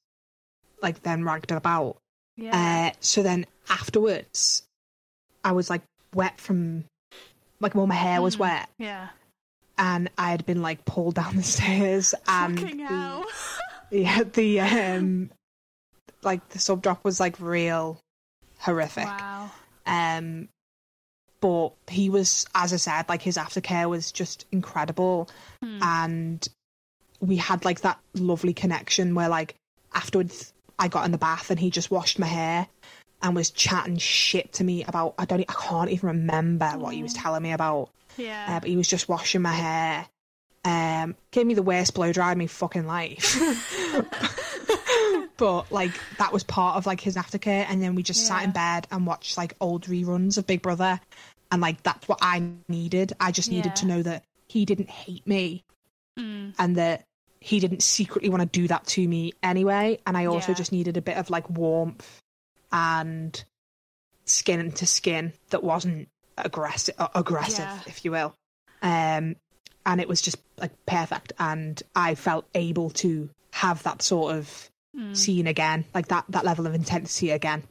like 0.82 1.02
then 1.02 1.24
ragged 1.24 1.52
about. 1.52 1.96
yeah. 2.36 2.90
Uh, 2.92 2.96
so 3.00 3.22
then 3.22 3.46
afterwards, 3.68 4.62
I 5.44 5.52
was 5.52 5.70
like 5.70 5.82
wet 6.14 6.40
from 6.40 6.84
like 7.60 7.76
all 7.76 7.86
my 7.86 7.94
hair 7.94 8.20
was 8.20 8.36
Mm. 8.36 8.40
wet, 8.40 8.68
yeah. 8.78 9.08
and 9.78 10.10
I 10.18 10.30
had 10.30 10.44
been 10.44 10.62
like 10.62 10.84
pulled 10.84 11.14
down 11.14 11.36
the 11.36 11.42
stairs, 11.44 12.14
and 12.26 12.58
Fucking 12.58 12.78
the, 12.78 12.84
hell. 12.86 13.24
yeah, 13.90 14.22
the 14.24 14.60
um, 14.60 15.30
like 16.22 16.46
the 16.50 16.58
sub 16.58 16.82
drop 16.82 17.04
was 17.04 17.20
like 17.20 17.38
real 17.40 17.98
horrific. 18.64 19.04
Wow. 19.06 19.50
Um, 19.86 20.48
but 21.40 21.70
he 21.88 22.08
was, 22.08 22.46
as 22.54 22.72
I 22.72 22.76
said, 22.76 23.08
like 23.08 23.20
his 23.22 23.36
aftercare 23.36 23.88
was 23.88 24.10
just 24.12 24.46
incredible, 24.50 25.28
Mm. 25.62 25.82
and 25.82 26.48
we 27.20 27.36
had 27.36 27.64
like 27.64 27.82
that 27.82 27.98
lovely 28.14 28.52
connection 28.54 29.14
where 29.14 29.28
like 29.28 29.54
afterwards 29.94 30.52
I 30.78 30.88
got 30.88 31.04
in 31.06 31.12
the 31.12 31.18
bath 31.18 31.50
and 31.50 31.60
he 31.60 31.70
just 31.70 31.90
washed 31.90 32.18
my 32.18 32.26
hair 32.26 32.66
and 33.22 33.34
was 33.34 33.50
chatting 33.50 33.96
shit 33.96 34.52
to 34.54 34.64
me 34.64 34.84
about 34.84 35.14
I 35.18 35.24
don't 35.24 35.40
I 35.48 35.52
can't 35.52 35.90
even 35.90 36.08
remember 36.08 36.68
what 36.76 36.94
he 36.94 37.02
was 37.02 37.12
telling 37.14 37.42
me 37.42 37.52
about, 37.52 37.90
Yeah. 38.16 38.46
uh, 38.48 38.60
but 38.60 38.68
he 38.68 38.76
was 38.76 38.88
just 38.88 39.08
washing 39.08 39.42
my 39.42 39.52
hair. 39.52 40.06
Um, 40.66 41.14
gave 41.30 41.46
me 41.46 41.52
the 41.54 41.62
worst 41.62 41.92
blow 41.94 42.10
dry 42.12 42.32
of 42.32 42.38
my 42.38 42.46
fucking 42.46 42.86
life. 42.86 43.38
but 45.36 45.70
like 45.72 45.92
that 46.18 46.32
was 46.32 46.44
part 46.44 46.76
of 46.76 46.86
like 46.86 47.00
his 47.00 47.16
aftercare, 47.16 47.66
and 47.68 47.82
then 47.82 47.94
we 47.94 48.02
just 48.02 48.26
sat 48.26 48.44
in 48.44 48.50
bed 48.52 48.86
and 48.90 49.06
watched 49.06 49.36
like 49.36 49.54
old 49.60 49.86
reruns 49.86 50.38
of 50.38 50.46
Big 50.46 50.62
Brother, 50.62 51.00
and 51.50 51.60
like 51.60 51.82
that's 51.82 52.06
what 52.08 52.18
I 52.22 52.50
needed. 52.68 53.12
I 53.20 53.32
just 53.32 53.50
needed 53.50 53.76
to 53.76 53.86
know 53.86 54.02
that 54.02 54.24
he 54.48 54.64
didn't 54.64 54.90
hate 54.90 55.26
me 55.26 55.62
Mm. 56.18 56.54
and 56.60 56.76
that 56.76 57.02
he 57.40 57.58
didn't 57.58 57.82
secretly 57.82 58.28
want 58.28 58.40
to 58.40 58.46
do 58.46 58.68
that 58.68 58.86
to 58.86 59.06
me 59.08 59.32
anyway. 59.42 59.98
And 60.06 60.16
I 60.16 60.26
also 60.26 60.52
Yeah. 60.52 60.58
just 60.58 60.70
needed 60.70 60.96
a 60.96 61.02
bit 61.02 61.16
of 61.16 61.28
like 61.28 61.50
warmth 61.50 62.20
and 62.70 63.44
skin 64.24 64.70
to 64.72 64.86
skin 64.86 65.32
that 65.50 65.64
wasn't 65.64 66.08
aggressive, 66.38 66.94
uh, 66.98 67.08
aggressive, 67.14 67.64
Yeah. 67.66 67.80
if 67.86 68.04
you 68.04 68.12
will. 68.12 68.34
Um, 68.80 69.36
and 69.86 70.00
it 70.00 70.08
was 70.08 70.22
just 70.22 70.36
like 70.56 70.72
perfect, 70.86 71.32
and 71.38 71.82
I 71.96 72.14
felt 72.14 72.46
able 72.54 72.90
to 72.90 73.28
have 73.54 73.82
that 73.84 74.02
sort 74.02 74.34
of 74.36 74.70
Mm. 74.96 75.16
seen 75.16 75.46
again, 75.48 75.84
like 75.92 76.06
that 76.08 76.24
that 76.28 76.44
level 76.44 76.68
of 76.68 76.74
intensity 76.74 77.30
again. 77.30 77.64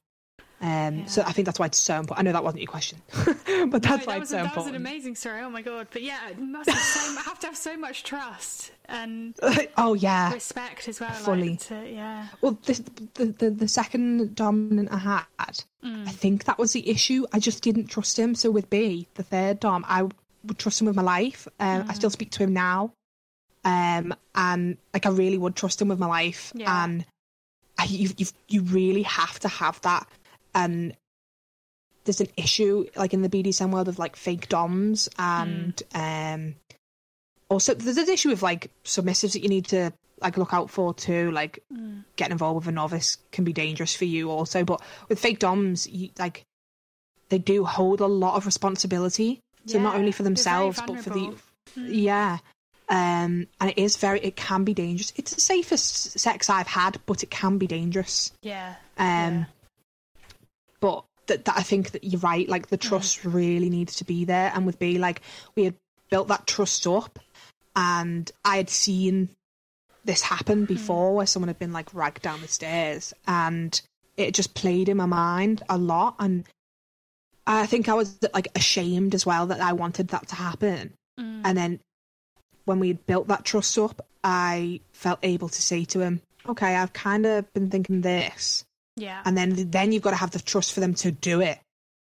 Um, 0.61 1.07
So 1.07 1.21
I 1.23 1.31
think 1.33 1.45
that's 1.45 1.57
why 1.59 1.67
it's 1.67 1.77
so 1.79 1.97
important. 1.99 2.19
I 2.19 2.23
know 2.27 2.33
that 2.33 2.43
wasn't 2.43 2.61
your 2.63 2.71
question, 2.71 3.01
but 3.13 3.47
No, 3.47 3.79
that's 3.79 4.05
why 4.07 4.13
that 4.13 4.17
it's 4.17 4.19
was, 4.19 4.29
so 4.29 4.39
a, 4.39 4.43
that 4.43 4.55
was 4.57 4.67
an 4.67 4.75
amazing 4.75 5.15
story. 5.15 5.41
Oh 5.41 5.49
my 5.49 5.61
god! 5.61 5.87
But 5.91 6.03
yeah, 6.03 6.29
it 6.29 6.37
must 6.39 6.69
have, 6.69 6.79
so, 6.79 7.21
have 7.29 7.39
to 7.39 7.47
have 7.47 7.57
so 7.57 7.77
much 7.77 8.03
trust 8.03 8.71
and 8.89 9.35
oh 9.77 9.93
yeah. 9.93 10.33
respect 10.33 10.87
as 10.89 10.99
well. 10.99 11.11
Fully. 11.11 11.51
Like, 11.51 11.59
to, 11.61 11.89
yeah. 11.89 12.27
Well, 12.41 12.57
this, 12.65 12.79
the, 13.15 13.25
the 13.39 13.49
the 13.51 13.67
second 13.67 14.35
dominant 14.35 14.89
I 14.91 14.97
had, 14.97 15.25
Mm. 15.83 16.07
I 16.07 16.11
think 16.11 16.45
that 16.45 16.57
was 16.57 16.71
the 16.73 16.89
issue. 16.89 17.25
I 17.33 17.39
just 17.39 17.61
didn't 17.61 17.87
trust 17.87 18.17
him. 18.17 18.35
So 18.35 18.49
with 18.51 18.69
B, 18.69 19.07
the 19.15 19.23
third 19.23 19.59
dom, 19.59 19.83
I 19.87 20.03
would 20.03 20.57
trust 20.57 20.79
him 20.81 20.87
with 20.87 20.95
my 20.95 21.01
life. 21.03 21.45
Um, 21.59 21.85
I 21.89 21.93
still 21.93 22.09
Mm. 22.09 22.13
speak 22.13 22.31
to 22.31 22.43
him 22.43 22.53
now, 22.53 22.91
um, 23.65 24.13
and 24.35 24.77
like 24.93 25.05
I 25.05 25.09
really 25.09 25.37
would 25.37 25.55
trust 25.55 25.81
him 25.81 25.87
with 25.87 25.99
my 25.99 26.07
life. 26.07 26.51
Yeah. 26.55 26.83
And 26.83 27.05
I, 27.77 27.85
you 27.85 28.09
you 28.17 28.25
you 28.47 28.61
really 28.63 29.03
have 29.03 29.39
to 29.39 29.47
have 29.47 29.79
that. 29.81 30.07
And 30.55 30.95
there's 32.05 32.21
an 32.21 32.27
issue 32.37 32.85
like 32.95 33.13
in 33.13 33.21
the 33.21 33.29
BDSM 33.29 33.71
world 33.71 33.87
of 33.87 33.99
like 33.99 34.15
fake 34.15 34.49
doms 34.49 35.09
and 35.17 35.81
um 35.95 36.55
also 37.49 37.73
there's 37.73 37.97
an 37.97 38.09
issue 38.09 38.29
with 38.29 38.41
like 38.43 38.71
submissives 38.83 39.33
that 39.33 39.41
you 39.43 39.49
need 39.49 39.65
to 39.65 39.91
like 40.21 40.37
look 40.37 40.53
out 40.53 40.69
for 40.69 40.93
too 40.93 41.31
like 41.31 41.59
Mm. 41.71 42.03
getting 42.15 42.33
involved 42.33 42.65
with 42.65 42.67
a 42.67 42.71
novice 42.71 43.17
can 43.31 43.43
be 43.43 43.53
dangerous 43.53 43.95
for 43.95 44.05
you 44.05 44.29
also 44.31 44.63
but 44.63 44.81
with 45.09 45.19
fake 45.19 45.39
doms 45.39 45.87
you 45.87 46.09
like 46.19 46.43
they 47.29 47.37
do 47.37 47.63
hold 47.63 48.01
a 48.01 48.05
lot 48.07 48.35
of 48.35 48.45
responsibility 48.45 49.39
so 49.65 49.79
not 49.79 49.95
only 49.95 50.11
for 50.11 50.23
themselves 50.23 50.81
but 50.85 50.99
for 51.01 51.09
the. 51.09 51.33
Mm. 51.77 51.87
yeah 51.89 52.37
um 52.93 53.47
and 53.59 53.71
it 53.71 53.77
is 53.77 53.97
very 53.97 54.19
it 54.19 54.35
can 54.35 54.63
be 54.63 54.73
dangerous. 54.73 55.11
It's 55.15 55.33
the 55.33 55.41
safest 55.41 56.19
sex 56.19 56.49
i've 56.49 56.67
had 56.67 56.99
but 57.05 57.23
it 57.23 57.31
can 57.31 57.57
be 57.57 57.67
dangerous. 57.67 58.31
Yeah. 58.41 58.75
um 58.97 59.05
Yeah. 59.07 59.45
but 60.79 61.05
that, 61.27 61.45
that 61.45 61.57
i 61.57 61.63
think 61.63 61.91
that 61.91 62.03
you're 62.03 62.19
right 62.19 62.47
like 62.47 62.67
the 62.67 62.77
trust 62.77 63.25
really 63.25 63.69
needs 63.69 63.95
to 63.97 64.03
be 64.05 64.25
there. 64.25 64.51
And 64.53 64.65
with 64.65 64.77
b 64.79 64.97
like 64.99 65.21
we 65.55 65.63
had 65.63 65.75
built 66.09 66.27
that 66.27 66.45
trust 66.45 66.85
up 66.85 67.17
and 67.75 68.29
i 68.45 68.57
had 68.57 68.69
seen 68.69 69.29
this 70.05 70.21
happen 70.21 70.65
before 70.65 71.15
where 71.15 71.25
someone 71.25 71.47
had 71.47 71.57
been 71.57 71.73
like 71.73 71.93
ragged 71.93 72.21
down 72.21 72.41
the 72.41 72.47
stairs 72.47 73.13
and 73.25 73.81
it 74.17 74.33
just 74.35 74.53
played 74.53 74.89
in 74.89 74.97
my 74.97 75.05
mind 75.07 75.63
a 75.69 75.77
lot. 75.77 76.15
And 76.19 76.43
i 77.47 77.65
think 77.65 77.89
i 77.89 77.93
was 77.95 78.19
like 78.33 78.49
ashamed 78.55 79.15
as 79.15 79.25
well 79.25 79.47
that 79.47 79.61
i 79.61 79.73
wanted 79.73 80.09
that 80.09 80.27
to 80.27 80.35
happen. 80.35 80.93
Mm. 81.19 81.41
and 81.45 81.57
then 81.57 81.79
when 82.65 82.79
we 82.79 82.87
had 82.89 83.05
built 83.05 83.27
that 83.27 83.43
trust 83.45 83.77
up 83.77 84.05
i 84.23 84.79
felt 84.91 85.19
able 85.23 85.49
to 85.49 85.61
say 85.61 85.83
to 85.85 85.99
him 85.99 86.21
okay 86.47 86.75
i've 86.75 86.93
kind 86.93 87.25
of 87.25 87.51
been 87.53 87.69
thinking 87.69 88.01
this 88.01 88.63
Yeah. 88.95 89.21
and 89.25 89.37
then 89.37 89.71
then 89.71 89.91
you've 89.91 90.03
got 90.03 90.11
to 90.11 90.17
have 90.17 90.31
the 90.31 90.39
trust 90.39 90.73
for 90.73 90.79
them 90.79 90.93
to 90.95 91.11
do 91.11 91.41
it 91.41 91.59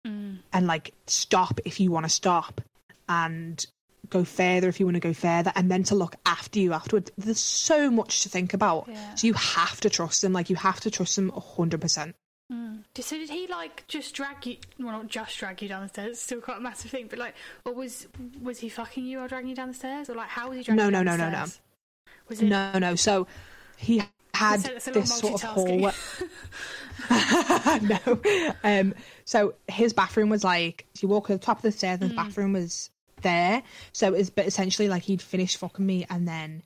Mm. 0.08 0.40
and 0.52 0.66
like 0.66 0.96
stop 1.06 1.60
if 1.64 1.80
you 1.80 1.92
want 1.92 2.06
to 2.06 2.10
stop 2.10 2.60
and 3.08 3.64
go 4.10 4.24
further 4.24 4.68
if 4.68 4.80
you 4.80 4.86
want 4.88 4.96
to 4.96 5.00
go 5.00 5.14
further 5.14 5.52
and 5.56 5.70
then 5.70 5.84
to 5.84 5.96
look 5.96 6.16
after 6.26 6.58
you 6.60 6.74
afterwards 6.74 7.12
there's 7.20 7.40
so 7.40 7.92
much 7.92 8.24
to 8.24 8.30
think 8.30 8.54
about 8.56 8.88
Yeah. 8.88 9.14
so 9.14 9.28
you 9.28 9.34
have 9.34 9.80
to 9.82 9.92
trust 9.92 10.24
them 10.24 10.34
like 10.34 10.50
you 10.50 10.56
have 10.56 10.80
to 10.80 10.90
trust 10.90 11.16
them 11.18 11.30
100% 11.30 12.14
Mm. 12.52 12.84
So 12.96 13.18
did 13.18 13.30
he 13.30 13.48
like 13.48 13.86
just 13.88 14.14
drag 14.14 14.46
you? 14.46 14.58
Well, 14.80 14.92
not 14.92 15.08
just 15.08 15.38
drag 15.38 15.62
you 15.62 15.70
down 15.70 15.84
the 15.84 15.90
stairs. 15.90 16.12
It's 16.12 16.22
still 16.22 16.42
quite 16.42 16.58
a 16.58 16.62
massive 16.62 16.92
thing. 16.92 17.08
But 17.10 17.20
like, 17.20 17.36
or 17.66 17.74
was 17.74 18.08
was 18.42 18.60
he 18.60 18.68
fucking 18.70 19.06
you 19.06 19.20
or 19.20 19.28
dragging 19.28 19.50
you 19.50 19.56
down 19.56 19.70
the 19.70 19.74
stairs, 19.74 20.10
or 20.10 20.16
like 20.16 20.28
how 20.30 20.50
was 20.50 20.58
he 20.58 20.64
dragging 20.64 20.78
No, 20.78 20.86
you 20.86 20.92
no, 20.92 21.04
down 21.04 21.18
no, 21.20 21.30
no, 21.30 21.46
no. 21.46 21.46
Was 22.30 22.42
it? 22.42 22.46
no 22.48 22.78
no 22.80 22.96
so 22.96 23.28
he 23.78 24.02
had 24.34 24.60
It's 24.60 24.68
a- 24.68 24.76
it's 24.76 24.88
a 24.88 24.92
lot 24.92 25.00
this 25.02 25.18
sort 25.20 25.44
of 25.44 25.50
hallway 25.50 25.92
no 27.82 28.20
um 28.64 28.94
so 29.26 29.54
his 29.68 29.94
bathroom 29.94 30.30
was 30.30 30.44
like 30.44 30.86
you 31.00 31.08
walk 31.08 31.28
to 31.28 31.34
the 31.34 31.40
top 31.40 31.58
of 31.58 31.64
the 31.64 31.72
stairs 31.72 32.00
Mm. 32.00 32.02
and 32.04 32.12
his 32.12 32.16
bathroom 32.16 32.54
was 32.54 32.90
there 33.22 33.62
so 33.94 34.14
it's 34.14 34.30
but 34.30 34.46
essentially 34.48 34.88
like 34.88 35.04
he'd 35.04 35.22
finished 35.22 35.58
fucking 35.58 35.86
me 35.86 36.06
and 36.10 36.28
then 36.28 36.64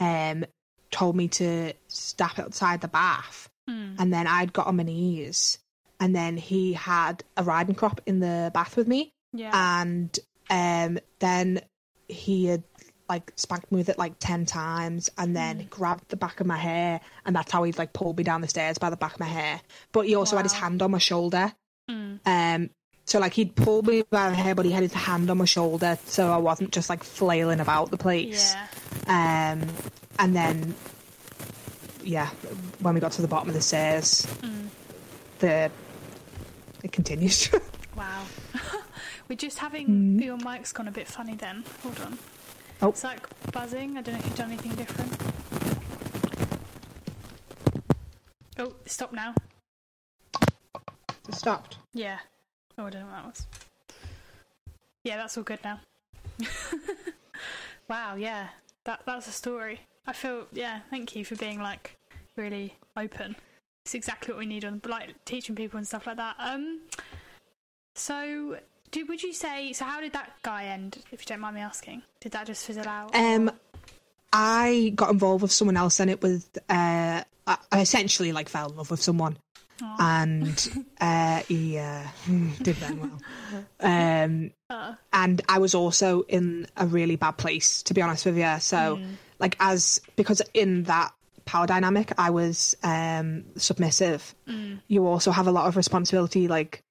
um 0.00 0.44
told 0.90 1.16
me 1.16 1.28
to 1.28 1.72
stop 1.88 2.38
outside 2.38 2.80
the 2.80 2.88
bath 2.88 3.48
Mm. 3.68 3.96
and 3.98 4.12
then 4.12 4.26
I'd 4.26 4.52
got 4.52 4.66
on 4.66 4.76
my 4.76 4.82
knees 4.82 5.58
and 6.00 6.14
then 6.14 6.36
he 6.36 6.74
had 6.74 7.24
a 7.36 7.42
riding 7.42 7.74
crop 7.74 8.00
in 8.04 8.20
the 8.20 8.50
bath 8.52 8.76
with 8.76 8.86
me 8.86 9.10
Yeah. 9.32 9.52
and 9.80 10.18
um 10.50 10.98
then 11.20 11.60
he 12.08 12.44
had 12.46 12.62
like 13.08 13.32
spanked 13.36 13.70
me 13.72 13.78
with 13.78 13.88
it 13.88 13.98
like 13.98 14.14
10 14.18 14.44
times 14.46 15.08
and 15.16 15.34
then 15.34 15.60
Mm. 15.60 15.70
grabbed 15.70 16.08
the 16.08 16.16
back 16.16 16.40
of 16.40 16.46
my 16.46 16.56
hair 16.58 17.00
and 17.24 17.34
that's 17.34 17.50
how 17.52 17.62
he'd 17.62 17.78
like 17.78 17.92
pulled 17.94 18.18
me 18.18 18.24
down 18.24 18.40
the 18.42 18.48
stairs 18.48 18.76
by 18.78 18.90
the 18.90 18.96
back 18.96 19.14
of 19.14 19.20
my 19.20 19.26
hair 19.26 19.60
but 19.92 20.06
he 20.06 20.14
also 20.14 20.36
had 20.36 20.44
his 20.44 20.52
hand 20.52 20.82
on 20.82 20.90
my 20.90 20.98
shoulder 20.98 21.52
Mm. 21.90 22.18
um 22.26 22.70
so 23.06 23.18
like 23.18 23.34
he'd 23.34 23.54
pulled 23.54 23.86
me 23.86 24.02
by 24.10 24.30
the 24.30 24.34
hair 24.36 24.54
but 24.54 24.64
he 24.66 24.72
had 24.72 24.82
his 24.82 24.92
hand 24.94 25.30
on 25.30 25.36
my 25.38 25.44
shoulder 25.44 25.98
so 26.06 26.30
I 26.32 26.38
wasn't 26.38 26.70
just 26.72 26.88
like 26.90 27.02
flailing 27.04 27.60
about 27.60 27.90
the 27.90 27.98
place 27.98 28.54
Yeah. 29.06 29.52
um 29.62 29.68
and 30.18 30.34
then 30.36 30.74
yeah 32.04 32.28
when 32.80 32.94
we 32.94 33.00
got 33.00 33.12
to 33.12 33.22
the 33.22 33.28
bottom 33.28 33.48
of 33.48 33.54
the 33.54 33.60
stairs 33.62 34.26
Mm. 34.42 34.68
the 35.38 35.70
it 36.82 36.92
continues 36.92 37.50
Wow. 37.96 38.24
We're 39.28 39.36
just 39.36 39.58
having 39.58 39.86
Mm. 39.86 40.24
your 40.24 40.36
mic's 40.38 40.72
gone 40.72 40.88
a 40.88 40.90
bit 40.90 41.06
funny. 41.06 41.36
Then 41.36 41.62
hold 41.82 41.98
on. 42.00 42.18
Oh. 42.82 42.88
It's 42.88 43.04
like 43.04 43.20
buzzing. 43.52 43.96
I 43.96 44.02
don't 44.02 44.14
know 44.14 44.18
if 44.18 44.26
you've 44.26 44.34
done 44.36 44.48
anything 44.50 44.74
different. 44.74 45.12
Oh, 48.58 48.74
stop 48.86 49.12
now. 49.12 49.34
it 51.28 51.34
stopped 51.34 51.78
Yeah. 51.92 52.18
Oh, 52.76 52.86
I 52.86 52.90
don't 52.90 53.02
know 53.02 53.06
what 53.06 53.14
that 53.16 53.26
was. 53.26 53.46
Yeah, 55.04 55.16
that's 55.18 55.36
all 55.38 55.44
good 55.44 55.60
now. 55.62 55.78
wow, 57.88 58.16
yeah. 58.16 58.48
That 58.84 59.02
that's 59.06 59.28
a 59.28 59.32
story. 59.32 59.80
I 60.06 60.12
feel 60.12 60.46
yeah, 60.52 60.80
thank 60.90 61.16
you 61.16 61.24
for 61.24 61.36
being 61.36 61.60
like 61.60 61.96
really 62.36 62.76
open. 62.96 63.36
It's 63.84 63.94
exactly 63.94 64.32
what 64.32 64.38
we 64.38 64.46
need 64.46 64.64
on 64.64 64.80
like 64.86 65.24
teaching 65.24 65.54
people 65.54 65.78
and 65.78 65.86
stuff 65.86 66.06
like 66.06 66.16
that. 66.16 66.36
Um 66.38 66.80
so 67.94 68.58
did 68.90 69.08
would 69.08 69.22
you 69.22 69.32
say 69.32 69.72
so 69.72 69.84
how 69.84 70.00
did 70.00 70.12
that 70.12 70.32
guy 70.42 70.64
end, 70.66 70.98
if 71.12 71.20
you 71.22 71.26
don't 71.26 71.40
mind 71.40 71.56
me 71.56 71.62
asking? 71.62 72.02
Did 72.20 72.32
that 72.32 72.46
just 72.46 72.66
fizzle 72.66 72.88
out? 72.88 73.14
Um, 73.14 73.50
I 74.32 74.92
got 74.94 75.10
involved 75.10 75.42
with 75.42 75.52
someone 75.52 75.76
else, 75.76 76.00
and 76.00 76.10
it 76.10 76.20
was 76.22 76.48
uh, 76.68 77.22
I 77.46 77.56
essentially 77.72 78.32
like 78.32 78.48
fell 78.48 78.70
in 78.70 78.76
love 78.76 78.90
with 78.90 79.00
someone, 79.02 79.36
Aw. 79.82 80.22
and 80.22 80.86
uh, 81.00 81.40
he 81.46 81.78
uh, 81.78 82.02
did 82.62 82.76
very 82.76 82.94
well. 82.94 83.20
Um, 83.80 84.50
Uh, 84.70 84.94
and 85.12 85.40
I 85.48 85.58
was 85.58 85.74
also 85.74 86.22
in 86.22 86.66
a 86.76 86.86
really 86.86 87.14
bad 87.16 87.36
place, 87.36 87.82
to 87.84 87.94
be 87.94 88.02
honest 88.02 88.26
with 88.26 88.36
you. 88.36 88.56
So, 88.58 88.98
like, 89.44 89.56
as 89.60 90.00
because 90.16 90.40
in 90.54 90.84
that 90.84 91.12
power 91.44 91.66
dynamic, 91.66 92.12
I 92.18 92.30
was 92.30 92.74
um, 92.82 93.44
submissive. 93.56 94.34
mm, 94.48 94.80
You 94.88 95.06
also 95.06 95.30
have 95.30 95.46
a 95.46 95.52
lot 95.52 95.66
of 95.68 95.76
responsibility, 95.76 96.48
like 96.48 96.82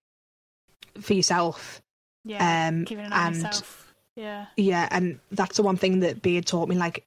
for 1.02 1.14
yourself. 1.16 1.82
yeah, 2.24 2.68
um, 2.70 2.86
keeping 2.86 3.06
an 3.06 3.14
eye 3.14 3.22
on 3.28 3.34
and- 3.34 3.44
yourself. 3.44 3.80
Yeah. 4.16 4.46
Yeah, 4.56 4.88
and 4.92 5.20
that's 5.32 5.58
the 5.58 5.64
one 5.64 5.76
thing 5.78 6.02
that 6.02 6.22
B 6.22 6.40
taught 6.42 6.70
me. 6.70 6.76
Like, 6.78 7.04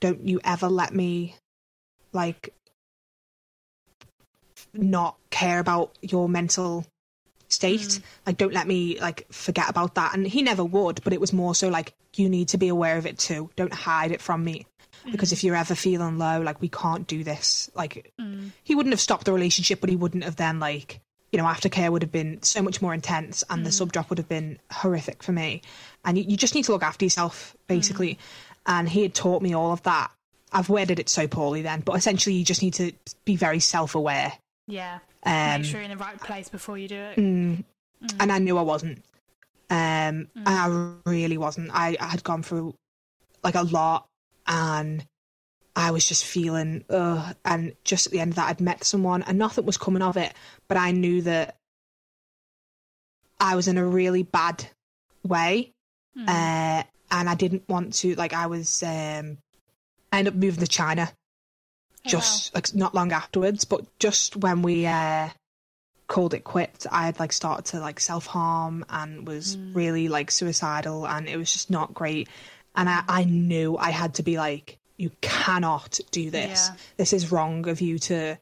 don't 0.00 0.28
you 0.28 0.40
ever 0.44 0.68
let 0.68 0.94
me, 0.94 1.34
like, 2.12 2.52
not 4.74 5.16
care 5.30 5.58
about 5.58 5.96
your 6.02 6.28
mental 6.28 6.84
state. 7.48 7.80
Mm. 7.80 8.02
Like, 8.26 8.36
don't 8.36 8.52
let 8.52 8.66
me 8.68 9.00
like 9.00 9.26
forget 9.32 9.68
about 9.70 9.94
that. 9.94 10.14
And 10.14 10.26
he 10.26 10.42
never 10.42 10.62
would, 10.64 11.02
but 11.02 11.12
it 11.12 11.20
was 11.20 11.32
more 11.32 11.54
so 11.54 11.68
like 11.68 11.94
you 12.14 12.28
need 12.28 12.48
to 12.48 12.58
be 12.58 12.68
aware 12.68 12.98
of 12.98 13.06
it 13.06 13.18
too. 13.18 13.50
Don't 13.56 13.72
hide 13.72 14.10
it 14.12 14.20
from 14.20 14.44
me. 14.44 14.66
Because 15.10 15.32
if 15.32 15.42
you're 15.44 15.56
ever 15.56 15.74
feeling 15.74 16.18
low, 16.18 16.40
like 16.40 16.60
we 16.60 16.68
can't 16.68 17.06
do 17.06 17.24
this. 17.24 17.70
Like 17.74 18.12
Mm. 18.20 18.50
he 18.64 18.74
wouldn't 18.74 18.92
have 18.92 19.00
stopped 19.00 19.24
the 19.26 19.32
relationship, 19.32 19.80
but 19.80 19.90
he 19.90 19.96
wouldn't 19.96 20.24
have 20.24 20.36
then 20.36 20.60
like 20.60 21.00
you 21.32 21.38
know 21.38 21.44
aftercare 21.44 21.90
would 21.90 22.02
have 22.02 22.12
been 22.12 22.42
so 22.42 22.60
much 22.62 22.82
more 22.82 22.92
intense, 22.92 23.44
and 23.48 23.64
the 23.64 23.72
sub 23.72 23.92
drop 23.92 24.10
would 24.10 24.18
have 24.18 24.28
been 24.28 24.58
horrific 24.72 25.22
for 25.22 25.32
me. 25.32 25.62
And 26.04 26.18
you, 26.18 26.24
you 26.26 26.36
just 26.36 26.54
need 26.54 26.64
to 26.64 26.72
look 26.72 26.82
after 26.82 27.04
yourself, 27.04 27.56
basically. 27.66 28.18
And 28.66 28.88
he 28.88 29.02
had 29.02 29.14
taught 29.14 29.40
me 29.42 29.54
all 29.54 29.72
of 29.72 29.82
that. 29.84 30.10
I've 30.52 30.68
worded 30.68 30.98
it 30.98 31.08
so 31.08 31.26
poorly 31.28 31.62
then, 31.62 31.80
but 31.80 31.94
essentially 31.96 32.34
you 32.34 32.44
just 32.44 32.62
need 32.62 32.74
to 32.74 32.92
be 33.24 33.36
very 33.36 33.60
self 33.60 33.94
aware. 33.94 34.32
Yeah. 34.66 34.98
Um, 35.22 35.60
Make 35.60 35.64
sure 35.64 35.80
you're 35.80 35.90
in 35.90 35.96
the 35.96 36.02
right 36.04 36.20
place 36.20 36.48
before 36.48 36.76
you 36.78 36.88
do 36.88 36.96
it. 36.96 37.16
Mm, 37.16 37.64
and 38.18 38.32
I 38.32 38.38
knew 38.38 38.58
I 38.58 38.62
wasn't. 38.62 38.98
Um, 39.68 40.26
and 40.34 40.48
I 40.48 40.92
really 41.08 41.38
wasn't. 41.38 41.70
I, 41.72 41.96
I 42.00 42.06
had 42.06 42.24
gone 42.24 42.42
through 42.42 42.74
like 43.44 43.54
a 43.54 43.62
lot, 43.62 44.06
and 44.50 45.06
I 45.74 45.92
was 45.92 46.04
just 46.04 46.24
feeling, 46.26 46.84
ugh. 46.90 47.34
And 47.44 47.74
just 47.84 48.06
at 48.06 48.12
the 48.12 48.20
end 48.20 48.32
of 48.32 48.36
that, 48.36 48.48
I'd 48.48 48.60
met 48.60 48.84
someone, 48.84 49.22
and 49.22 49.38
nothing 49.38 49.64
was 49.64 49.78
coming 49.78 50.02
of 50.02 50.16
it. 50.18 50.34
But 50.68 50.76
I 50.76 50.90
knew 50.90 51.22
that 51.22 51.56
I 53.38 53.56
was 53.56 53.68
in 53.68 53.78
a 53.78 53.86
really 53.86 54.22
bad 54.22 54.66
way, 55.22 55.72
Mm. 56.18 56.28
uh, 56.28 56.82
and 57.12 57.28
I 57.28 57.34
didn't 57.36 57.68
want 57.68 57.94
to. 57.94 58.14
Like, 58.16 58.34
I 58.34 58.46
was. 58.46 58.82
Um, 58.82 59.38
I 60.12 60.18
ended 60.18 60.34
up 60.34 60.40
moving 60.40 60.60
to 60.60 60.66
China 60.66 61.10
just 62.04 62.52
like 62.54 62.74
not 62.74 62.94
long 62.94 63.12
afterwards, 63.12 63.64
but 63.64 63.82
just 64.00 64.34
when 64.34 64.62
we 64.62 64.86
uh, 64.86 65.28
called 66.08 66.34
it 66.34 66.42
quits, 66.42 66.86
I 66.90 67.04
had 67.06 67.20
like 67.20 67.32
started 67.32 67.66
to 67.66 67.80
like 67.80 68.00
self 68.00 68.26
harm 68.26 68.84
and 68.88 69.26
was 69.26 69.56
really 69.56 70.08
like 70.08 70.32
suicidal, 70.32 71.06
and 71.06 71.28
it 71.28 71.36
was 71.36 71.52
just 71.52 71.70
not 71.70 71.94
great. 71.94 72.28
And 72.74 72.88
I, 72.88 73.02
I 73.08 73.24
knew 73.24 73.76
I 73.76 73.90
had 73.90 74.14
to 74.14 74.22
be 74.22 74.36
like, 74.36 74.78
you 74.96 75.10
cannot 75.20 75.98
do 76.10 76.30
this. 76.30 76.68
Yeah. 76.68 76.76
This 76.98 77.12
is 77.12 77.32
wrong 77.32 77.68
of 77.68 77.80
you 77.80 77.98
to 78.00 78.38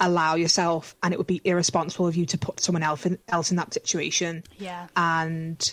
allow 0.00 0.34
yourself, 0.34 0.96
and 1.02 1.14
it 1.14 1.16
would 1.16 1.28
be 1.28 1.40
irresponsible 1.44 2.08
of 2.08 2.16
you 2.16 2.26
to 2.26 2.38
put 2.38 2.60
someone 2.60 2.82
else 2.82 3.06
in, 3.06 3.18
else 3.28 3.50
in 3.50 3.56
that 3.56 3.72
situation. 3.72 4.42
Yeah. 4.58 4.88
And 4.96 5.72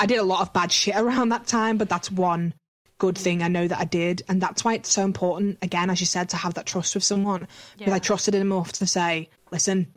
I 0.00 0.06
did 0.06 0.18
a 0.18 0.22
lot 0.22 0.40
of 0.40 0.52
bad 0.52 0.72
shit 0.72 0.96
around 0.98 1.28
that 1.30 1.46
time, 1.46 1.76
but 1.78 1.88
that's 1.88 2.10
one 2.10 2.54
good 2.96 3.14
mm. 3.14 3.20
thing 3.20 3.42
I 3.42 3.48
know 3.48 3.68
that 3.68 3.78
I 3.78 3.84
did, 3.84 4.22
and 4.28 4.40
that's 4.40 4.64
why 4.64 4.74
it's 4.74 4.90
so 4.90 5.04
important. 5.04 5.58
Again, 5.62 5.90
as 5.90 6.00
you 6.00 6.06
said, 6.06 6.30
to 6.30 6.36
have 6.36 6.54
that 6.54 6.66
trust 6.66 6.94
with 6.94 7.04
someone 7.04 7.46
because 7.76 7.92
I 7.92 7.98
trusted 7.98 8.34
him 8.34 8.50
enough 8.50 8.72
to 8.72 8.86
say, 8.86 9.28
"Listen, 9.52 9.92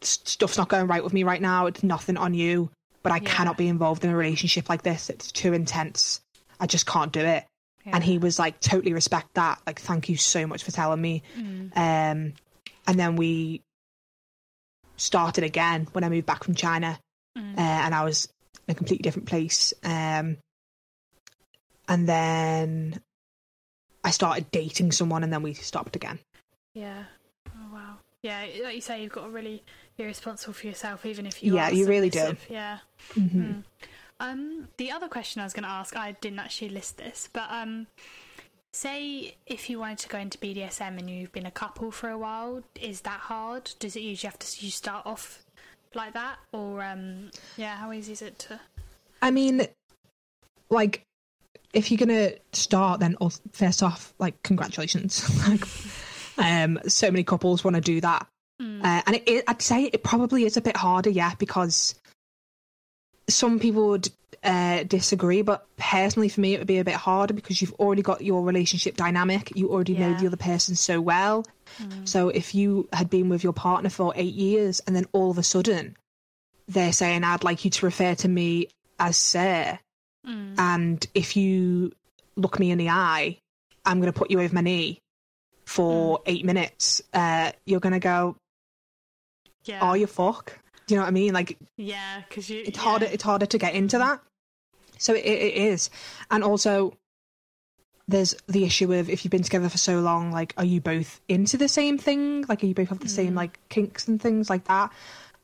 stuff's 0.00 0.58
not 0.58 0.68
going 0.68 0.86
right 0.86 1.02
with 1.02 1.12
me 1.12 1.22
right 1.22 1.40
now. 1.40 1.66
It's 1.66 1.82
nothing 1.82 2.16
on 2.16 2.34
you, 2.34 2.70
but 3.02 3.12
I 3.12 3.16
Yeah. 3.16 3.30
cannot 3.30 3.56
be 3.56 3.68
involved 3.68 4.04
in 4.04 4.10
a 4.10 4.16
relationship 4.16 4.68
like 4.68 4.82
this. 4.82 5.08
It's 5.10 5.32
too 5.32 5.52
intense. 5.52 6.20
I 6.60 6.66
just 6.66 6.86
can't 6.86 7.12
do 7.12 7.20
it." 7.20 7.44
Yeah. 7.84 7.96
And 7.96 8.04
he 8.04 8.18
was 8.18 8.38
like, 8.38 8.60
"Totally 8.60 8.92
respect 8.92 9.28
that. 9.34 9.60
Like, 9.66 9.80
thank 9.80 10.08
you 10.08 10.16
so 10.16 10.46
much 10.46 10.64
for 10.64 10.70
telling 10.70 11.00
me." 11.00 11.22
Mm. 11.36 11.76
Um, 11.76 12.32
and 12.86 12.98
then 12.98 13.16
we 13.16 13.62
started 14.96 15.44
again 15.44 15.88
when 15.92 16.04
I 16.04 16.08
moved 16.08 16.26
back 16.26 16.44
from 16.44 16.54
China, 16.54 16.98
Mm. 17.36 17.58
uh, 17.58 17.60
and 17.60 17.94
I 17.94 18.04
was 18.04 18.28
in 18.68 18.72
a 18.72 18.74
completely 18.74 19.02
different 19.02 19.28
place. 19.28 19.74
Um, 19.82 20.38
and 21.88 22.08
then 22.08 23.00
I 24.02 24.10
started 24.10 24.50
dating 24.50 24.92
someone, 24.92 25.24
and 25.24 25.32
then 25.32 25.42
we 25.42 25.54
stopped 25.54 25.96
again. 25.96 26.18
Yeah. 26.74 27.04
Oh 27.48 27.72
wow. 27.72 27.96
Yeah, 28.22 28.46
like 28.62 28.74
you 28.76 28.80
say, 28.80 29.02
you've 29.02 29.12
got 29.12 29.24
to 29.24 29.30
really 29.30 29.62
be 29.98 30.04
responsible 30.04 30.54
for 30.54 30.66
yourself, 30.66 31.04
even 31.04 31.26
if 31.26 31.42
you 31.42 31.54
Yeah, 31.56 31.68
you 31.68 31.86
really 31.86 32.08
do. 32.08 32.36
Yeah. 32.48 32.78
Mm-hmm. 33.14 33.42
Mm. 33.42 33.64
Um, 34.24 34.68
the 34.78 34.90
other 34.90 35.08
question 35.08 35.40
I 35.40 35.44
was 35.44 35.52
going 35.52 35.64
to 35.64 35.68
ask, 35.68 35.96
I 35.96 36.12
didn't 36.12 36.38
actually 36.38 36.70
list 36.70 36.96
this, 36.96 37.28
but 37.32 37.46
um, 37.50 37.86
say 38.72 39.36
if 39.46 39.68
you 39.68 39.78
wanted 39.78 39.98
to 39.98 40.08
go 40.08 40.18
into 40.18 40.38
BDSM 40.38 40.98
and 40.98 41.10
you've 41.10 41.32
been 41.32 41.46
a 41.46 41.50
couple 41.50 41.90
for 41.90 42.08
a 42.08 42.16
while, 42.16 42.62
is 42.80 43.02
that 43.02 43.20
hard? 43.20 43.70
Does 43.78 43.96
it 43.96 44.00
usually 44.00 44.28
have 44.28 44.38
to 44.38 44.64
you 44.64 44.70
start 44.70 45.04
off 45.06 45.44
like 45.94 46.14
that, 46.14 46.38
or 46.52 46.82
um, 46.82 47.30
yeah, 47.56 47.76
how 47.76 47.92
easy 47.92 48.12
is 48.12 48.22
it 48.22 48.38
to? 48.40 48.60
I 49.20 49.30
mean, 49.30 49.66
like, 50.70 51.02
if 51.72 51.90
you're 51.90 51.98
gonna 51.98 52.32
start, 52.52 53.00
then 53.00 53.16
first 53.52 53.82
off, 53.82 54.14
like, 54.18 54.42
congratulations. 54.42 55.28
like, 55.48 55.64
um, 56.38 56.80
so 56.88 57.10
many 57.10 57.24
couples 57.24 57.62
want 57.62 57.76
to 57.76 57.80
do 57.82 58.00
that, 58.00 58.26
uh, 58.60 59.02
and 59.06 59.16
it, 59.16 59.28
it, 59.28 59.44
I'd 59.46 59.62
say 59.62 59.84
it 59.84 60.02
probably 60.02 60.44
is 60.44 60.56
a 60.56 60.60
bit 60.62 60.76
harder, 60.76 61.10
yeah, 61.10 61.34
because 61.38 61.94
some 63.28 63.58
people 63.58 63.88
would 63.88 64.08
uh, 64.42 64.82
disagree, 64.84 65.42
but 65.42 65.66
personally, 65.76 66.28
for 66.28 66.40
me, 66.40 66.54
it 66.54 66.58
would 66.58 66.66
be 66.66 66.78
a 66.78 66.84
bit 66.84 66.94
harder 66.94 67.32
because 67.34 67.60
you've 67.62 67.72
already 67.74 68.02
got 68.02 68.22
your 68.22 68.42
relationship 68.44 68.96
dynamic. 68.96 69.52
You 69.56 69.70
already 69.70 69.96
know 69.96 70.12
the 70.14 70.26
other 70.26 70.36
person 70.36 70.74
so 70.76 71.00
well. 71.00 71.44
So 72.04 72.28
if 72.28 72.54
you 72.54 72.88
had 72.92 73.08
been 73.10 73.28
with 73.30 73.42
your 73.42 73.52
partner 73.54 73.88
for 73.90 74.12
eight 74.16 74.34
years 74.34 74.80
and 74.86 74.94
then 74.94 75.06
all 75.12 75.30
of 75.30 75.38
a 75.38 75.42
sudden 75.42 75.96
they're 76.68 76.92
saying, 76.92 77.24
I'd 77.24 77.42
like 77.42 77.64
you 77.64 77.70
to 77.70 77.86
refer 77.86 78.14
to 78.16 78.28
me 78.28 78.68
as 78.98 79.16
Sir, 79.16 79.78
Mm. 80.26 80.54
and 80.58 81.06
if 81.14 81.36
you 81.36 81.92
look 82.36 82.58
me 82.58 82.70
in 82.70 82.78
the 82.78 82.88
eye, 82.88 83.36
I'm 83.84 84.00
going 84.00 84.10
to 84.10 84.18
put 84.18 84.30
you 84.30 84.40
over 84.40 84.54
my 84.54 84.62
knee 84.62 85.00
for 85.66 86.20
eight 86.24 86.46
minutes, 86.46 87.02
uh, 87.12 87.52
you're 87.66 87.80
going 87.80 87.92
to 87.92 87.98
go, 87.98 88.36
Yeah. 89.64 89.80
oh, 89.82 89.92
you 89.94 90.06
fuck. 90.06 90.58
Do 90.86 90.94
you 90.94 90.98
know 90.98 91.04
what 91.04 91.08
I 91.08 91.12
mean? 91.12 91.32
Like, 91.32 91.58
Yeah, 91.76 92.22
because 92.28 92.50
you. 92.50 92.62
it's 92.66 92.76
yeah. 92.76 92.82
harder 92.84 93.06
it's 93.06 93.22
harder 93.24 93.46
to 93.46 93.58
get 93.58 93.74
into 93.74 93.98
that 93.98 94.20
so 94.98 95.12
it, 95.14 95.24
it 95.24 95.54
is 95.54 95.90
and 96.30 96.44
also 96.44 96.96
there's 98.06 98.34
the 98.46 98.64
issue 98.64 98.92
of 98.92 99.08
if 99.08 99.24
you've 99.24 99.30
been 99.32 99.42
together 99.42 99.68
for 99.68 99.78
so 99.78 100.00
long 100.00 100.30
like 100.30 100.52
are 100.56 100.64
you 100.64 100.80
both 100.80 101.20
into 101.28 101.56
the 101.56 101.68
same 101.68 101.96
thing 101.98 102.44
like 102.48 102.62
are 102.62 102.66
you 102.66 102.74
both 102.74 102.90
have 102.90 103.00
the 103.00 103.08
same 103.08 103.34
like 103.34 103.58
kinks 103.70 104.06
and 104.06 104.20
things 104.20 104.50
like 104.50 104.64
that 104.64 104.92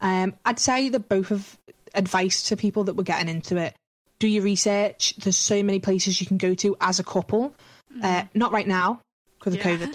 um 0.03 0.35
i'd 0.45 0.59
say 0.59 0.89
that 0.89 1.09
both 1.09 1.31
of 1.31 1.59
advice 1.95 2.43
to 2.49 2.57
people 2.57 2.85
that 2.85 2.95
were 2.95 3.03
getting 3.03 3.29
into 3.29 3.57
it 3.57 3.75
do 4.19 4.29
your 4.29 4.43
research 4.45 5.15
there's 5.17 5.37
so 5.39 5.63
many 5.63 5.81
places 5.81 6.21
you 6.21 6.27
can 6.27 6.37
go 6.37 6.55
to 6.55 6.77
as 6.81 7.01
a 7.01 7.05
couple 7.05 7.55
uh 8.03 8.23
not 8.35 8.53
right 8.53 8.69
now 8.69 9.01
because 9.39 9.55
of 9.55 9.61
Yeah. 9.61 9.77
covid 9.79 9.95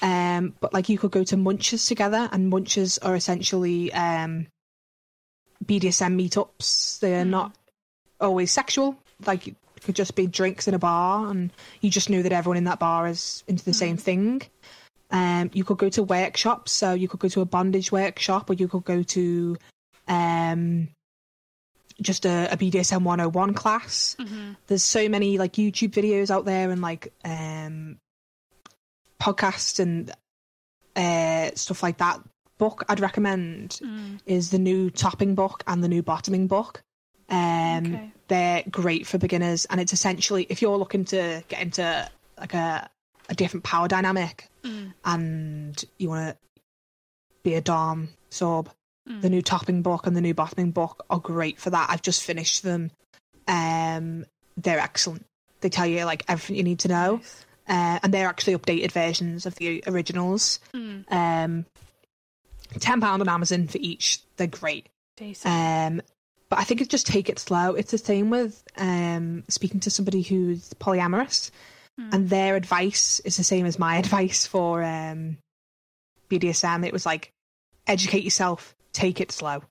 um 0.38 0.54
but 0.60 0.72
like 0.72 0.88
you 0.88 0.96
could 0.96 1.10
go 1.10 1.24
to 1.24 1.36
munches 1.36 1.86
together 1.86 2.28
and 2.32 2.48
munches 2.48 2.98
are 2.98 3.16
essentially 3.16 3.92
um 3.92 4.46
BDSM 5.64 6.20
meetups. 6.20 7.00
They're 7.00 7.24
not 7.24 7.54
always 8.20 8.50
sexual. 8.50 8.96
Like 9.24 9.48
it 9.48 9.56
could 9.82 9.96
just 9.96 10.14
be 10.14 10.26
drinks 10.26 10.68
in 10.68 10.74
a 10.74 10.78
bar, 10.78 11.30
and 11.30 11.52
you 11.80 11.90
just 11.90 12.10
know 12.10 12.22
that 12.22 12.32
everyone 12.32 12.56
in 12.56 12.64
that 12.64 12.78
bar 12.78 13.06
is 13.08 13.44
into 13.46 13.64
the 13.64 13.72
same 13.74 13.96
thing. 13.96 14.42
Um, 15.10 15.50
you 15.52 15.64
could 15.64 15.78
go 15.78 15.88
to 15.90 16.02
workshops. 16.02 16.72
So 16.72 16.92
you 16.92 17.08
could 17.08 17.20
go 17.20 17.28
to 17.28 17.40
a 17.40 17.46
bondage 17.46 17.92
workshop, 17.92 18.50
or 18.50 18.54
you 18.54 18.68
could 18.68 18.84
go 18.84 19.02
to 19.02 19.56
um, 20.08 20.88
just 22.02 22.26
a, 22.26 22.48
a 22.52 22.56
BDSM 22.56 23.02
101 23.02 23.54
class. 23.54 24.16
There's 24.66 24.82
so 24.82 25.08
many 25.08 25.38
like 25.38 25.54
YouTube 25.54 25.90
videos 25.90 26.30
out 26.30 26.44
there 26.44 26.70
and 26.70 26.82
like 26.82 27.12
um, 27.24 27.98
podcasts 29.20 29.80
and 29.80 30.12
uh, 30.94 31.54
stuff 31.54 31.82
like 31.82 31.98
that. 31.98 32.20
Book 32.58 32.84
I'd 32.88 33.00
recommend 33.00 33.78
Mm. 33.82 34.20
is 34.26 34.50
the 34.50 34.58
new 34.58 34.90
topping 34.90 35.34
book 35.34 35.62
and 35.66 35.82
the 35.84 35.88
new 35.88 36.02
bottoming 36.02 36.46
book. 36.46 36.82
Um, 37.28 37.86
Okay. 37.86 38.12
They're 38.28 38.64
great 38.70 39.06
for 39.06 39.18
beginners, 39.18 39.66
and 39.66 39.80
it's 39.80 39.92
essentially 39.92 40.46
if 40.48 40.60
you're 40.62 40.76
looking 40.76 41.04
to 41.06 41.44
get 41.48 41.60
into 41.62 42.10
like 42.38 42.54
a 42.54 42.88
a 43.28 43.34
different 43.34 43.64
power 43.64 43.88
dynamic 43.88 44.48
Mm. 44.62 44.92
and 45.04 45.84
you 45.98 46.08
want 46.08 46.28
to 46.36 46.36
be 47.42 47.54
a 47.54 47.60
dom 47.60 48.10
sub, 48.30 48.70
Mm. 49.08 49.20
the 49.22 49.30
new 49.30 49.42
topping 49.42 49.82
book 49.82 50.06
and 50.06 50.16
the 50.16 50.20
new 50.20 50.32
bottoming 50.34 50.70
book 50.70 51.04
are 51.10 51.18
great 51.20 51.60
for 51.60 51.70
that. 51.70 51.90
I've 51.90 52.02
just 52.02 52.22
finished 52.22 52.62
them. 52.62 52.90
Um, 53.48 54.24
they're 54.56 54.78
excellent. 54.80 55.26
They 55.60 55.68
tell 55.68 55.86
you 55.86 56.04
like 56.04 56.24
everything 56.28 56.56
you 56.56 56.62
need 56.64 56.78
to 56.80 56.88
know, 56.88 57.16
Nice. 57.16 57.44
uh, 57.68 57.98
and 58.02 58.14
they're 58.14 58.28
actually 58.28 58.56
updated 58.56 58.92
versions 58.92 59.44
of 59.46 59.54
the 59.56 59.82
originals. 59.86 60.58
Mm. 60.72 61.04
Um, 61.12 61.66
ten 62.80 63.00
pound 63.00 63.22
on 63.22 63.28
Amazon 63.28 63.68
for 63.68 63.78
each. 63.78 64.20
They're 64.36 64.46
great. 64.46 64.88
Um, 65.44 66.02
but 66.48 66.58
I 66.58 66.64
think 66.64 66.80
it's 66.80 66.90
just 66.90 67.06
take 67.06 67.28
it 67.28 67.38
slow. 67.38 67.74
It's 67.74 67.90
the 67.90 67.98
same 67.98 68.30
with 68.30 68.62
um, 68.76 69.44
speaking 69.48 69.80
to 69.80 69.90
somebody 69.90 70.22
who's 70.22 70.72
polyamorous, 70.74 71.50
and 72.12 72.28
their 72.28 72.56
advice 72.56 73.20
is 73.20 73.36
the 73.36 73.44
same 73.44 73.66
as 73.66 73.78
my 73.78 73.96
advice 74.04 74.46
for 74.46 74.82
um, 74.82 75.38
BDSM. 76.30 76.86
It 76.86 76.92
was 76.92 77.06
like 77.06 77.32
educate 77.86 78.24
yourself, 78.24 78.74
take 78.92 79.20
it 79.20 79.32
slow. 79.32 79.62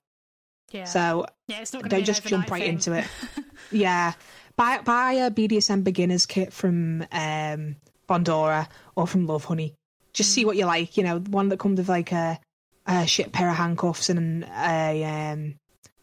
yeah. 0.70 0.84
So 0.84 1.26
yeah, 1.48 1.60
it's 1.60 1.72
not 1.72 1.88
don't 1.88 2.04
just 2.04 2.24
jump 2.24 2.50
right 2.50 2.62
thing. 2.62 2.72
into 2.72 2.92
it. 2.92 3.06
yeah, 3.70 4.12
buy 4.56 4.78
buy 4.78 5.12
a 5.12 5.30
BDSM 5.30 5.84
beginners 5.84 6.26
kit 6.26 6.52
from 6.52 7.02
um, 7.12 7.76
Bondara 8.08 8.68
or 8.96 9.06
from 9.06 9.26
Lovehoney. 9.26 9.74
Just 10.12 10.32
see 10.32 10.44
what 10.44 10.56
you 10.56 10.66
like. 10.66 10.96
You 10.96 11.04
know, 11.04 11.18
one 11.18 11.48
that 11.50 11.58
comes 11.58 11.78
with 11.78 11.88
like 11.88 12.10
a, 12.12 12.38
a 12.86 13.06
shit 13.06 13.32
pair 13.32 13.48
of 13.48 13.56
handcuffs 13.56 14.08
and 14.08 14.44
a 14.44 15.04
um, 15.04 15.54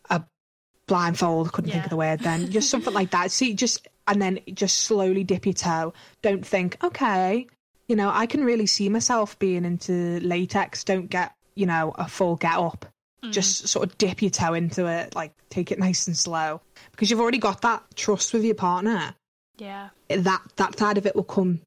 a 0.09 0.23
blindfold. 0.87 1.51
Couldn't 1.51 1.71
think 1.71 1.85
of 1.85 1.89
the 1.89 1.97
word 1.97 2.19
then. 2.19 2.51
Just 2.51 2.69
something 2.69 2.93
like 2.93 3.11
that. 3.11 3.31
See, 3.31 3.53
just 3.53 3.87
and 4.07 4.21
then 4.21 4.39
just 4.53 4.79
slowly 4.79 5.23
dip 5.23 5.45
your 5.45 5.53
toe. 5.53 5.93
Don't 6.21 6.45
think, 6.45 6.77
okay, 6.83 7.47
you 7.87 7.95
know, 7.95 8.11
I 8.13 8.25
can 8.25 8.43
really 8.43 8.65
see 8.65 8.89
myself 8.89 9.37
being 9.39 9.65
into 9.65 10.19
latex. 10.21 10.83
Don't 10.83 11.09
get 11.09 11.33
you 11.55 11.65
know 11.65 11.93
a 11.97 12.07
full 12.07 12.35
get 12.35 12.57
up 12.57 12.85
just 13.31 13.67
sort 13.67 13.89
of 13.89 13.97
dip 13.97 14.21
your 14.21 14.31
toe 14.31 14.53
into 14.53 14.85
it, 14.87 15.15
like 15.15 15.33
take 15.49 15.71
it 15.71 15.79
nice 15.79 16.07
and 16.07 16.17
slow, 16.17 16.61
because 16.91 17.09
you've 17.09 17.19
already 17.19 17.37
got 17.37 17.61
that 17.61 17.83
trust 17.95 18.33
with 18.33 18.43
your 18.43 18.55
partner. 18.55 19.15
yeah. 19.57 19.89
That 20.09 20.41
that 20.57 20.77
side 20.77 20.97
of 20.97 21.05
it 21.05 21.15
will 21.15 21.23
come 21.23 21.61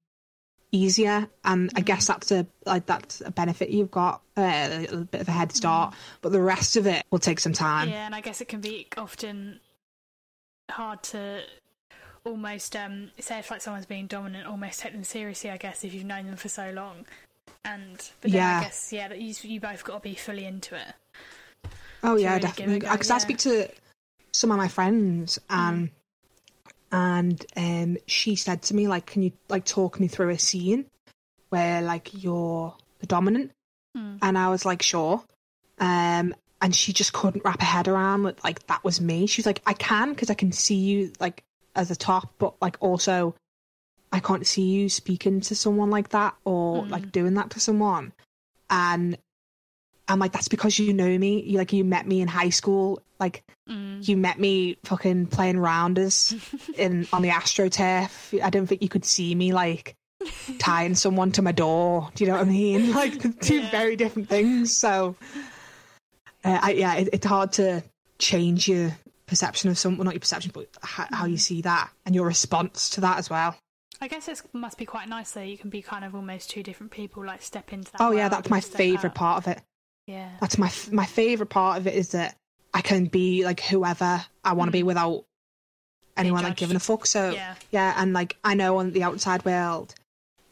easier, 0.76 1.28
and 1.44 1.70
I 1.74 1.80
guess 1.80 2.06
that's 2.06 2.30
a 2.30 2.46
like 2.64 2.86
that's 2.86 3.20
a 3.20 3.30
benefit 3.30 3.70
you've 3.70 3.90
got 3.90 4.22
uh, 4.36 4.42
a 4.42 4.78
little 4.80 5.04
bit 5.04 5.20
of 5.20 5.28
a 5.28 5.32
head 5.32 5.52
start. 5.52 5.94
But 6.20 6.32
the 6.32 6.40
rest 6.40 6.76
of 6.76 6.86
it 6.86 7.04
will 7.10 7.18
take 7.18 7.40
some 7.40 7.52
time. 7.52 7.88
Yeah, 7.88 8.06
and 8.06 8.14
I 8.14 8.20
guess 8.20 8.40
it 8.40 8.48
can 8.48 8.60
be 8.60 8.86
often 8.96 9.60
hard 10.70 11.02
to 11.04 11.42
almost 12.24 12.74
um 12.74 13.10
say 13.20 13.38
if 13.38 13.50
like 13.50 13.60
someone's 13.60 13.86
being 13.86 14.06
dominant, 14.06 14.46
almost 14.46 14.80
take 14.80 14.92
them 14.92 15.04
seriously. 15.04 15.50
I 15.50 15.56
guess 15.56 15.84
if 15.84 15.94
you've 15.94 16.04
known 16.04 16.26
them 16.26 16.36
for 16.36 16.48
so 16.48 16.70
long, 16.70 17.06
and 17.64 17.96
but 18.20 18.30
then 18.30 18.40
Yeah. 18.40 18.58
I 18.58 18.62
guess 18.64 18.92
yeah, 18.92 19.08
that 19.08 19.20
you 19.20 19.34
you 19.42 19.60
both 19.60 19.84
got 19.84 19.94
to 19.94 20.00
be 20.00 20.14
fully 20.14 20.44
into 20.44 20.74
it. 20.74 20.92
Oh 22.02 22.16
yeah, 22.16 22.36
really 22.36 22.40
give 22.40 22.48
it 22.48 22.76
a 22.76 22.78
definitely. 22.78 22.78
Because 22.90 23.10
I 23.10 23.18
speak 23.18 23.38
to 23.38 23.68
some 24.32 24.50
of 24.50 24.58
my 24.58 24.68
friends, 24.68 25.38
and 25.48 25.90
and 26.92 27.44
um, 27.56 27.96
she 28.06 28.36
said 28.36 28.62
to 28.62 28.74
me 28.74 28.88
like, 28.88 29.06
"Can 29.06 29.22
you 29.22 29.32
like 29.48 29.64
talk 29.64 30.00
me 30.00 30.08
through 30.08 30.30
a 30.30 30.38
scene?" 30.38 30.86
where 31.48 31.80
like 31.80 32.10
you're 32.22 32.74
the 33.00 33.06
dominant?" 33.06 33.52
Mm. 33.96 34.18
And 34.22 34.38
I 34.38 34.48
was 34.48 34.64
like, 34.64 34.82
"Sure." 34.82 35.22
Um, 35.78 36.34
and 36.62 36.74
she 36.74 36.92
just 36.92 37.12
couldn't 37.12 37.44
wrap 37.44 37.60
her 37.60 37.66
head 37.66 37.86
around 37.88 38.22
that 38.24 38.42
like 38.42 38.66
that 38.66 38.82
was 38.82 39.00
me. 39.00 39.26
She 39.26 39.40
was 39.40 39.46
like, 39.46 39.62
"I 39.66 39.74
can 39.74 40.10
because 40.10 40.30
I 40.30 40.34
can 40.34 40.52
see 40.52 40.76
you 40.76 41.12
like 41.20 41.42
as 41.74 41.90
a 41.90 41.96
top, 41.96 42.32
but 42.38 42.54
like 42.60 42.76
also 42.80 43.34
I 44.12 44.20
can't 44.20 44.46
see 44.46 44.62
you 44.62 44.88
speaking 44.88 45.40
to 45.42 45.54
someone 45.54 45.90
like 45.90 46.10
that 46.10 46.34
or 46.44 46.84
Mm. 46.84 46.90
like 46.90 47.12
doing 47.12 47.34
that 47.34 47.50
to 47.50 47.60
someone." 47.60 48.12
And 48.70 49.18
I'm 50.08 50.18
like, 50.18 50.32
"That's 50.32 50.48
because 50.48 50.78
you 50.78 50.92
know 50.92 51.18
me. 51.18 51.42
You 51.42 51.58
like 51.58 51.72
you 51.72 51.84
met 51.84 52.06
me 52.06 52.20
in 52.20 52.28
high 52.28 52.50
school. 52.50 53.02
Like 53.18 53.42
Mm. 53.68 54.06
you 54.06 54.16
met 54.16 54.38
me 54.38 54.76
fucking 54.84 55.26
playing 55.26 55.58
rounders 55.58 56.32
in 56.78 57.08
on 57.12 57.22
the 57.22 57.30
astroturf. 57.30 58.40
I 58.40 58.48
don't 58.50 58.66
think 58.68 58.80
you 58.82 58.88
could 58.88 59.04
see 59.04 59.34
me 59.34 59.52
like 59.52 59.96
tying 60.58 60.94
someone 60.94 61.32
to 61.32 61.42
my 61.42 61.50
door. 61.52 62.08
Do 62.14 62.22
you 62.24 62.30
know 62.30 62.36
what 62.38 62.46
I 62.46 62.50
mean? 62.50 62.92
Like 62.94 63.40
two 63.40 63.56
Yeah. 63.62 63.70
very 63.72 63.96
different 63.96 64.28
things. 64.28 64.76
So, 64.76 65.16
uh, 66.44 66.58
I, 66.62 66.70
yeah, 66.72 66.94
it, 66.96 67.08
it's 67.12 67.26
hard 67.26 67.52
to 67.54 67.82
change 68.18 68.68
your 68.68 68.96
perception 69.26 69.70
of 69.70 69.78
someone, 69.78 70.04
not 70.04 70.14
your 70.14 70.20
perception, 70.20 70.52
but 70.54 70.68
how, 70.82 71.06
how 71.10 71.26
Mm. 71.26 71.30
you 71.32 71.38
see 71.38 71.62
that 71.62 71.90
and 72.04 72.14
your 72.14 72.26
response 72.26 72.90
to 72.90 73.00
that 73.00 73.18
as 73.18 73.28
well. 73.28 73.56
I 74.00 74.08
guess 74.08 74.28
it 74.28 74.40
must 74.52 74.78
be 74.78 74.84
quite 74.84 75.08
nice 75.08 75.32
though. 75.32 75.40
You 75.40 75.58
can 75.58 75.70
be 75.70 75.82
kind 75.82 76.04
of 76.04 76.14
almost 76.14 76.50
two 76.50 76.62
different 76.62 76.92
people, 76.92 77.24
like 77.24 77.42
step 77.42 77.72
into 77.72 77.90
that. 77.92 78.00
Oh 78.00 78.12
yeah, 78.12 78.28
that's 78.28 78.48
my 78.50 78.60
favorite 78.60 79.10
out. 79.10 79.14
part 79.14 79.38
of 79.46 79.56
it. 79.56 79.62
Yeah. 80.06 80.30
That's 80.40 80.58
my 80.58 80.66
f- 80.68 80.92
my 80.92 81.06
favorite 81.06 81.48
part 81.50 81.78
of 81.78 81.86
it 81.86 81.94
is 81.94 82.10
that 82.12 82.36
I 82.74 82.80
can 82.82 83.06
be 83.06 83.44
like 83.44 83.60
whoever 83.60 84.24
I 84.44 84.52
want 84.52 84.68
to 84.68 84.72
be 84.72 84.82
Mm. 84.82 84.86
without 84.86 85.24
anyone 86.16 86.44
like 86.44 86.56
giving 86.56 86.76
a 86.76 86.80
fuck. 86.80 87.06
So 87.06 87.32
Yeah. 87.32 87.54
yeah, 87.70 87.94
and 87.96 88.12
like 88.12 88.36
I 88.44 88.54
know 88.54 88.78
on 88.78 88.92
the 88.92 89.02
outside 89.02 89.44
world, 89.44 89.94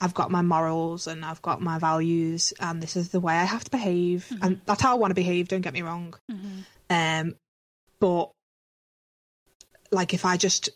I've 0.00 0.14
got 0.14 0.30
my 0.30 0.42
morals 0.42 1.06
and 1.06 1.24
I've 1.24 1.40
got 1.42 1.60
my 1.62 1.78
values, 1.78 2.52
and 2.60 2.82
this 2.82 2.96
is 2.96 3.10
the 3.10 3.20
way 3.20 3.34
I 3.34 3.44
have 3.44 3.64
to 3.64 3.70
behave, 3.70 4.30
and 4.42 4.60
that's 4.66 4.82
how 4.82 4.92
I 4.92 4.98
want 4.98 5.10
to 5.12 5.14
behave. 5.14 5.48
Don't 5.48 5.60
get 5.62 5.72
me 5.74 5.82
wrong. 5.82 6.14
hmm 6.28 6.60
Um, 6.90 7.36
but 8.00 8.30
like 9.90 10.12
if 10.14 10.24
I 10.24 10.36
just, 10.36 10.70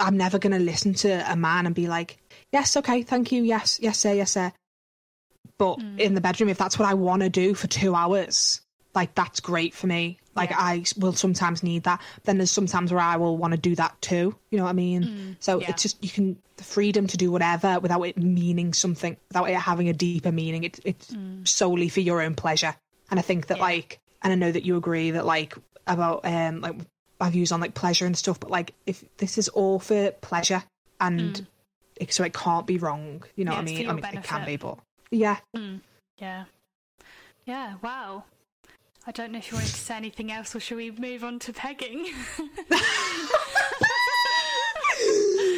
I'm 0.00 0.16
never 0.16 0.38
gonna 0.38 0.58
listen 0.58 0.94
to 0.94 1.30
a 1.30 1.36
man 1.36 1.66
and 1.66 1.74
be 1.74 1.86
like, 1.86 2.18
yes, 2.52 2.76
okay, 2.76 3.02
thank 3.02 3.32
you, 3.32 3.42
yes, 3.42 3.78
yes, 3.80 3.98
sir, 4.00 4.12
yes, 4.12 4.32
sir. 4.32 4.52
But 5.58 5.78
Mm. 5.78 5.98
in 5.98 6.14
the 6.14 6.20
bedroom, 6.20 6.48
if 6.50 6.58
that's 6.58 6.78
what 6.78 6.88
I 6.88 6.94
want 6.94 7.22
to 7.22 7.28
do 7.30 7.54
for 7.54 7.66
two 7.66 7.94
hours, 7.94 8.60
like 8.94 9.14
that's 9.14 9.40
great 9.40 9.74
for 9.74 9.86
me. 9.86 10.18
Like 10.34 10.50
Yeah. 10.50 10.58
I 10.60 10.84
will 10.98 11.12
sometimes 11.14 11.62
need 11.62 11.84
that. 11.84 12.00
Then 12.24 12.38
there's 12.38 12.50
sometimes 12.50 12.92
where 12.92 13.00
I 13.02 13.16
will 13.16 13.36
want 13.38 13.52
to 13.52 13.58
do 13.58 13.74
that 13.76 14.00
too. 14.02 14.34
You 14.50 14.58
know 14.58 14.64
what 14.64 14.70
I 14.70 14.74
mean? 14.74 15.02
Mm, 15.06 15.36
So 15.38 15.60
yeah. 15.60 15.70
it's 15.70 15.82
just 15.82 16.02
you 16.02 16.10
can 16.10 16.36
the 16.56 16.64
freedom 16.64 17.06
to 17.06 17.16
do 17.18 17.30
whatever 17.30 17.78
without 17.80 18.02
it 18.02 18.16
meaning 18.16 18.72
something, 18.74 19.16
without 19.28 19.48
it 19.50 19.54
having 19.56 19.88
a 19.88 19.92
deeper 19.92 20.32
meaning. 20.32 20.64
It, 20.64 20.80
it's 20.84 21.14
solely 21.44 21.88
for 21.90 22.00
your 22.00 22.22
own 22.22 22.34
pleasure. 22.34 22.74
And 23.10 23.18
I 23.20 23.22
think 23.22 23.46
that 23.48 23.56
Mm. 23.56 23.60
Yeah. 23.60 23.64
like, 23.64 23.98
and 24.22 24.32
I 24.32 24.36
know 24.36 24.50
that 24.52 24.64
you 24.64 24.76
agree 24.76 25.10
that 25.12 25.24
like 25.26 25.54
about 25.86 26.20
um 26.24 26.60
like 26.60 26.74
my 27.20 27.30
views 27.30 27.52
on 27.52 27.60
like 27.60 27.72
pleasure 27.74 28.04
and 28.06 28.16
stuff, 28.16 28.38
but 28.40 28.50
like 28.50 28.74
if 28.86 29.04
this 29.18 29.38
is 29.38 29.48
all 29.48 29.78
for 29.78 30.10
pleasure 30.20 30.64
and 31.00 31.46
it, 31.96 32.12
so 32.12 32.24
it 32.24 32.34
can't 32.34 32.66
be 32.66 32.76
wrong. 32.78 33.22
You 33.36 33.44
know 33.46 33.52
Mm. 33.52 33.54
Yeah, 33.54 33.58
what 33.58 33.60
I 33.60 33.64
mean? 33.64 33.88
I 33.88 33.92
mean 33.92 34.04
it 34.18 34.24
can 34.24 34.44
be, 34.46 34.56
but 34.56 34.78
yeah. 35.10 35.38
Mm. 35.56 35.80
Yeah. 36.18 36.44
Yeah. 37.44 37.74
Wow. 37.82 38.24
I 39.06 39.12
don't 39.12 39.30
know 39.32 39.38
if 39.38 39.50
you 39.50 39.56
wanted 39.56 39.70
to 39.70 39.80
say 39.80 39.96
anything 39.96 40.32
else, 40.32 40.56
or 40.56 40.60
should 40.60 40.78
we 40.78 40.90
move 40.90 41.22
on 41.22 41.38
to 41.40 41.52
pegging? 41.52 42.12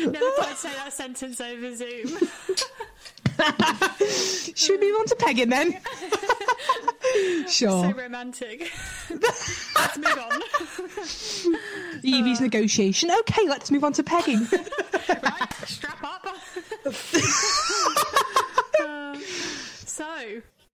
Never 0.05 0.31
thought 0.31 0.49
I'd 0.49 0.57
say 0.59 0.73
that 0.75 0.93
sentence 0.93 1.41
over 1.41 1.75
Zoom. 1.75 2.19
Should 4.55 4.81
we 4.81 4.91
move 4.91 5.01
on 5.01 5.07
to 5.07 5.17
pegging 5.17 5.49
then? 5.49 5.73
sure. 7.49 7.85
So 7.85 7.93
romantic. 7.93 8.71
Let's 9.11 9.97
move 9.97 10.19
on. 10.19 10.43
Evie's 12.03 12.41
negotiation. 12.41 13.11
Okay, 13.21 13.49
let's 13.49 13.71
move 13.71 13.85
on 13.85 13.93
to 13.95 14.03
pegging. 14.03 14.47
right, 14.51 15.55
strap 15.67 16.03
up. 16.03 16.27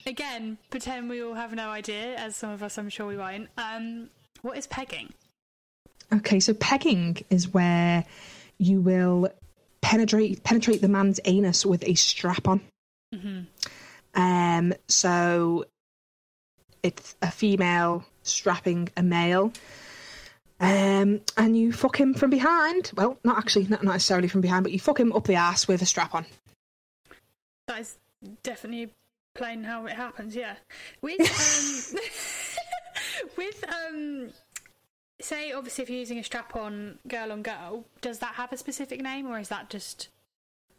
Again, 0.07 0.59
pretend 0.71 1.09
we 1.09 1.23
all 1.23 1.35
have 1.35 1.55
no 1.55 1.71
idea, 1.71 2.15
as 2.17 2.37
some 2.37 2.51
of 2.51 2.63
us 2.63 2.77
I'm 2.77 2.91
sure 2.91 3.07
we 3.07 3.17
won't. 3.17 3.49
Um, 3.57 4.11
what 4.43 4.59
is 4.59 4.67
pegging? 4.67 5.13
Okay, 6.13 6.41
so 6.41 6.53
pegging 6.55 7.25
is 7.31 7.53
where 7.53 8.05
you 8.59 8.81
will 8.81 9.31
penetrate 9.81 10.43
penetrate 10.45 10.81
the 10.81 10.89
man's 10.89 11.21
anus 11.25 11.65
with 11.65 11.83
a 11.85 11.95
strap 11.95 12.47
on. 12.47 12.61
hmm 13.13 13.41
Um, 14.15 14.75
so 14.89 15.65
it's 16.83 17.17
a 17.23 17.31
female 17.31 18.05
strapping 18.23 18.91
a 18.97 19.03
male. 19.03 19.53
Um, 20.61 21.21
and 21.37 21.57
you 21.57 21.73
fuck 21.73 21.99
him 21.99 22.15
from 22.15 22.31
behind. 22.31 22.93
Well, 22.95 23.19
not 23.25 23.39
actually, 23.39 23.67
not 23.67 23.83
not 23.83 23.93
necessarily 23.93 24.29
from 24.29 24.43
behind, 24.43 24.65
but 24.65 24.73
you 24.73 24.79
fuck 24.81 25.01
him 25.01 25.13
up 25.13 25.25
the 25.25 25.35
ass 25.35 25.67
with 25.67 25.83
a 25.83 25.87
strap 25.87 26.15
on. 26.15 26.27
That 27.67 27.81
is 27.81 27.97
definitely 28.43 28.91
plain 29.35 29.64
how 29.64 29.87
it 29.87 29.93
happens. 29.93 30.35
Yeah, 30.35 30.55
with 31.03 31.20
um, 31.95 33.28
with 33.37 33.64
um, 33.68 34.30
say 35.20 35.53
obviously 35.53 35.82
if 35.82 35.91
you're 35.91 35.99
using 35.99 36.18
a 36.18 36.24
strap 36.24 36.57
on 36.57 36.99
girl 37.09 37.32
on 37.32 37.43
girl, 37.43 37.85
does 38.01 38.18
that 38.20 38.35
have 38.35 38.53
a 38.53 38.57
specific 38.57 39.01
name 39.01 39.26
or 39.26 39.39
is 39.39 39.49
that 39.49 39.70
just 39.70 40.09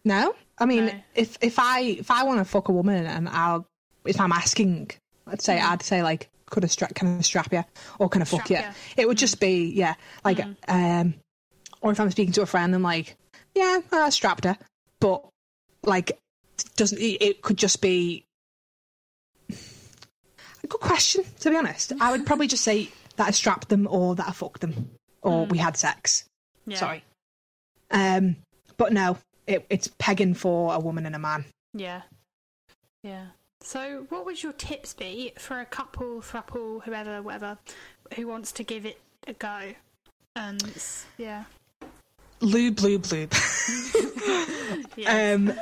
No, 0.03 0.36
I 0.58 0.66
mean, 0.66 0.86
No. 0.86 0.93
if 1.16 1.38
if 1.41 1.60
I 1.60 1.82
if 1.82 2.12
I 2.12 2.24
want 2.24 2.39
to 2.39 2.45
fuck 2.45 2.70
a 2.70 2.72
woman 2.72 3.06
and 3.06 3.30
I'll 3.30 3.66
if 4.06 4.20
I'm 4.20 4.32
asking, 4.32 4.91
let's 5.26 5.43
say 5.45 5.60
I'd 5.60 5.84
say 5.84 6.03
like, 6.03 6.30
could 6.47 6.64
I 6.64 6.68
strap 6.68 6.93
can 6.95 7.18
I 7.18 7.22
strap 7.22 7.51
you 7.51 7.64
or 7.99 8.10
can 8.10 8.22
I 8.22 8.26
fuck 8.26 8.49
you? 8.49 8.60
It 8.97 9.08
would 9.08 9.18
just 9.18 9.39
be 9.39 9.72
yeah, 9.74 9.95
like 10.24 10.45
um, 10.68 11.16
or 11.82 11.91
if 11.91 11.99
I'm 11.99 12.12
speaking 12.12 12.34
to 12.34 12.41
a 12.41 12.45
friend 12.45 12.74
and 12.74 12.84
like, 12.84 13.16
yeah, 13.53 13.80
I 13.91 14.10
strapped 14.10 14.45
her, 14.45 14.58
but 14.99 15.28
like 15.84 16.20
doesn't 16.76 16.99
it, 17.01 17.41
could 17.41 17.58
just 17.58 17.82
be 17.82 18.26
a 18.26 18.26
good 20.68 20.82
question 20.82 21.24
to 21.41 21.49
be 21.49 21.55
honest. 21.55 21.93
I 21.99 22.11
would 22.11 22.26
probably 22.26 22.47
just 22.47 22.63
say 22.63 22.89
that 23.16 23.28
I 23.28 23.32
strapped 23.32 23.70
them 23.70 23.88
or 23.89 24.16
that 24.16 24.28
I 24.28 24.32
fucked 24.32 24.61
them 24.61 24.89
or 25.22 25.45
we 25.45 25.57
had 25.57 25.78
sex. 25.78 26.26
yeah. 26.68 26.78
Sorry. 26.78 27.03
Um, 27.91 28.36
but 28.78 28.93
no, 28.93 29.18
it, 29.47 29.66
it's 29.70 29.89
pegging 29.97 30.34
for 30.34 30.74
a 30.74 30.80
woman 30.80 31.05
and 31.05 31.16
a 31.16 31.20
man. 31.20 31.45
Yeah. 31.74 32.01
Yeah. 33.03 33.28
So, 33.61 34.05
what 34.09 34.26
would 34.26 34.43
your 34.43 34.53
tips 34.53 34.93
be 34.93 35.32
for 35.38 35.59
a 35.59 35.66
couple, 35.66 36.22
throuple, 36.22 36.84
whoever, 36.84 37.22
whatever, 37.22 37.57
who 38.16 38.28
wants 38.28 38.51
to 38.53 38.63
give 38.63 38.86
it 38.86 38.99
a 39.28 39.34
go? 39.34 39.74
And 40.36 40.61
yeah, 41.18 41.45
Lube, 42.41 42.80
lube, 42.82 43.05
lube. 43.11 43.34
yeah, 44.95 45.34
um, 45.36 45.53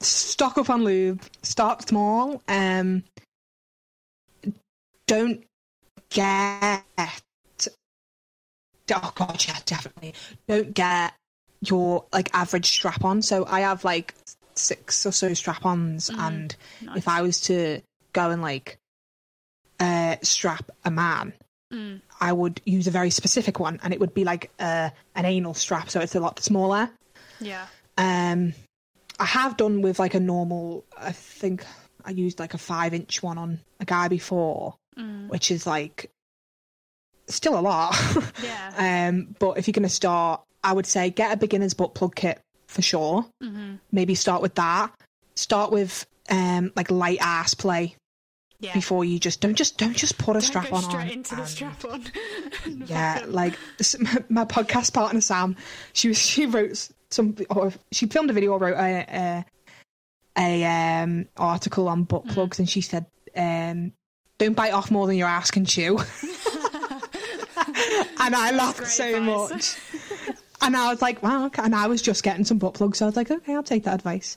stock 0.00 0.56
up 0.56 0.70
on 0.70 0.84
lube. 0.84 1.20
Start 1.42 1.88
small. 1.88 2.42
Um, 2.48 3.02
don't 5.06 5.44
get. 6.10 6.82
Oh 8.94 9.12
god, 9.14 9.44
yeah, 9.46 9.58
definitely. 9.64 10.14
Don't 10.46 10.72
get 10.72 11.12
your 11.60 12.04
like 12.12 12.30
average 12.34 12.66
strap 12.66 13.04
on. 13.04 13.22
So 13.22 13.44
I 13.46 13.60
have 13.60 13.84
like 13.84 14.14
six 14.54 15.04
or 15.04 15.12
so 15.12 15.34
strap 15.34 15.64
ons, 15.66 16.08
and 16.10 16.54
nice. 16.82 16.96
if 16.98 17.08
I 17.08 17.22
was 17.22 17.40
to 17.42 17.80
go 18.12 18.30
and 18.30 18.40
like 18.42 18.78
uh 19.80 20.16
strap 20.22 20.70
a 20.84 20.90
man, 20.90 21.32
Mm. 21.72 22.00
I 22.20 22.32
would 22.32 22.60
use 22.64 22.86
a 22.86 22.92
very 22.92 23.10
specific 23.10 23.58
one, 23.58 23.80
and 23.82 23.92
it 23.92 23.98
would 23.98 24.14
be 24.14 24.22
like 24.22 24.52
uh, 24.60 24.90
an 25.16 25.24
anal 25.24 25.52
strap, 25.52 25.90
so 25.90 25.98
it's 25.98 26.14
a 26.14 26.20
lot 26.20 26.38
smaller. 26.38 26.88
yeah, 27.40 27.66
Um, 27.98 28.54
I 29.18 29.24
have 29.24 29.56
done 29.56 29.82
with 29.82 29.98
like 29.98 30.14
a 30.14 30.20
normal. 30.20 30.84
I 30.96 31.10
think 31.10 31.64
I 32.04 32.10
used 32.12 32.38
like 32.38 32.54
a 32.54 32.58
five 32.58 32.94
inch 32.94 33.20
one 33.20 33.36
on 33.36 33.58
a 33.80 33.84
guy 33.84 34.06
before, 34.06 34.76
Mm. 34.98 35.28
which 35.28 35.50
is 35.50 35.66
like 35.66 36.10
still 37.28 37.58
a 37.58 37.60
lot. 37.60 37.94
yeah, 38.42 39.08
um, 39.08 39.34
but 39.38 39.58
if 39.58 39.66
you're 39.66 39.72
gonna 39.72 39.88
start, 39.88 40.40
I 40.64 40.72
would 40.72 40.86
say 40.86 41.10
get 41.10 41.32
a 41.32 41.36
beginner's 41.36 41.74
butt 41.74 41.94
plug 41.94 42.14
kit 42.14 42.40
for 42.66 42.82
sure. 42.82 43.26
hmm 43.42 43.74
Maybe 43.92 44.14
start 44.14 44.42
with 44.42 44.54
that. 44.56 44.92
Start 45.34 45.70
with 45.70 46.06
um 46.30 46.72
like 46.76 46.90
light 46.90 47.18
ass 47.20 47.54
play 47.54 47.94
yeah. 48.58 48.72
before 48.74 49.04
you 49.04 49.18
just 49.18 49.40
don't 49.40 49.54
just 49.54 49.76
don't 49.78 49.96
just 49.96 50.16
put 50.18 50.30
a 50.30 50.40
Don't 50.40 50.42
strap 50.42 50.72
on. 50.72 50.82
straight 50.82 51.02
on 51.02 51.08
into 51.10 51.36
the 51.36 51.44
strap 51.44 51.84
on. 51.84 52.04
Yeah, 52.86 53.24
like 53.28 53.58
my, 54.28 54.44
podcast 54.44 54.92
partner 54.94 55.20
Sam, 55.20 55.56
she 55.92 56.08
was 56.08 56.18
she 56.18 56.46
wrote 56.46 56.88
some 57.10 57.36
or 57.50 57.72
she 57.92 58.06
filmed 58.06 58.30
a 58.30 58.32
video 58.32 58.52
or 58.52 58.58
wrote 58.58 58.76
a 58.76 59.44
a, 60.38 60.64
a 60.64 61.02
um 61.02 61.26
article 61.36 61.86
on 61.88 62.04
Mm. 62.04 62.08
butt 62.08 62.26
plugs, 62.28 62.58
and 62.58 62.68
she 62.68 62.80
said, 62.80 63.06
um, 63.36 63.92
"Don't 64.38 64.54
bite 64.54 64.72
off 64.72 64.90
more 64.90 65.06
than 65.06 65.16
your 65.16 65.28
ass 65.28 65.50
can 65.50 65.64
chew." 65.64 65.98
and 68.20 68.34
I 68.34 68.50
laughed 68.52 68.86
so 68.86 69.04
advice. 69.04 69.50
much. 69.50 69.76
And 70.60 70.76
I 70.76 70.90
was 70.90 71.02
like, 71.02 71.22
wow, 71.22 71.46
okay. 71.46 71.62
And 71.62 71.74
I 71.74 71.86
was 71.86 72.02
just 72.02 72.22
getting 72.22 72.44
some 72.44 72.58
butt 72.58 72.74
plugs. 72.74 72.98
So 72.98 73.06
I 73.06 73.08
was 73.08 73.16
like, 73.16 73.30
okay, 73.30 73.54
I'll 73.54 73.62
take 73.62 73.84
that 73.84 73.94
advice. 73.94 74.36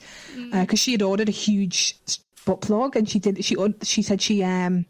Because 0.51 0.79
she 0.79 0.91
had 0.91 1.01
ordered 1.01 1.29
a 1.29 1.31
huge 1.31 1.97
butt 2.45 2.61
plug 2.61 2.95
and 2.95 3.09
she 3.09 3.19
did, 3.19 3.43
she, 3.43 3.55
she 3.83 4.01
said 4.01 4.21
she, 4.21 4.43
um, 4.43 4.85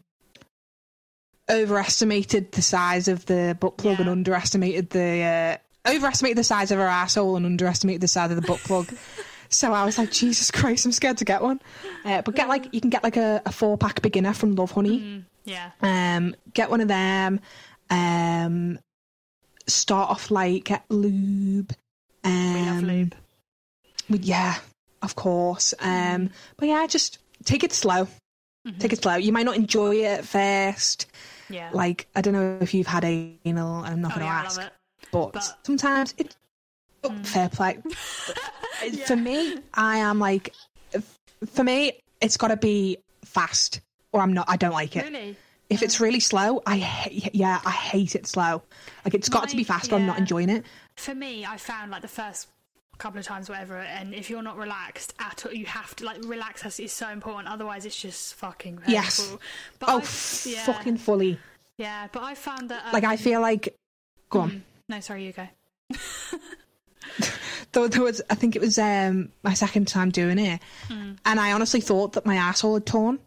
overestimated 1.48 2.52
the 2.52 2.62
size 2.62 3.08
of 3.08 3.26
the 3.26 3.56
butt 3.58 3.76
plug 3.76 4.00
and 4.00 4.08
underestimated 4.08 4.90
the, 4.90 5.58
uh, 5.86 5.90
overestimated 5.90 6.36
the 6.36 6.44
size 6.44 6.70
of 6.70 6.78
her 6.78 6.86
asshole 6.86 7.36
and 7.36 7.46
underestimated 7.46 8.00
the 8.00 8.08
size 8.08 8.30
of 8.30 8.36
the 8.36 8.46
butt 8.46 8.58
plug. 8.58 8.92
so 9.50 9.72
I 9.72 9.84
was 9.84 9.98
like, 9.98 10.10
Jesus 10.12 10.50
Christ, 10.50 10.86
I'm 10.86 10.92
scared 10.92 11.18
to 11.18 11.24
get 11.24 11.42
one. 11.42 11.60
Uh, 12.04 12.22
but 12.22 12.34
get 12.34 12.48
like, 12.48 12.72
you 12.72 12.80
can 12.80 12.88
get 12.90 13.02
like 13.02 13.16
a, 13.16 13.42
a 13.44 13.52
four 13.52 13.76
pack 13.76 14.00
beginner 14.00 14.32
from 14.32 14.56
Lovehoney. 14.56 15.24
Yeah. 15.44 15.70
Um, 15.82 16.34
get 16.54 16.70
one 16.70 16.80
of 16.80 16.88
them. 16.88 17.40
Um, 17.90 18.78
start 19.66 20.10
off 20.10 20.30
like 20.30 20.64
get 20.64 20.84
lube. 20.88 21.72
Um, 22.24 22.54
We 22.54 22.60
love 22.70 22.82
lube. 22.82 23.14
with- 24.08 24.24
yeah, 24.24 24.56
of 25.02 25.16
course. 25.16 25.74
Um, 25.80 26.30
but 26.56 26.68
yeah, 26.68 26.86
just 26.86 27.18
take 27.44 27.64
it 27.64 27.72
slow. 27.72 28.06
Take 28.78 28.92
it 28.92 29.02
slow. 29.02 29.16
You 29.16 29.32
might 29.32 29.46
not 29.46 29.56
enjoy 29.56 29.96
it 29.96 30.18
at 30.20 30.24
first. 30.26 31.06
Yeah. 31.48 31.70
Like 31.72 32.06
I 32.14 32.20
don't 32.20 32.34
know 32.34 32.58
if 32.60 32.74
you've 32.74 32.86
had 32.86 33.04
anal. 33.04 33.82
I'm 33.82 34.00
not 34.02 34.12
oh, 34.12 34.14
going 34.16 34.20
to 34.20 34.32
yeah, 34.32 34.42
ask, 34.44 34.60
but, 35.10 35.32
but- 35.32 35.56
sometimes 35.64 36.14
it. 36.18 36.36
Oh, 37.02 37.16
Fair 37.22 37.48
play. 37.48 37.78
For 39.06 39.16
me, 39.16 39.58
I 39.74 39.98
am 39.98 40.18
like, 40.18 40.54
for 41.52 41.64
me, 41.64 42.00
it's 42.20 42.36
got 42.36 42.48
to 42.48 42.56
be 42.56 42.98
fast, 43.24 43.80
or 44.12 44.20
I'm 44.20 44.32
not. 44.32 44.46
I 44.48 44.56
don't 44.56 44.72
like 44.72 44.96
it. 44.96 45.04
Really? 45.04 45.36
If 45.68 45.82
it's 45.82 46.00
really 46.00 46.20
slow, 46.20 46.60
I 46.66 46.78
hate, 46.78 47.34
yeah, 47.34 47.60
I 47.64 47.70
hate 47.70 48.14
it 48.16 48.26
slow. 48.26 48.62
Like 49.04 49.14
it's 49.14 49.28
got 49.28 49.48
to 49.50 49.56
be 49.56 49.62
fast, 49.64 49.92
or 49.92 49.96
I'm 49.96 50.06
not 50.06 50.18
enjoying 50.18 50.48
it. 50.50 50.64
For 50.96 51.14
me, 51.14 51.44
I 51.46 51.56
found 51.58 51.90
like 51.92 52.02
the 52.02 52.08
first 52.08 52.48
couple 52.98 53.18
of 53.20 53.24
times, 53.24 53.48
whatever, 53.48 53.76
and 53.78 54.12
if 54.14 54.28
you're 54.28 54.42
not 54.42 54.56
relaxed 54.58 55.14
at 55.20 55.46
all, 55.46 55.52
you 55.52 55.66
have 55.66 55.94
to 55.96 56.04
like 56.04 56.18
relax. 56.24 56.62
Has 56.62 56.80
is 56.80 56.92
so 56.92 57.08
important. 57.08 57.48
Otherwise, 57.48 57.86
it's 57.86 57.98
just 58.00 58.34
fucking 58.34 58.78
painful. 58.78 58.92
Yes. 58.92 59.36
But 59.78 59.88
Oh, 59.90 59.98
f- 59.98 60.44
yeah, 60.46 60.64
fucking 60.64 60.96
fully. 60.98 61.38
yeah. 61.78 62.08
But 62.12 62.24
I 62.24 62.34
found 62.34 62.68
that 62.70 62.86
um, 62.86 62.92
Like 62.92 63.04
I 63.04 63.16
feel 63.16 63.40
like, 63.40 63.74
go 64.28 64.40
on. 64.40 64.64
no, 64.88 64.98
sorry, 65.00 65.24
you 65.24 65.32
go. 65.32 65.46
There, 67.72 67.88
there 67.88 68.02
was, 68.02 68.20
I 68.30 68.34
think 68.34 68.56
it 68.56 68.60
was 68.62 68.78
um, 68.78 69.30
my 69.42 69.54
second 69.54 69.86
time 69.88 70.10
doing 70.10 70.38
it, 70.38 70.60
Hmm. 70.88 71.12
and 71.24 71.38
I 71.40 71.52
honestly 71.52 71.80
thought 71.80 72.14
that 72.14 72.26
my 72.26 72.36
asshole 72.36 72.74
had 72.74 72.86
torn, 72.86 73.18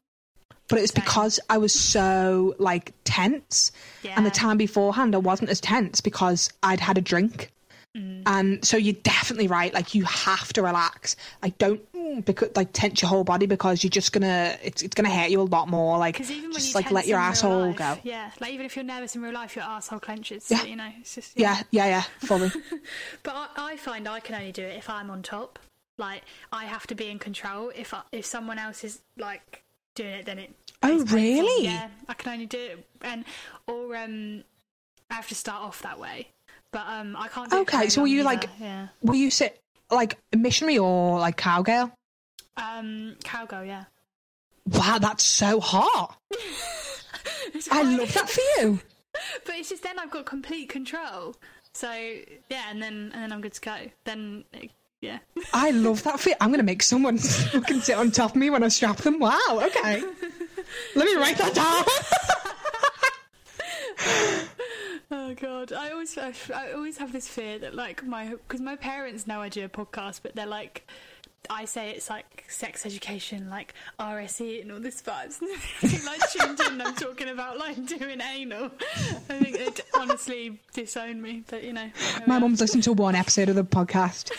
but 0.68 0.78
it 0.80 0.82
was 0.82 0.92
Same. 0.92 1.04
because 1.04 1.40
I 1.50 1.58
was 1.58 1.74
so 1.74 2.56
like 2.60 2.94
tense, 3.06 3.72
and 4.16 4.26
the 4.26 4.32
time 4.32 4.58
beforehand 4.58 5.16
I 5.16 5.20
wasn't 5.20 5.50
as 5.50 5.62
tense 5.62 6.02
because 6.02 6.52
I'd 6.62 6.80
had 6.82 6.98
a 6.98 7.02
drink, 7.02 7.52
And 7.96 8.66
so 8.66 8.76
you're 8.76 8.96
definitely 9.04 9.48
right. 9.48 9.74
Like 9.74 9.94
you 9.94 10.04
have 10.06 10.52
to 10.54 10.64
relax. 10.64 11.16
Like 11.44 11.58
don't 11.60 11.80
mm, 11.94 12.26
because 12.26 12.50
like 12.56 12.70
tense 12.74 13.02
your 13.02 13.10
whole 13.10 13.24
body 13.24 13.46
because 13.46 13.84
you're 13.84 13.92
just 13.92 14.12
gonna 14.12 14.58
it's 14.64 14.82
it's 14.82 14.96
gonna 14.96 15.12
hurt 15.12 15.30
you 15.30 15.42
a 15.42 15.44
lot 15.44 15.68
more. 15.68 15.98
Like 16.00 16.18
just 16.18 16.74
like 16.74 16.90
let 16.92 17.06
your 17.06 17.20
asshole 17.20 17.68
life, 17.68 17.78
go. 17.78 17.98
Yeah, 18.04 18.32
like 18.40 18.54
even 18.54 18.66
if 18.66 18.76
you're 18.76 18.86
nervous 18.86 19.16
in 19.16 19.22
real 19.22 19.34
life, 19.34 19.56
your 19.56 19.66
asshole 19.66 20.00
clenches. 20.00 20.50
Yeah. 20.50 20.58
So, 20.58 20.66
you 20.66 20.76
know, 20.76 20.90
it's 21.00 21.14
just 21.14 21.38
Yeah, 21.38 21.62
yeah, 21.72 21.86
yeah, 21.86 22.02
fully. 22.20 22.52
But 23.24 23.36
I, 23.36 23.74
I 23.74 23.78
find 23.78 24.08
I 24.08 24.20
can 24.20 24.36
only 24.36 24.52
do 24.52 24.64
it 24.64 24.78
if 24.78 24.90
I'm 24.90 25.12
on 25.12 25.22
top. 25.22 25.60
Like 25.98 26.24
I 26.52 26.66
have 26.66 26.88
to 26.88 26.96
be 26.96 27.10
in 27.10 27.20
control. 27.20 27.72
If 27.76 27.94
I, 27.94 28.02
if 28.12 28.26
someone 28.26 28.58
else 28.58 28.84
is 28.84 29.02
like 29.18 29.64
doing 29.96 30.14
it, 30.14 30.26
then 30.26 30.40
it. 30.40 30.56
Oh, 30.82 31.04
really? 31.06 31.66
Yeah, 31.66 31.90
I 32.10 32.14
can 32.14 32.34
only 32.34 32.46
do 32.46 32.58
it, 32.58 32.86
and 33.02 33.24
or 33.68 33.96
um, 33.96 34.44
I 35.12 35.14
have 35.14 35.28
to 35.30 35.36
start 35.36 35.62
off 35.62 35.82
that 35.84 36.00
way. 36.00 36.30
But 36.74 36.86
um, 36.88 37.16
I 37.18 37.28
can't. 37.30 37.50
Do 37.50 37.60
Okay, 37.60 37.88
so 37.88 38.02
were 38.02 38.08
you, 38.08 38.20
either. 38.20 38.26
like- 38.26 38.50
yeah, 38.60 38.88
Will 39.02 39.16
you 39.16 39.32
sit 39.32 39.62
like 39.90 40.18
missionary 40.36 40.78
or 40.80 41.20
like 41.20 41.38
cowgirl? 41.38 41.92
um, 42.58 43.16
cowgirl, 43.24 43.64
yeah. 43.66 43.86
Wow, 44.68 44.98
that's 45.00 45.24
so 45.24 45.60
hot. 45.62 46.18
I 47.72 47.84
love 47.84 48.14
that 48.14 48.30
for 48.30 48.42
you. 48.62 48.80
But 49.46 49.56
it's 49.58 49.70
just 49.70 49.84
then 49.84 50.00
I've 50.00 50.10
got 50.10 50.26
complete 50.26 50.70
control. 50.70 51.36
So 51.76 51.92
yeah, 51.92 52.64
and 52.72 52.82
then 52.82 53.12
and 53.14 53.22
then 53.24 53.32
I'm 53.32 53.42
good 53.42 53.54
to 53.54 53.62
go. 53.62 53.76
Then 54.06 54.44
yeah. 55.02 55.20
I 55.54 55.70
love 55.70 56.02
that 56.04 56.20
fit. 56.20 56.36
I'm 56.42 56.50
going 56.50 56.58
to 56.60 56.66
make 56.66 56.82
someone 56.82 57.20
fucking 57.20 57.82
sit 57.82 57.96
on 57.96 58.10
top 58.10 58.32
of 58.32 58.36
me 58.38 58.50
when 58.50 58.64
I 58.64 58.70
strap 58.70 58.98
them. 58.98 59.20
Wow, 59.20 59.38
okay. 59.62 60.02
Let 60.96 61.06
me 61.06 61.16
write 61.16 61.38
that 61.38 61.54
down. 61.54 61.86
Oh 65.16 65.36
god, 65.36 65.72
I 65.72 65.92
always 65.92 66.18
I, 66.18 66.72
always 66.74 66.98
have 66.98 67.14
this 67.14 67.28
fear 67.28 67.60
that 67.60 67.76
like 67.76 68.04
my 68.04 68.30
because 68.30 68.62
my 68.62 68.76
parents 68.76 69.28
know 69.28 69.42
I 69.42 69.50
do 69.50 69.64
a 69.64 69.70
podcast, 69.70 70.22
but 70.24 70.36
they're 70.36 70.48
like. 70.48 70.88
I 71.50 71.66
say 71.66 71.90
it's 71.92 72.10
like 72.10 72.46
sex 72.48 72.86
education, 72.86 73.50
like 73.50 73.74
RSE 74.00 74.62
and 74.62 74.72
all 74.72 74.80
this 74.80 75.02
vibes. 75.02 75.42
like 76.06 76.22
tuned 76.32 76.58
in, 76.62 76.82
I'm 76.82 76.96
talking 76.96 77.28
about 77.28 77.60
like 77.60 77.86
doing 77.86 78.22
anal. 78.22 78.72
I 79.30 79.44
think 79.44 79.58
they'd 79.58 79.82
honestly 79.94 80.62
disown 80.74 81.22
me, 81.22 81.44
but 81.50 81.66
you 81.66 81.74
know. 81.74 81.92
My 82.26 82.40
mum's 82.40 82.62
listened 82.62 82.84
to 82.84 82.94
one 82.94 83.14
episode 83.14 83.50
of 83.50 83.56
the 83.56 83.66
podcast 83.66 84.32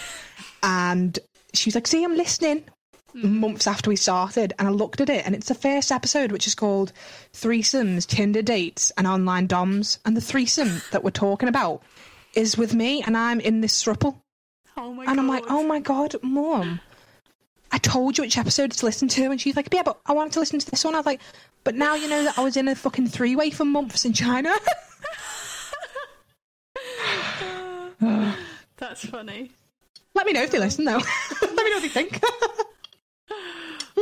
and 0.63 1.19
she's 1.53 1.75
like, 1.75 1.87
See, 1.87 2.03
I'm 2.03 2.17
listening 2.17 2.65
Mm-hmm. 3.15 3.39
months 3.39 3.67
after 3.69 3.91
we 3.91 3.97
started. 3.97 4.53
And 4.59 4.67
I 4.67 4.71
looked 4.73 5.01
at 5.01 5.09
it 5.09 5.25
and 5.25 5.35
it's 5.37 5.47
the 5.49 5.55
first 5.55 5.93
episode, 5.93 6.33
which 6.33 6.47
is 6.49 6.55
called 6.55 6.93
Threesomes, 7.33 8.07
Tinder 8.07 8.43
Dates, 8.43 8.91
and 8.97 9.07
Online 9.07 9.47
Doms. 9.47 9.99
And 10.05 10.17
the 10.17 10.21
threesome 10.21 10.83
that 10.91 11.05
we're 11.05 11.11
talking 11.11 11.49
about 11.49 11.83
is 12.35 12.59
with 12.59 12.75
me 12.75 13.03
and 13.03 13.17
I'm 13.17 13.39
in 13.39 13.61
this 13.61 13.83
thruple. 13.85 14.17
Oh 14.77 14.93
my 14.93 15.05
And 15.05 15.15
god! 15.15 15.19
I'm 15.21 15.29
like, 15.29 15.45
oh 15.49 15.65
my 15.65 15.79
god, 15.79 16.17
mom. 16.23 16.81
I 17.71 17.79
told 17.79 18.19
you 18.19 18.25
which 18.25 18.37
episode 18.39 18.73
to 18.73 18.85
listen 18.87 19.07
to. 19.09 19.31
And 19.31 19.41
she's 19.41 19.55
like, 19.55 19.69
yeah, 19.73 19.83
but 19.85 20.01
I 20.07 20.13
wanted 20.13 20.33
to 20.33 20.41
listen 20.41 20.59
to 20.59 20.71
this 20.71 20.85
one. 20.85 20.95
I 20.95 20.99
was 20.99 21.07
like, 21.07 21.21
but 21.63 21.77
now 21.77 21.95
you 21.95 22.09
know 22.09 22.25
that 22.25 22.37
I 22.39 22.43
was 22.43 22.57
in 22.57 22.67
a 22.69 22.75
fucking 22.75 23.07
three 23.09 23.37
way 23.37 23.51
for 23.51 23.65
months 23.65 24.05
in 24.05 24.13
China. 24.13 24.53
That's 28.77 29.07
funny. 29.07 29.53
Let 30.15 30.27
me 30.27 30.33
know 30.33 30.43
if 30.43 30.51
they 30.51 30.59
listen, 30.59 30.85
though. 30.85 31.01
Let 31.43 31.51
me 31.53 31.71
know 31.71 31.77
what 31.77 31.83
they 31.83 31.89
think. 31.89 32.21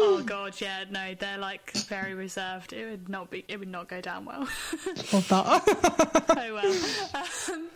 Oh 0.05 0.23
god, 0.25 0.61
yeah, 0.61 0.85
no, 0.91 1.15
they're 1.15 1.39
like 1.39 1.73
very 1.87 2.15
reserved. 2.15 2.73
It 2.73 2.91
would 2.91 3.09
not 3.09 3.31
be. 3.31 3.45
It 3.49 3.59
would 3.59 3.69
not 3.69 3.89
go 3.89 4.01
down 4.01 4.25
well. 4.25 4.49
That. 5.13 6.27
oh 6.29 6.55
well. 6.55 7.55
Um, 7.55 7.69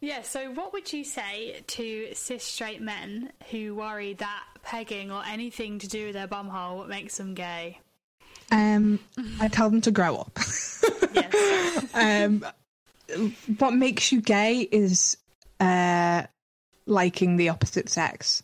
yeah. 0.00 0.22
So, 0.22 0.50
what 0.52 0.72
would 0.72 0.92
you 0.92 1.04
say 1.04 1.62
to 1.66 2.14
cis 2.14 2.44
straight 2.44 2.82
men 2.82 3.32
who 3.50 3.74
worry 3.74 4.12
that 4.14 4.44
pegging 4.62 5.10
or 5.10 5.22
anything 5.24 5.78
to 5.78 5.88
do 5.88 6.06
with 6.06 6.14
their 6.14 6.28
bumhole 6.28 6.86
makes 6.86 7.16
them 7.16 7.34
gay? 7.34 7.78
um, 8.52 8.98
I 9.40 9.48
tell 9.48 9.70
them 9.70 9.80
to 9.82 9.90
grow 9.90 10.16
up. 10.16 10.38
Yes. 11.14 11.86
um, 11.94 12.44
what 13.58 13.72
makes 13.72 14.12
you 14.12 14.20
gay 14.20 14.60
is 14.60 15.16
uh, 15.58 16.24
liking 16.86 17.36
the 17.36 17.48
opposite 17.48 17.88
sex. 17.88 18.42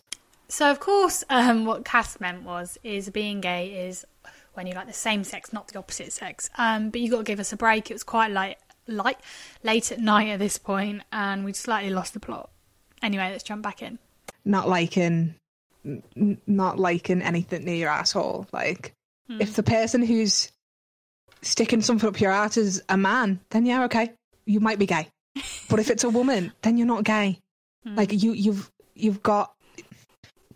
So, 0.48 0.70
of 0.70 0.80
course, 0.80 1.24
um, 1.30 1.64
what 1.64 1.84
Cass 1.84 2.20
meant 2.20 2.42
was 2.42 2.78
is 2.84 3.08
being 3.10 3.40
gay 3.40 3.86
is 3.88 4.04
when 4.54 4.66
you 4.66 4.74
like 4.74 4.86
the 4.86 4.92
same 4.92 5.24
sex, 5.24 5.52
not 5.52 5.68
the 5.68 5.78
opposite 5.78 6.12
sex. 6.12 6.48
Um, 6.56 6.90
but 6.90 7.00
you 7.00 7.10
got 7.10 7.18
to 7.18 7.24
give 7.24 7.40
us 7.40 7.52
a 7.52 7.56
break. 7.56 7.90
It 7.90 7.94
was 7.94 8.02
quite 8.02 8.30
late, 8.30 8.56
light, 8.86 9.18
late 9.62 9.92
at 9.92 9.98
night 10.00 10.28
at 10.28 10.38
this 10.38 10.56
point, 10.58 11.02
and 11.12 11.44
we 11.44 11.52
slightly 11.52 11.90
lost 11.90 12.14
the 12.14 12.20
plot. 12.20 12.50
Anyway, 13.02 13.28
let's 13.30 13.42
jump 13.42 13.62
back 13.62 13.82
in. 13.82 13.98
Not 14.44 14.68
liking, 14.68 15.34
n- 15.84 16.40
not 16.46 16.78
liking 16.78 17.20
anything 17.22 17.64
near 17.64 17.76
your 17.76 17.90
asshole. 17.90 18.46
Like, 18.52 18.94
if 19.28 19.54
the 19.56 19.62
person 19.62 20.02
who's 20.02 20.50
sticking 21.42 21.82
something 21.82 22.08
up 22.08 22.20
your 22.20 22.30
ass 22.30 22.56
is 22.56 22.82
a 22.88 22.96
man, 22.96 23.40
then 23.50 23.66
yeah, 23.66 23.84
okay, 23.84 24.12
you 24.46 24.60
might 24.60 24.78
be 24.78 24.86
gay. 24.86 25.08
But 25.68 25.80
if 25.80 25.90
it's 25.90 26.04
a 26.04 26.08
woman, 26.10 26.52
then 26.62 26.78
you're 26.78 26.86
not 26.86 27.04
gay. 27.04 27.40
Like 27.84 28.12
you, 28.12 28.32
you've 28.32 28.70
you've 28.96 29.22
got. 29.22 29.52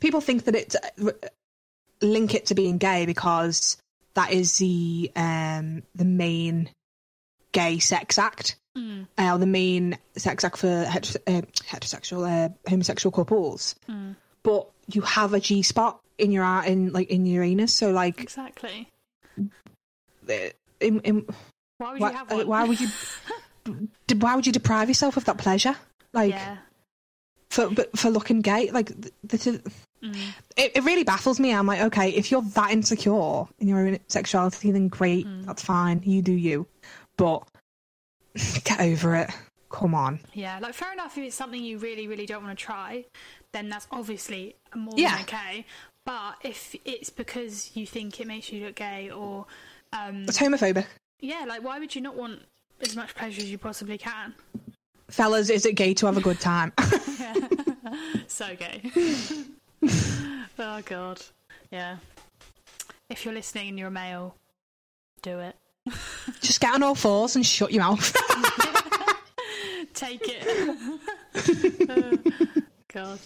People 0.01 0.21
think 0.21 0.45
that 0.45 0.55
it 0.55 0.75
link 2.03 2.35
it 2.35 2.47
to 2.47 2.55
being 2.55 2.79
gay 2.79 3.07
because 3.07 3.77
that 4.15 4.33
is 4.33 4.59
the 4.59 5.11
um 5.17 5.83
the 5.95 6.05
main 6.05 6.71
gay 7.53 7.79
sex 7.79 8.19
act. 8.19 8.57
Mm. 8.77 9.09
Uh, 9.19 9.37
the 9.37 9.47
main 9.47 9.99
sex 10.17 10.45
act 10.45 10.59
for 10.59 10.69
heter- 10.85 11.17
uh, 11.27 11.43
heterosexual 11.69 12.29
uh, 12.29 12.49
homosexual 12.69 13.13
couples. 13.13 13.75
Mm. 13.89 14.15
But 14.43 14.71
you 14.87 15.03
have 15.03 15.35
a 15.35 15.41
G 15.41 15.63
spot 15.63 16.01
in 16.19 16.31
your 16.31 16.45
in 16.65 16.93
like 16.93 17.11
in 17.11 17.27
your 17.27 17.43
anus, 17.43 17.75
so 17.75 17.91
like 17.91 18.21
Exactly. 18.21 18.89
in, 20.29 21.01
in, 21.01 21.27
Why 21.79 21.93
would 21.93 22.01
why, 22.01 22.11
you 22.11 22.17
have 22.17 22.33
uh, 22.33 22.37
one? 22.37 22.47
why 22.47 22.65
would 22.65 22.81
you 22.81 22.89
why 24.19 24.35
would 24.37 24.47
you 24.47 24.53
deprive 24.53 24.89
yourself 24.89 25.17
of 25.17 25.25
that 25.27 25.39
pleasure? 25.39 25.77
Like 26.13 26.31
yeah. 26.33 26.59
for 27.51 27.71
but 27.71 27.97
for 27.99 28.11
looking 28.11 28.41
gay, 28.41 28.71
like 28.71 28.87
th- 28.89 29.15
this 29.25 29.47
is. 29.47 29.61
Mm. 30.03 30.17
It, 30.57 30.73
it 30.77 30.85
really 30.85 31.05
baffles 31.05 31.39
me. 31.39 31.53
I'm 31.53 31.67
like, 31.67 31.81
okay, 31.83 32.11
if 32.11 32.31
you're 32.31 32.43
that 32.43 32.71
insecure 32.71 33.45
in 33.59 33.69
your 33.69 33.79
own 33.87 33.99
sexuality, 34.09 34.71
then 34.71 34.89
great, 34.89 35.27
Mm. 35.27 35.45
that's 35.47 35.63
fine. 35.63 36.01
You 36.05 36.23
do 36.23 36.33
you, 36.33 36.67
but 37.17 37.43
get 38.65 38.81
over 38.81 39.15
it. 39.17 39.31
come 39.71 39.95
on. 39.95 40.19
Yeah, 40.35 40.59
like 40.61 40.75
fair 40.75 40.93
enough 40.93 41.17
if 41.19 41.25
it's 41.25 41.37
something 41.37 41.63
you 41.63 41.79
really, 41.79 42.09
really 42.09 42.27
don't 42.27 42.43
want 42.45 42.59
to 42.59 42.65
try, 42.65 43.05
then 43.53 43.69
that's 43.69 43.87
obviously 43.93 44.57
more 44.75 44.95
Yeah. 44.97 45.13
than 45.17 45.23
okay. 45.23 45.67
But 46.07 46.37
if 46.43 46.75
it's 46.85 47.11
because 47.11 47.71
you 47.75 47.87
think 47.87 48.19
it 48.21 48.27
makes 48.27 48.51
you 48.51 48.65
look 48.65 48.77
gay 48.77 49.11
or 49.11 49.47
um 49.93 50.23
It's 50.25 50.39
homophobic. 50.39 50.87
yeah, 51.21 51.45
like 51.47 51.63
why 51.63 51.79
would 51.79 51.95
you 51.95 52.01
not 52.01 52.17
want 52.17 52.41
as 52.81 52.97
much 52.97 53.15
pleasure 53.15 53.41
as 53.43 53.51
you 53.51 53.59
possibly 53.59 53.99
can? 53.99 54.35
Fellas, 55.09 55.51
is 55.51 55.67
it 55.67 55.75
gay 55.75 55.93
to 55.95 56.07
have 56.07 56.17
a 56.17 56.21
good 56.23 56.41
time? 56.41 56.73
So 58.29 58.55
gay. 58.57 58.81
oh 60.59 60.83
god. 60.85 61.21
Yeah. 61.71 61.97
If 63.09 63.25
you're 63.25 63.35
listening 63.35 63.71
and 63.71 63.79
you're 63.79 63.89
a 63.89 63.93
male, 63.93 64.37
do 65.23 65.39
it. 65.41 65.57
Just 66.41 66.61
get 66.61 66.75
on 66.75 66.83
all 66.83 66.95
fours 66.95 67.37
and 67.37 67.45
shut 67.45 67.73
your 67.73 67.83
mouth. 67.83 68.15
Take 69.95 70.23
it. 70.25 71.01
Oh, 71.89 72.19
God. 72.93 73.19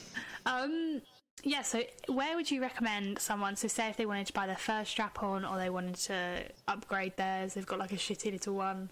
Um, 0.46 1.02
yeah, 1.42 1.62
so 1.62 1.82
where 2.08 2.36
would 2.36 2.50
you 2.50 2.60
recommend 2.62 3.18
someone? 3.18 3.56
So, 3.56 3.68
say 3.68 3.90
if 3.90 3.96
they 3.96 4.06
wanted 4.06 4.26
to 4.28 4.32
buy 4.32 4.46
their 4.46 4.56
first 4.56 4.90
strap 4.90 5.22
on 5.22 5.44
or 5.44 5.58
they 5.58 5.70
wanted 5.70 5.96
to 5.96 6.44
upgrade 6.68 7.16
theirs, 7.16 7.54
they've 7.54 7.66
got 7.66 7.78
like 7.78 7.92
a 7.92 7.96
shitty 7.96 8.32
little 8.32 8.54
one, 8.54 8.90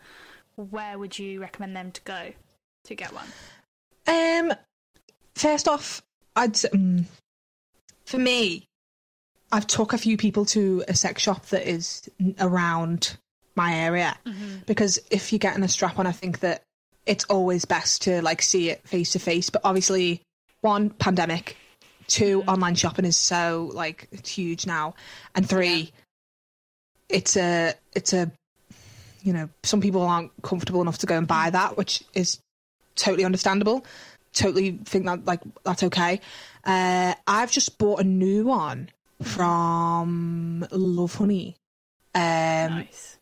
where 0.56 0.98
would 0.98 1.18
you 1.18 1.40
recommend 1.40 1.74
them 1.74 1.92
to 1.92 2.00
go 2.02 2.32
to 2.84 2.94
get 2.94 3.12
one? 3.12 3.26
Um, 4.06 4.54
first 5.34 5.68
off, 5.68 6.02
I'd 6.36 6.52
mm, 6.52 7.04
for 8.12 8.18
me, 8.18 8.68
I've 9.50 9.66
took 9.66 9.94
a 9.94 9.98
few 9.98 10.18
people 10.18 10.44
to 10.46 10.84
a 10.86 10.94
sex 10.94 11.22
shop 11.22 11.46
that 11.46 11.66
is 11.66 12.08
around 12.38 13.16
my 13.56 13.74
area. 13.74 14.16
Mm-hmm. 14.26 14.58
Because 14.66 15.00
if 15.10 15.32
you're 15.32 15.38
getting 15.38 15.64
a 15.64 15.68
strap 15.68 15.98
on, 15.98 16.06
I 16.06 16.12
think 16.12 16.40
that 16.40 16.62
it's 17.06 17.24
always 17.24 17.64
best 17.64 18.02
to 18.02 18.20
like 18.20 18.42
see 18.42 18.68
it 18.68 18.86
face 18.86 19.12
to 19.12 19.18
face. 19.18 19.48
But 19.48 19.62
obviously, 19.64 20.20
one 20.60 20.90
pandemic, 20.90 21.56
2 22.08 22.40
mm-hmm. 22.40 22.48
online 22.50 22.74
shopping 22.74 23.06
is 23.06 23.16
so 23.16 23.70
like 23.72 24.08
it's 24.12 24.28
huge 24.28 24.66
now, 24.66 24.94
and 25.34 25.48
three, 25.48 25.90
it's 27.08 27.38
a 27.38 27.72
it's 27.94 28.12
a 28.12 28.30
you 29.22 29.32
know 29.32 29.48
some 29.62 29.80
people 29.80 30.02
aren't 30.02 30.32
comfortable 30.42 30.82
enough 30.82 30.98
to 30.98 31.06
go 31.06 31.16
and 31.16 31.26
buy 31.26 31.48
that, 31.48 31.78
which 31.78 32.04
is 32.12 32.40
totally 32.94 33.24
understandable. 33.24 33.86
Totally 34.34 34.78
think 34.84 35.04
that 35.06 35.24
like 35.24 35.40
that's 35.64 35.82
okay. 35.82 36.20
Uh, 36.64 37.14
I've 37.26 37.50
just 37.50 37.78
bought 37.78 38.00
a 38.00 38.04
new 38.04 38.44
one 38.46 38.88
from 39.22 40.66
Lovehoney. 40.70 41.54
Um, 42.14 42.20
nice. 42.78 43.18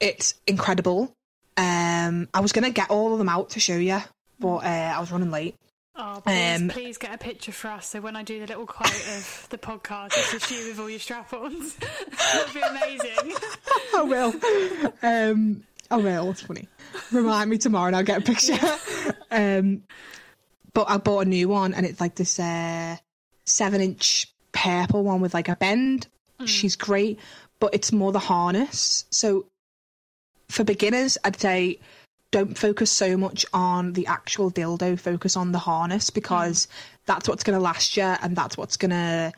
It's 0.00 0.34
incredible. 0.46 1.12
Um, 1.56 2.28
I 2.34 2.40
was 2.40 2.52
gonna 2.52 2.70
get 2.70 2.90
all 2.90 3.12
of 3.12 3.18
them 3.18 3.28
out 3.28 3.50
to 3.50 3.60
show 3.60 3.76
you, 3.76 3.98
but 4.38 4.58
uh, 4.58 4.92
I 4.96 5.00
was 5.00 5.10
running 5.10 5.30
late. 5.30 5.56
Oh, 5.98 6.20
please, 6.22 6.60
um, 6.60 6.68
please 6.68 6.98
get 6.98 7.14
a 7.14 7.18
picture 7.18 7.52
for 7.52 7.68
us 7.68 7.86
so 7.86 8.02
when 8.02 8.16
I 8.16 8.22
do 8.22 8.38
the 8.38 8.46
little 8.46 8.66
quote 8.66 8.90
of 8.90 9.46
the 9.48 9.56
podcast, 9.56 10.08
it's 10.08 10.30
just 10.30 10.50
you 10.50 10.68
with 10.68 10.78
all 10.78 10.90
your 10.90 10.98
strap 10.98 11.32
ons. 11.32 11.74
That'd 12.34 12.52
be 12.54 12.60
amazing. 12.60 13.34
I 13.96 14.02
will. 14.02 14.34
Um, 15.02 15.62
I 15.90 15.96
will. 15.96 16.30
It's 16.32 16.42
funny. 16.42 16.68
Remind 17.12 17.48
me 17.48 17.56
tomorrow, 17.56 17.86
and 17.86 17.96
I'll 17.96 18.02
get 18.02 18.18
a 18.18 18.24
picture. 18.24 18.58
um, 19.30 19.84
but 20.76 20.90
I 20.90 20.98
bought 20.98 21.24
a 21.24 21.28
new 21.30 21.48
one, 21.48 21.72
and 21.72 21.86
it's 21.86 22.02
like 22.02 22.16
this 22.16 22.38
uh, 22.38 22.96
seven-inch 23.46 24.30
purple 24.52 25.04
one 25.04 25.22
with 25.22 25.32
like 25.32 25.48
a 25.48 25.56
bend. 25.56 26.06
She's 26.44 26.76
great, 26.76 27.18
but 27.60 27.72
it's 27.72 27.92
more 27.92 28.12
the 28.12 28.18
harness. 28.18 29.06
So 29.10 29.46
for 30.50 30.64
beginners, 30.64 31.16
I'd 31.24 31.40
say 31.40 31.78
don't 32.30 32.58
focus 32.58 32.92
so 32.92 33.16
much 33.16 33.46
on 33.54 33.94
the 33.94 34.06
actual 34.06 34.50
dildo. 34.50 35.00
Focus 35.00 35.34
on 35.34 35.52
the 35.52 35.58
harness 35.58 36.10
because 36.10 36.68
that's 37.06 37.26
what's 37.26 37.42
going 37.42 37.58
to 37.58 37.62
last 37.62 37.96
you, 37.96 38.02
and 38.02 38.36
that's 38.36 38.58
what's 38.58 38.76
going 38.76 38.90
to 38.90 39.32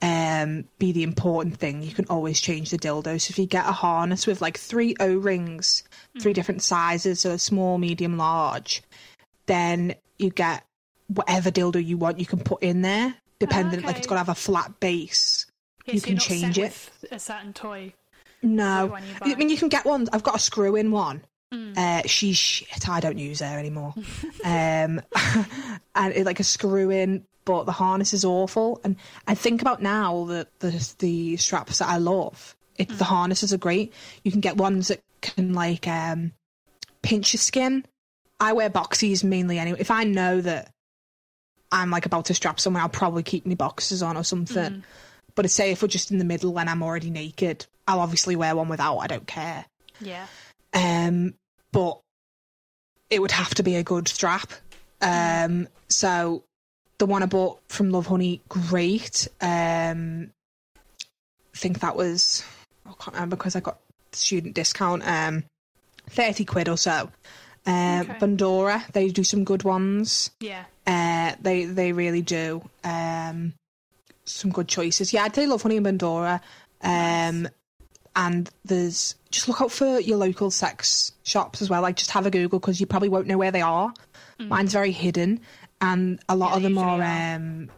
um, 0.00 0.64
be 0.78 0.92
the 0.92 1.02
important 1.02 1.58
thing. 1.58 1.82
You 1.82 1.92
can 1.92 2.06
always 2.08 2.40
change 2.40 2.70
the 2.70 2.78
dildo. 2.78 3.20
So 3.20 3.32
if 3.32 3.38
you 3.38 3.44
get 3.44 3.66
a 3.66 3.72
harness 3.72 4.26
with 4.26 4.40
like 4.40 4.56
three 4.56 4.96
O 4.98 5.14
rings, 5.14 5.84
three 6.22 6.32
different 6.32 6.62
sizes, 6.62 7.20
so 7.20 7.36
small, 7.36 7.76
medium, 7.76 8.16
large, 8.16 8.82
then 9.44 9.94
you 10.18 10.30
get 10.30 10.64
whatever 11.10 11.50
dildo 11.50 11.84
you 11.84 11.98
want. 11.98 12.18
You 12.18 12.26
can 12.26 12.40
put 12.40 12.62
in 12.62 12.82
there, 12.82 13.14
dependent. 13.38 13.84
Like 13.84 13.92
okay. 13.92 13.98
it's 13.98 14.06
got 14.06 14.14
to 14.14 14.20
have 14.20 14.28
a 14.28 14.34
flat 14.34 14.80
base. 14.80 15.46
You 15.86 15.98
so 15.98 16.06
can 16.06 16.18
change 16.18 16.58
it. 16.58 16.90
a 17.10 17.18
certain 17.18 17.52
toy. 17.52 17.92
No, 18.42 18.96
I 19.20 19.34
mean 19.34 19.50
you 19.50 19.56
can 19.56 19.68
get 19.68 19.84
ones. 19.84 20.08
I've 20.12 20.22
got 20.22 20.36
a 20.36 20.38
screw 20.38 20.76
in 20.76 20.90
one. 20.90 21.22
Mm. 21.52 21.76
Uh, 21.76 22.06
she's 22.06 22.38
shit. 22.38 22.88
I 22.88 23.00
don't 23.00 23.18
use 23.18 23.40
her 23.40 23.58
anymore. 23.58 23.92
um, 24.44 25.02
and 25.94 26.14
it's 26.14 26.24
like 26.24 26.40
a 26.40 26.44
screw 26.44 26.90
in, 26.90 27.26
but 27.44 27.64
the 27.64 27.72
harness 27.72 28.14
is 28.14 28.24
awful. 28.24 28.80
And 28.84 28.96
I 29.26 29.34
think 29.34 29.60
about 29.60 29.82
now 29.82 30.24
the 30.24 30.46
the, 30.60 30.94
the 31.00 31.36
straps 31.36 31.78
that 31.78 31.88
I 31.88 31.98
love. 31.98 32.56
It 32.76 32.88
Mm. 32.88 32.98
the 32.98 33.04
harnesses 33.04 33.52
are 33.52 33.58
great. 33.58 33.92
You 34.24 34.30
can 34.30 34.40
get 34.40 34.56
ones 34.56 34.88
that 34.88 35.02
can 35.20 35.52
like 35.52 35.86
um, 35.86 36.32
pinch 37.02 37.34
your 37.34 37.38
skin. 37.38 37.84
I 38.38 38.54
wear 38.54 38.70
boxies 38.70 39.22
mainly 39.22 39.58
anyway. 39.58 39.80
If 39.80 39.90
I 39.90 40.04
know 40.04 40.40
that 40.40 40.72
I'm 41.72 41.90
like 41.90 42.06
about 42.06 42.26
to 42.26 42.34
strap 42.34 42.60
someone, 42.60 42.82
I'll 42.82 42.88
probably 42.88 43.22
keep 43.22 43.46
my 43.46 43.54
boxes 43.54 44.02
on 44.02 44.16
or 44.16 44.24
something. 44.24 44.72
Mm. 44.72 44.82
But 45.34 45.50
say 45.50 45.70
if 45.70 45.82
we're 45.82 45.88
just 45.88 46.10
in 46.10 46.18
the 46.18 46.24
middle 46.24 46.58
and 46.58 46.68
I'm 46.68 46.82
already 46.82 47.10
naked, 47.10 47.66
I'll 47.86 48.00
obviously 48.00 48.36
wear 48.36 48.54
one 48.56 48.68
without. 48.68 48.98
I 48.98 49.06
don't 49.06 49.26
care. 49.26 49.64
Yeah. 50.00 50.26
Um, 50.74 51.34
but 51.72 52.00
it 53.08 53.20
would 53.20 53.30
have 53.30 53.54
to 53.56 53.62
be 53.62 53.76
a 53.76 53.82
good 53.82 54.08
strap. 54.08 54.50
Um, 55.00 55.68
so 55.88 56.44
the 56.98 57.06
one 57.06 57.22
I 57.22 57.26
bought 57.26 57.60
from 57.68 57.90
Lovehoney, 57.90 58.40
great. 58.48 59.28
Um, 59.40 60.30
I 61.54 61.56
think 61.56 61.80
that 61.80 61.96
was 61.96 62.44
I 62.86 62.92
can't 62.98 63.14
remember 63.14 63.36
because 63.36 63.56
I 63.56 63.60
got 63.60 63.78
student 64.12 64.54
discount. 64.54 65.06
Um, 65.06 65.44
thirty 66.08 66.44
quid 66.44 66.68
or 66.68 66.76
so. 66.76 67.10
Um, 67.66 68.00
Okay. 68.00 68.14
Bondara, 68.14 68.90
they 68.92 69.08
do 69.08 69.24
some 69.24 69.44
good 69.44 69.64
ones. 69.64 70.30
Yeah. 70.40 70.64
Uh, 70.86 71.34
they 71.40 71.64
they 71.66 71.92
really 71.92 72.22
do. 72.22 72.62
Um, 72.84 73.52
some 74.24 74.50
good 74.50 74.68
choices. 74.68 75.12
Yeah, 75.12 75.24
I'd 75.24 75.34
say 75.34 75.46
Lovehoney 75.46 75.84
and 75.84 76.00
Bondara. 76.00 76.40
Um, 76.82 77.48
and 78.16 78.50
there's 78.64 79.14
just 79.30 79.48
look 79.48 79.60
out 79.60 79.70
for 79.70 80.00
your 80.00 80.16
local 80.16 80.50
sex 80.50 81.12
shops 81.22 81.62
as 81.62 81.70
well. 81.70 81.82
Like 81.82 81.96
just 81.96 82.10
have 82.10 82.26
a 82.26 82.30
Google 82.30 82.58
because 82.58 82.80
you 82.80 82.86
probably 82.86 83.08
won't 83.08 83.26
know 83.26 83.38
where 83.38 83.50
they 83.52 83.60
are. 83.62 83.92
Mine's 84.38 84.72
very 84.72 84.90
hidden, 84.90 85.40
and 85.82 86.18
a 86.28 86.34
lot 86.34 86.50
Yeah, 86.50 86.56
of 86.56 86.62
them 86.62 86.78
are, 86.78 87.02
are. 87.02 87.34
um, 87.36 87.70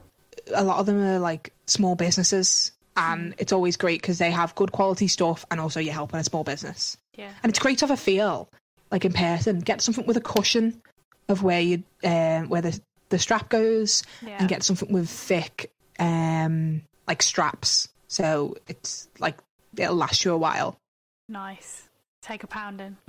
a 0.55 0.63
lot 0.63 0.79
of 0.79 0.87
them 0.87 0.97
are 0.99 1.19
like 1.19 1.53
small 1.67 1.97
businesses, 1.97 2.71
and 2.97 3.35
it's 3.39 3.53
always 3.53 3.77
great 3.77 4.01
because 4.01 4.19
they 4.19 4.31
have 4.31 4.55
good 4.55 4.71
quality 4.71 5.09
stuff, 5.09 5.45
and 5.51 5.61
also 5.61 5.81
you're 5.81 5.93
helping 5.93 6.21
a 6.21 6.25
small 6.25 6.45
business. 6.45 6.97
Yeah. 7.17 7.33
And 7.43 7.51
it's 7.51 7.59
great 7.59 7.79
to 7.79 7.87
have 7.87 7.91
a 7.91 8.01
feel 8.01 8.49
like 8.93 9.05
in 9.05 9.13
person. 9.13 9.59
Get 9.59 9.81
something 9.83 10.07
with 10.07 10.17
a 10.17 10.21
cushion 10.21 10.81
of 11.29 11.43
where 11.43 11.61
you 11.61 11.83
um, 12.05 12.49
where 12.49 12.63
the 12.63 12.81
the 13.13 13.19
strap 13.21 13.49
goes, 13.49 14.03
Yeah. 14.27 14.39
and 14.41 14.49
get 14.49 14.65
something 14.65 14.93
with 14.93 15.09
thick 15.09 15.71
um, 16.01 16.83
like 17.07 17.23
straps. 17.23 17.89
So 18.09 18.57
it's 18.67 19.09
like 19.21 19.39
it'll 19.77 19.95
last 19.95 20.25
you 20.25 20.33
a 20.33 20.37
while. 20.37 20.77
Nice. 21.29 21.89
Take 22.23 22.43
a 22.43 22.47
pounding. 22.47 22.97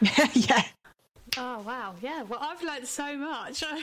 yeah. 0.34 0.62
Oh 1.38 1.60
wow, 1.60 1.94
yeah. 2.00 2.22
Well, 2.22 2.38
I've 2.40 2.62
learned 2.62 2.86
so 2.86 3.16
much. 3.16 3.62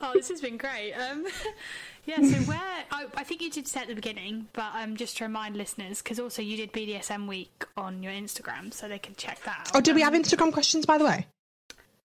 Oh, 0.00 0.12
this 0.14 0.28
has 0.28 0.40
been 0.40 0.56
great. 0.56 0.92
Um, 0.92 1.26
yeah. 2.04 2.16
So 2.22 2.36
where 2.50 2.60
I, 2.90 3.06
I 3.16 3.24
think 3.24 3.42
you 3.42 3.50
did 3.50 3.66
say 3.66 3.80
at 3.80 3.88
the 3.88 3.94
beginning, 3.94 4.48
but 4.52 4.70
um, 4.74 4.96
just 4.96 5.16
to 5.18 5.24
remind 5.24 5.56
listeners, 5.56 6.02
because 6.02 6.18
also 6.20 6.42
you 6.42 6.56
did 6.56 6.72
BDSM 6.72 7.26
week 7.26 7.64
on 7.76 8.02
your 8.02 8.12
Instagram, 8.12 8.72
so 8.72 8.88
they 8.88 8.98
can 8.98 9.14
check 9.16 9.42
that 9.44 9.58
out. 9.68 9.70
Oh, 9.76 9.80
did 9.80 9.94
we 9.94 10.02
Um, 10.02 10.12
have 10.12 10.22
Instagram 10.22 10.52
questions 10.52 10.86
by 10.86 10.98
the 10.98 11.04
way? 11.04 11.26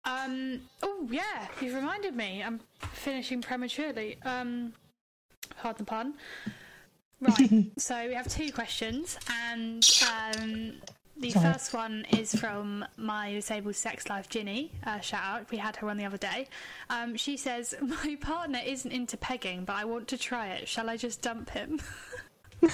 Um. 0.04 0.60
Oh 0.82 1.06
yeah, 1.10 1.46
you've 1.60 1.74
reminded 1.74 2.14
me. 2.16 2.42
I'm 2.42 2.60
finishing 2.92 3.40
prematurely. 3.42 4.18
Um. 4.24 4.72
Pardon 5.60 5.78
the 5.78 5.84
pun. 5.84 6.14
Right. 7.20 7.66
so 7.78 8.06
we 8.08 8.14
have 8.14 8.26
two 8.28 8.50
questions, 8.52 9.16
and 9.48 9.88
um, 10.10 10.72
the 11.16 11.30
Sorry. 11.30 11.52
first 11.52 11.72
one 11.72 12.04
is 12.10 12.34
from 12.34 12.84
my 12.96 13.32
disabled 13.32 13.76
sex 13.76 14.08
life, 14.08 14.28
Ginny. 14.28 14.72
Uh, 14.84 14.98
shout 15.00 15.22
out. 15.22 15.50
We 15.50 15.58
had 15.58 15.76
her 15.76 15.88
on 15.88 15.96
the 15.96 16.04
other 16.04 16.16
day. 16.18 16.48
Um, 16.90 17.16
she 17.16 17.36
says, 17.36 17.74
"My 17.80 18.16
partner 18.20 18.60
isn't 18.64 18.90
into 18.90 19.16
pegging, 19.16 19.64
but 19.64 19.76
I 19.76 19.84
want 19.84 20.08
to 20.08 20.18
try 20.18 20.48
it. 20.48 20.66
Shall 20.68 20.90
I 20.90 20.96
just 20.96 21.22
dump 21.22 21.50
him?" 21.50 21.80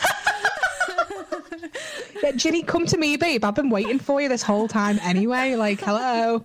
Yeah, 2.22 2.32
Ginny, 2.32 2.62
come 2.64 2.84
to 2.86 2.96
me, 2.98 3.16
babe. 3.16 3.44
I've 3.44 3.54
been 3.54 3.70
waiting 3.70 3.98
for 4.00 4.20
you 4.20 4.28
this 4.28 4.42
whole 4.42 4.66
time 4.66 4.98
anyway. 5.02 5.54
Like, 5.54 5.80
hello. 5.80 6.44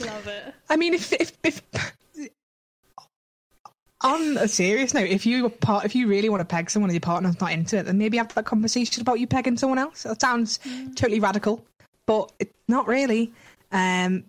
Love 0.00 0.26
it. 0.26 0.54
I 0.68 0.76
mean, 0.76 0.92
if 0.94 1.12
if 1.14 1.32
if 1.42 1.62
on 4.02 4.36
a 4.36 4.48
serious 4.48 4.92
note, 4.92 5.08
if 5.08 5.24
you 5.24 5.48
part 5.48 5.84
if 5.86 5.94
you 5.94 6.06
really 6.08 6.28
want 6.28 6.40
to 6.40 6.44
peg 6.44 6.68
someone 6.70 6.90
and 6.90 6.94
your 6.94 7.00
partner's 7.00 7.40
not 7.40 7.52
into 7.52 7.78
it, 7.78 7.86
then 7.86 7.96
maybe 7.96 8.18
have 8.18 8.34
that 8.34 8.44
conversation 8.44 9.00
about 9.00 9.18
you 9.18 9.26
pegging 9.26 9.56
someone 9.56 9.78
else. 9.78 10.02
That 10.02 10.20
sounds 10.20 10.58
totally 10.94 11.20
radical. 11.20 11.64
but 12.06 12.32
it, 12.38 12.52
not 12.68 12.86
really. 12.86 13.32
Um, 13.72 14.24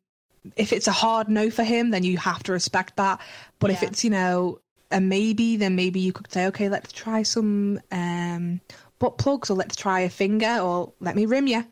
if 0.56 0.72
it's 0.72 0.88
a 0.88 0.92
hard 0.92 1.28
no 1.28 1.50
for 1.50 1.64
him, 1.64 1.90
then 1.90 2.04
you 2.04 2.18
have 2.18 2.44
to 2.44 2.52
respect 2.52 2.96
that. 2.98 3.20
But 3.60 3.72
if 3.72 3.84
it's 3.84 4.04
you 4.04 4.12
know 4.12 4.60
a 4.92 5.02
maybe, 5.02 5.58
then 5.58 5.76
maybe 5.76 6.00
you 6.00 6.14
could 6.14 6.32
say, 6.32 6.48
okay, 6.48 6.70
let's 6.70 6.92
try 6.92 7.24
some 7.24 7.80
um, 7.92 8.62
butt 9.00 9.18
plugs, 9.18 9.50
or 9.50 9.56
let's 9.56 9.76
try 9.76 10.02
a 10.02 10.10
finger, 10.10 10.60
or 10.60 10.94
let 11.00 11.16
me 11.16 11.26
rim 11.26 11.48
you. 11.48 11.66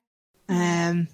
Um, 0.50 1.08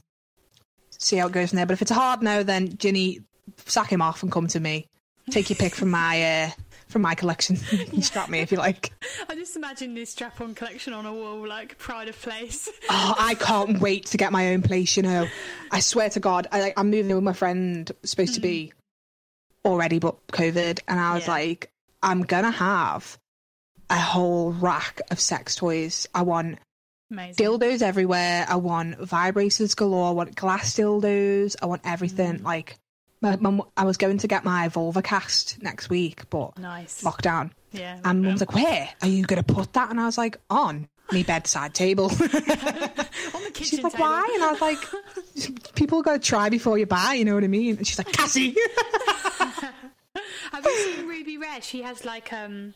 see 0.91 1.18
how 1.18 1.28
it 1.28 1.34
goes 1.34 1.50
from 1.50 1.58
there. 1.58 1.66
But 1.66 1.74
if 1.74 1.82
it's 1.82 1.91
a 1.91 1.95
hard 1.95 2.22
no, 2.22 2.43
then 2.43 2.78
Ginny, 2.78 3.20
sack 3.66 3.89
him 3.91 4.02
off 4.02 4.24
and 4.24 4.32
come 4.32 4.47
to 4.47 4.60
me. 4.60 4.88
Take 5.30 5.50
your 5.50 5.58
pick 5.58 5.76
from 5.76 5.91
my 5.91 6.45
uh, 6.45 6.50
from 6.88 7.04
my 7.04 7.14
collection. 7.14 7.58
you 7.93 8.02
strap 8.02 8.30
me 8.30 8.39
if 8.39 8.52
you 8.52 8.58
like. 8.58 8.91
I 9.30 9.36
just 9.36 9.56
imagine 9.56 9.93
this 9.93 10.10
strap-on 10.10 10.56
collection 10.56 10.91
on 10.91 11.06
a 11.06 11.14
wall, 11.14 11.47
like 11.47 11.78
pride 11.78 12.08
of 12.08 12.20
place. 12.20 12.68
Oh, 12.89 13.16
I 13.18 13.36
can't 13.36 13.80
wait 13.80 14.08
to 14.08 14.18
get 14.18 14.32
my 14.32 14.54
own 14.54 14.64
place. 14.64 14.97
You 14.97 15.04
know, 15.04 15.28
I 15.72 15.82
swear 15.82 16.10
to 16.10 16.20
God, 16.20 16.47
I, 16.52 16.62
like, 16.62 16.74
I'm 16.78 16.89
moving 16.89 17.12
in 17.12 17.16
with 17.18 17.24
my 17.24 17.34
friend. 17.34 17.91
Supposed 18.04 18.34
to 18.36 18.39
be 18.41 18.74
already, 19.64 20.00
but 20.00 20.26
COVID, 20.28 20.80
and 20.88 21.00
I 21.00 21.14
was 21.14 21.26
Yeah. 21.26 21.32
like, 21.34 21.70
I'm 22.02 22.22
gonna 22.24 22.52
have 22.52 23.18
a 23.89 24.00
whole 24.00 24.52
rack 24.52 25.02
of 25.12 25.20
sex 25.20 25.56
toys. 25.56 26.08
I 26.14 26.22
want 26.22 26.60
Amazing. 27.12 27.43
dildos 27.45 27.82
everywhere. 27.82 28.45
I 28.47 28.56
want 28.58 29.00
vibrators 29.00 29.76
galore. 29.76 30.10
I 30.10 30.12
want 30.12 30.36
glass 30.36 30.76
dildos. 30.76 31.56
I 31.62 31.66
want 31.66 31.82
everything. 31.84 32.39
Mm. 32.39 32.43
Like, 32.43 32.78
my, 33.22 33.36
my, 33.38 33.60
I 33.76 33.84
was 33.86 33.97
going 33.97 34.20
to 34.20 34.28
get 34.28 34.45
my 34.45 34.68
vulva 34.70 35.02
cast 35.02 35.62
next 35.64 35.89
week, 35.89 36.30
but 36.30 36.58
Nice. 36.60 37.02
lockdown. 37.04 37.52
Yeah. 37.72 38.00
And 38.06 38.22
mum's 38.22 38.39
like, 38.41 38.54
"Where 38.54 38.89
are 39.02 39.08
you 39.08 39.26
going 39.26 39.43
to 39.43 39.54
put 39.54 39.74
that?" 39.74 39.89
And 39.89 40.00
I 40.00 40.06
was 40.06 40.18
like, 40.18 40.38
"On 40.50 40.88
me 41.12 41.24
bedside 41.24 41.74
table." 41.74 42.06
on 42.12 42.18
the 42.18 43.50
kitchen 43.54 43.66
She's 43.66 43.84
like, 43.84 43.93
table. 43.93 44.06
"Why?" 44.06 44.32
And 44.36 44.43
I 44.43 44.52
was 44.52 44.62
like, 44.62 45.74
"People 45.76 46.02
got 46.02 46.14
to 46.14 46.20
try 46.20 46.50
before 46.50 46.78
you 46.78 46.86
buy." 46.86 47.14
You 47.16 47.26
know 47.26 47.34
what 47.36 47.43
I 47.43 47.47
mean? 47.47 47.78
And 47.78 47.86
she's 47.88 47.97
like, 47.97 48.12
"Cassie." 48.12 48.56
Have 50.52 50.66
you 50.66 50.95
seen 50.95 51.08
Ruby 51.08 51.38
Red? 51.38 51.64
She 51.64 51.82
has 51.84 52.06
like 52.06 52.34
um, 52.34 52.74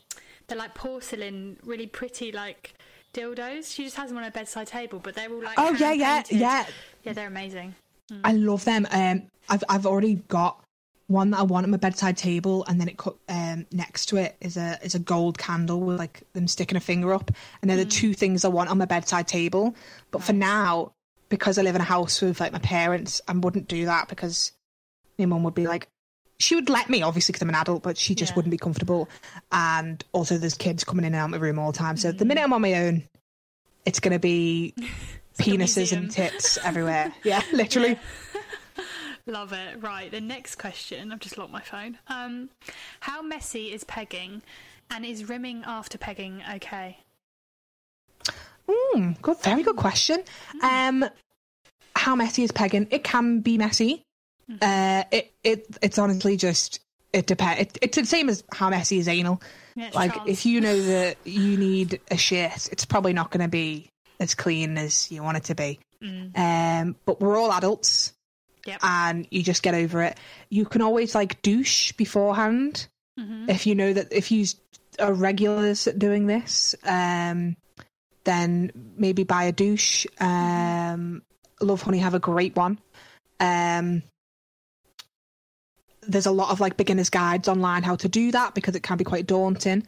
they're 0.47 0.57
like 0.57 0.75
porcelain, 0.75 1.57
really 1.63 1.87
pretty 1.87 2.31
like 2.31 2.75
dildos. 3.13 3.73
She 3.73 3.85
just 3.85 3.95
has 3.97 4.09
them 4.09 4.17
on 4.17 4.23
her 4.23 4.31
bedside 4.31 4.67
table, 4.67 4.99
but 4.99 5.15
they're 5.15 5.29
all 5.29 5.43
like 5.43 5.55
oh 5.57 5.73
yeah, 5.73 5.91
yeah, 5.91 6.23
yeah. 6.29 6.65
yeah. 7.03 7.13
They're 7.13 7.27
amazing. 7.27 7.75
I 8.23 8.33
love 8.33 8.63
them. 8.65 8.87
Um, 8.91 9.23
I've 9.49 9.63
I've 9.69 9.85
already 9.85 10.15
got 10.27 10.59
one 11.07 11.31
that 11.31 11.39
I 11.39 11.43
want 11.43 11.65
on 11.65 11.71
my 11.71 11.77
bedside 11.77 12.17
table, 12.17 12.63
and 12.67 12.79
then 12.79 12.87
it 12.87 12.97
cut 12.97 13.15
um 13.29 13.65
next 13.71 14.07
to 14.07 14.17
it 14.17 14.35
is 14.41 14.57
a 14.57 14.77
is 14.83 14.95
a 14.95 14.99
gold 14.99 15.37
candle 15.37 15.81
with 15.81 15.97
like 15.97 16.23
them 16.33 16.47
sticking 16.47 16.77
a 16.77 16.81
finger 16.81 17.13
up, 17.13 17.31
and 17.61 17.69
they're 17.69 17.77
the 17.77 17.85
two 17.85 18.13
things 18.13 18.45
I 18.45 18.49
want 18.49 18.69
on 18.69 18.77
my 18.77 18.85
bedside 18.85 19.27
table. 19.27 19.75
But 20.11 20.23
for 20.23 20.33
now, 20.33 20.91
because 21.29 21.57
I 21.57 21.63
live 21.63 21.75
in 21.75 21.81
a 21.81 21.85
house 21.85 22.21
with 22.21 22.39
like 22.39 22.51
my 22.51 22.59
parents, 22.59 23.21
I 23.27 23.33
wouldn't 23.33 23.67
do 23.67 23.85
that 23.85 24.09
because 24.09 24.51
my 25.17 25.25
mum 25.25 25.43
would 25.43 25.55
be 25.55 25.67
like. 25.67 25.87
She 26.43 26.55
would 26.55 26.69
let 26.69 26.89
me, 26.89 27.01
obviously, 27.01 27.31
because 27.31 27.41
I'm 27.41 27.47
an 27.49 27.55
adult, 27.55 27.83
but 27.83 27.97
she 27.97 28.15
just 28.15 28.31
Yeah. 28.31 28.35
wouldn't 28.35 28.51
be 28.51 28.57
comfortable. 28.57 29.07
And 29.53 30.03
also, 30.11 30.37
there's 30.37 30.55
kids 30.55 30.83
coming 30.83 31.05
in 31.05 31.13
and 31.13 31.21
out 31.21 31.25
of 31.25 31.31
my 31.31 31.37
room 31.37 31.57
all 31.57 31.71
the 31.71 31.77
time. 31.77 31.95
So 31.95 32.11
the 32.11 32.25
minute 32.25 32.43
I'm 32.43 32.51
on 32.51 32.61
my 32.61 32.73
own, 32.73 33.03
it's 33.85 34.01
going 34.01 34.11
to 34.11 34.19
be 34.19 34.73
penises 35.39 35.93
and 35.93 36.11
tits 36.11 36.57
everywhere. 36.57 37.13
Yeah, 37.23 37.41
literally. 37.53 37.97
Love 39.25 39.53
it. 39.53 39.81
Right, 39.81 40.11
the 40.11 40.19
next 40.19 40.55
question. 40.57 41.13
I've 41.13 41.19
just 41.21 41.37
locked 41.37 41.53
my 41.53 41.61
phone. 41.61 41.97
Um, 42.09 42.49
how 42.99 43.21
messy 43.21 43.71
is 43.71 43.85
pegging, 43.85 44.41
and 44.91 45.05
is 45.05 45.29
rimming 45.29 45.63
after 45.65 45.97
pegging 45.97 46.43
okay? 46.55 46.97
Mm, 48.67 49.21
good, 49.21 49.39
very 49.41 49.63
good 49.63 49.77
question. 49.77 50.23
Um, 50.61 51.05
how 51.95 52.17
messy 52.17 52.43
is 52.43 52.51
pegging? 52.51 52.87
It 52.91 53.05
can 53.05 53.39
be 53.39 53.57
messy. 53.57 54.03
Uh, 54.61 55.03
it 55.11 55.33
it 55.43 55.77
it's 55.81 55.97
honestly 55.97 56.37
just 56.37 56.79
it 57.11 57.27
depends. 57.27 57.61
It, 57.61 57.77
it's 57.81 57.97
the 57.97 58.05
same 58.05 58.29
as 58.29 58.43
how 58.53 58.69
messy 58.69 58.97
is 58.99 59.07
anal. 59.07 59.41
Yeah, 59.75 59.89
Like 59.93 60.13
if 60.27 60.45
you 60.45 60.61
know 60.61 60.79
that 60.81 61.17
you 61.23 61.57
need 61.57 61.99
a 62.11 62.17
shit, 62.17 62.69
it's 62.71 62.85
probably 62.85 63.13
not 63.13 63.31
going 63.31 63.41
to 63.43 63.47
be 63.49 63.89
as 64.19 64.35
clean 64.35 64.77
as 64.77 65.11
you 65.11 65.23
want 65.23 65.37
it 65.37 65.43
to 65.45 65.55
be. 65.55 65.79
Um, 66.35 66.95
but 67.05 67.21
we're 67.21 67.37
all 67.37 67.51
adults, 67.53 68.13
Yep. 68.65 68.79
and 68.83 69.27
you 69.31 69.41
just 69.41 69.63
get 69.63 69.73
over 69.73 70.03
it. 70.03 70.17
You 70.49 70.65
can 70.65 70.81
always 70.81 71.15
like 71.15 71.41
douche 71.41 71.91
beforehand 71.93 72.87
if 73.47 73.65
you 73.67 73.75
know 73.75 73.93
that 73.93 74.11
if 74.11 74.31
you 74.31 74.45
are 74.99 75.13
regulars 75.13 75.87
at 75.87 75.97
doing 75.99 76.27
this. 76.27 76.75
Um, 76.83 77.55
then 78.25 78.71
maybe 78.97 79.23
buy 79.23 79.43
a 79.45 79.51
douche. 79.51 80.05
Um, 80.19 81.21
Lovehoney 81.61 81.99
have 81.99 82.13
a 82.15 82.19
great 82.19 82.55
one. 82.55 82.79
Um, 83.39 84.03
there's 86.07 86.25
a 86.25 86.31
lot 86.31 86.49
of 86.51 86.59
like 86.59 86.77
beginners 86.77 87.09
guides 87.09 87.47
online 87.47 87.83
how 87.83 87.95
to 87.97 88.07
do 88.09 88.31
that 88.31 88.53
because 88.55 88.75
it 88.75 88.83
can 88.83 88.97
be 88.97 89.03
quite 89.03 89.27
daunting. 89.27 89.85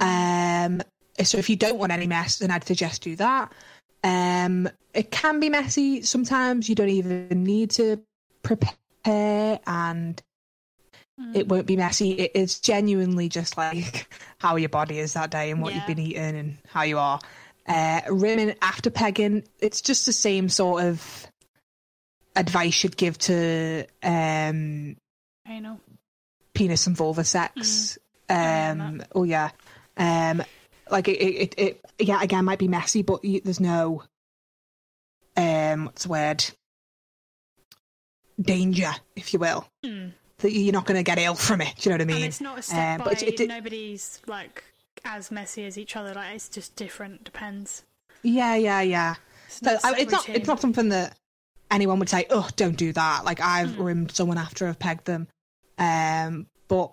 Um, 0.00 0.82
so 1.22 1.38
if 1.38 1.48
you 1.48 1.56
don't 1.56 1.78
want 1.78 1.92
any 1.92 2.06
mess, 2.06 2.38
then 2.38 2.50
I'd 2.50 2.64
suggest 2.66 3.02
do 3.02 3.16
that. 3.16 3.52
Um, 4.04 4.68
it 4.94 5.10
can 5.10 5.40
be 5.40 5.48
messy 5.48 6.02
sometimes. 6.02 6.68
You 6.68 6.74
don't 6.74 6.88
even 6.90 7.44
need 7.44 7.70
to 7.72 8.00
prepare, 8.42 9.58
and 9.66 10.22
it 11.34 11.48
won't 11.48 11.66
be 11.66 11.76
messy. 11.76 12.12
It 12.12 12.32
is 12.34 12.60
genuinely 12.60 13.28
just 13.28 13.56
like 13.56 14.06
how 14.38 14.56
your 14.56 14.68
body 14.68 14.98
is 14.98 15.14
that 15.14 15.30
day 15.30 15.50
and 15.50 15.62
what 15.62 15.72
Yeah. 15.72 15.78
you've 15.78 15.86
been 15.96 15.98
eating 15.98 16.36
and 16.36 16.58
how 16.68 16.82
you 16.82 16.98
are. 16.98 17.18
Uh, 17.66 18.00
rimming 18.10 18.54
after 18.62 18.90
pegging, 18.90 19.42
it's 19.60 19.80
just 19.80 20.06
the 20.06 20.12
same 20.12 20.48
sort 20.48 20.84
of 20.84 21.26
advice 22.36 22.84
you'd 22.84 22.96
give 22.96 23.16
to 23.18 23.86
um, 24.02 24.96
Anal. 25.48 25.80
penis 26.54 26.86
and 26.86 26.96
vulva 26.96 27.24
sex. 27.24 27.98
yeah, 28.28 28.70
Um, 28.72 29.02
oh 29.14 29.24
yeah, 29.24 29.50
um, 29.96 30.42
like 30.90 31.08
it, 31.08 31.18
it, 31.20 31.34
it, 31.42 31.54
it, 31.58 31.84
yeah, 31.98 32.22
again, 32.22 32.44
might 32.44 32.58
be 32.58 32.68
messy, 32.68 33.02
but 33.02 33.20
there's 33.22 33.60
no, 33.60 34.02
um, 35.36 35.86
what's 35.86 36.04
the 36.04 36.08
word? 36.08 36.44
Danger, 38.40 38.92
if 39.14 39.32
you 39.32 39.38
will. 39.38 39.66
That 39.82 40.52
you're 40.52 40.72
not 40.72 40.84
going 40.84 40.98
to 40.98 41.02
get 41.02 41.18
ill 41.18 41.34
from 41.34 41.62
it. 41.62 41.74
Do 41.78 41.88
you 41.88 41.90
know 41.90 41.94
what 41.94 42.02
I 42.02 42.04
mean? 42.04 42.16
And 42.16 42.24
it's 42.26 42.40
not 42.42 42.58
a 42.58 42.62
step 42.62 43.00
Um, 43.00 43.04
by. 43.04 43.04
but 43.12 43.22
it- 43.22 43.40
it- 43.40 43.48
nobody's 43.48 44.20
like 44.26 44.62
as 45.04 45.30
messy 45.30 45.64
as 45.64 45.78
each 45.78 45.96
other. 45.96 46.12
Like 46.12 46.34
it's 46.34 46.48
just 46.50 46.76
different. 46.76 47.24
Depends. 47.24 47.84
yeah, 48.22 48.54
yeah, 48.54 48.82
yeah. 48.82 49.14
It's 49.46 49.60
So 49.60 49.72
not, 49.72 49.84
I, 49.84 49.98
it's 50.00 50.12
not. 50.12 50.28
It's 50.28 50.46
not 50.48 50.60
something 50.60 50.90
that 50.90 51.16
anyone 51.70 51.98
would 52.00 52.10
say. 52.10 52.26
Oh, 52.28 52.46
don't 52.56 52.76
do 52.76 52.92
that. 52.92 53.24
Like 53.24 53.40
I've 53.40 53.76
Hmm. 53.76 53.82
rimmed 53.82 54.10
someone 54.12 54.36
after 54.36 54.68
I've 54.68 54.78
pegged 54.78 55.06
them, 55.06 55.28
um, 55.78 56.46
but 56.68 56.92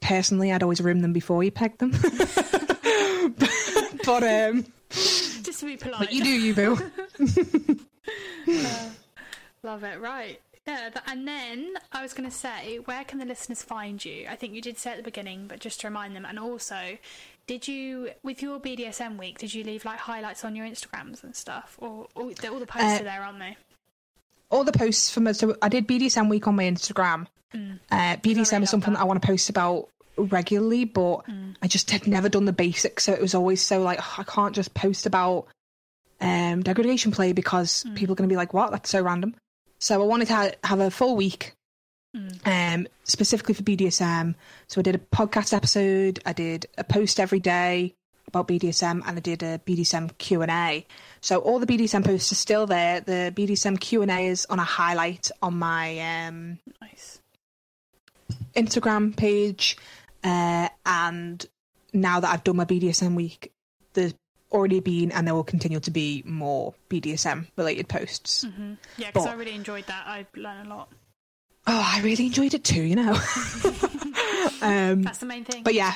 personally, 0.00 0.52
I'd 0.52 0.62
always 0.62 0.80
rim 0.80 1.00
them 1.00 1.12
before 1.12 1.42
you 1.44 1.50
peg 1.50 1.78
them. 1.78 1.90
but 4.04 4.22
um, 4.22 4.66
just 4.90 5.60
to 5.60 5.66
be 5.66 5.76
polite. 5.76 6.00
but 6.00 6.12
you 6.12 6.24
do, 6.24 6.30
you 6.30 6.54
boo. 6.54 6.78
Love 9.62 9.84
it. 9.84 10.00
Right. 10.00 10.40
Yeah. 10.66 10.90
And 11.06 11.26
then 11.26 11.74
I 11.92 12.02
was 12.02 12.14
going 12.14 12.28
to 12.28 12.34
say, 12.34 12.78
where 12.78 13.04
can 13.04 13.18
the 13.18 13.24
listeners 13.24 13.62
find 13.62 14.02
you? 14.04 14.26
I 14.28 14.36
think 14.36 14.54
you 14.54 14.62
did 14.62 14.78
say 14.78 14.92
at 14.92 14.96
the 14.96 15.02
beginning, 15.02 15.46
but 15.48 15.60
just 15.60 15.80
to 15.80 15.88
remind 15.88 16.16
them. 16.16 16.24
And 16.24 16.38
also, 16.38 16.98
did 17.46 17.68
you, 17.68 18.10
with 18.22 18.42
your 18.42 18.60
BDSM 18.60 19.18
week, 19.18 19.38
did 19.38 19.52
you 19.52 19.64
leave 19.64 19.84
like 19.84 19.98
highlights 19.98 20.44
on 20.44 20.56
your 20.56 20.66
Instagrams 20.66 21.22
and 21.22 21.34
stuff? 21.34 21.76
Or, 21.78 22.06
or 22.14 22.24
all 22.24 22.58
the 22.58 22.66
posts 22.66 23.00
Uh, 23.00 23.00
are 23.00 23.04
there, 23.04 23.22
aren't 23.22 23.38
they? 23.38 23.56
All 24.50 24.64
the 24.64 24.72
posts 24.72 25.10
from 25.10 25.32
so 25.32 25.56
I 25.62 25.68
did 25.68 25.86
BDSM 25.86 26.28
week 26.28 26.48
on 26.48 26.56
my 26.56 26.64
Instagram. 26.64 27.26
Uh, 27.52 28.16
BDSM 28.16 28.62
is 28.62 28.70
something 28.70 28.92
that. 28.92 28.98
that 28.98 29.02
I 29.02 29.04
want 29.04 29.20
to 29.20 29.26
post 29.26 29.50
about 29.50 29.88
regularly, 30.16 30.84
but 30.84 31.24
I 31.62 31.66
just 31.68 31.90
had 31.90 32.06
never 32.06 32.28
done 32.28 32.44
the 32.44 32.52
basics, 32.52 33.04
so 33.04 33.12
it 33.12 33.20
was 33.20 33.34
always 33.34 33.64
so 33.64 33.80
like 33.82 33.98
"Oh, 34.00 34.14
I 34.18 34.24
can't 34.24 34.54
just 34.54 34.74
post 34.74 35.06
about 35.06 35.46
um, 36.20 36.62
degradation 36.62 37.12
play 37.12 37.32
because 37.32 37.84
people 37.94 38.12
are 38.12 38.16
going 38.16 38.28
to 38.28 38.32
be 38.32 38.36
like, 38.36 38.52
"What? 38.54 38.70
That's 38.70 38.90
so 38.90 39.02
random." 39.02 39.34
So 39.78 40.00
I 40.02 40.04
wanted 40.04 40.28
to 40.28 40.34
ha- 40.34 40.50
have 40.64 40.80
a 40.80 40.90
full 40.90 41.16
week, 41.16 41.54
um, 42.44 42.86
specifically 43.04 43.54
for 43.54 43.62
BDSM. 43.62 44.34
So 44.68 44.80
I 44.80 44.82
did 44.82 44.94
a 44.94 44.98
podcast 44.98 45.54
episode, 45.54 46.20
I 46.26 46.32
did 46.32 46.66
a 46.76 46.84
post 46.84 47.18
every 47.18 47.40
day 47.40 47.94
about 48.26 48.46
BDSM, 48.46 49.02
and 49.06 49.16
I 49.16 49.20
did 49.20 49.42
a 49.42 49.58
BDSM 49.60 50.16
Q 50.18 50.42
and 50.42 50.50
A. 50.50 50.86
So 51.20 51.38
all 51.38 51.58
the 51.58 51.66
BDSM 51.66 52.04
posts 52.04 52.30
are 52.30 52.36
still 52.36 52.66
there. 52.66 53.00
The 53.00 53.32
BDSM 53.34 53.80
Q 53.80 54.02
and 54.02 54.10
A 54.10 54.26
is 54.26 54.46
on 54.46 54.58
a 54.58 54.64
highlight 54.64 55.30
on 55.42 55.58
my 55.58 56.26
um, 56.26 56.58
Nice. 56.82 57.19
Instagram 58.60 59.16
page, 59.16 59.76
uh, 60.24 60.68
and 60.84 61.44
now 61.92 62.20
that 62.20 62.30
I've 62.30 62.44
done 62.44 62.56
my 62.56 62.64
BDSM 62.64 63.14
week, 63.14 63.52
there's 63.94 64.14
already 64.52 64.80
been 64.80 65.12
and 65.12 65.26
there 65.26 65.34
will 65.34 65.44
continue 65.44 65.80
to 65.80 65.90
be 65.90 66.22
more 66.26 66.74
BDSM 66.88 67.46
related 67.56 67.88
posts. 67.88 68.44
Yeah, 68.96 69.10
because 69.12 69.26
I 69.26 69.34
really 69.34 69.54
enjoyed 69.54 69.86
that. 69.86 70.04
I 70.06 70.26
learned 70.36 70.66
a 70.66 70.70
lot. 70.70 70.88
Oh, 71.66 71.92
I 71.96 72.00
really 72.02 72.26
enjoyed 72.26 72.54
it 72.54 72.64
too, 72.64 72.82
you 72.82 72.96
know. 72.96 73.12
um, 74.62 75.02
That's 75.02 75.18
the 75.18 75.26
main 75.26 75.44
thing. 75.44 75.62
but 75.62 75.74
yeah, 75.74 75.94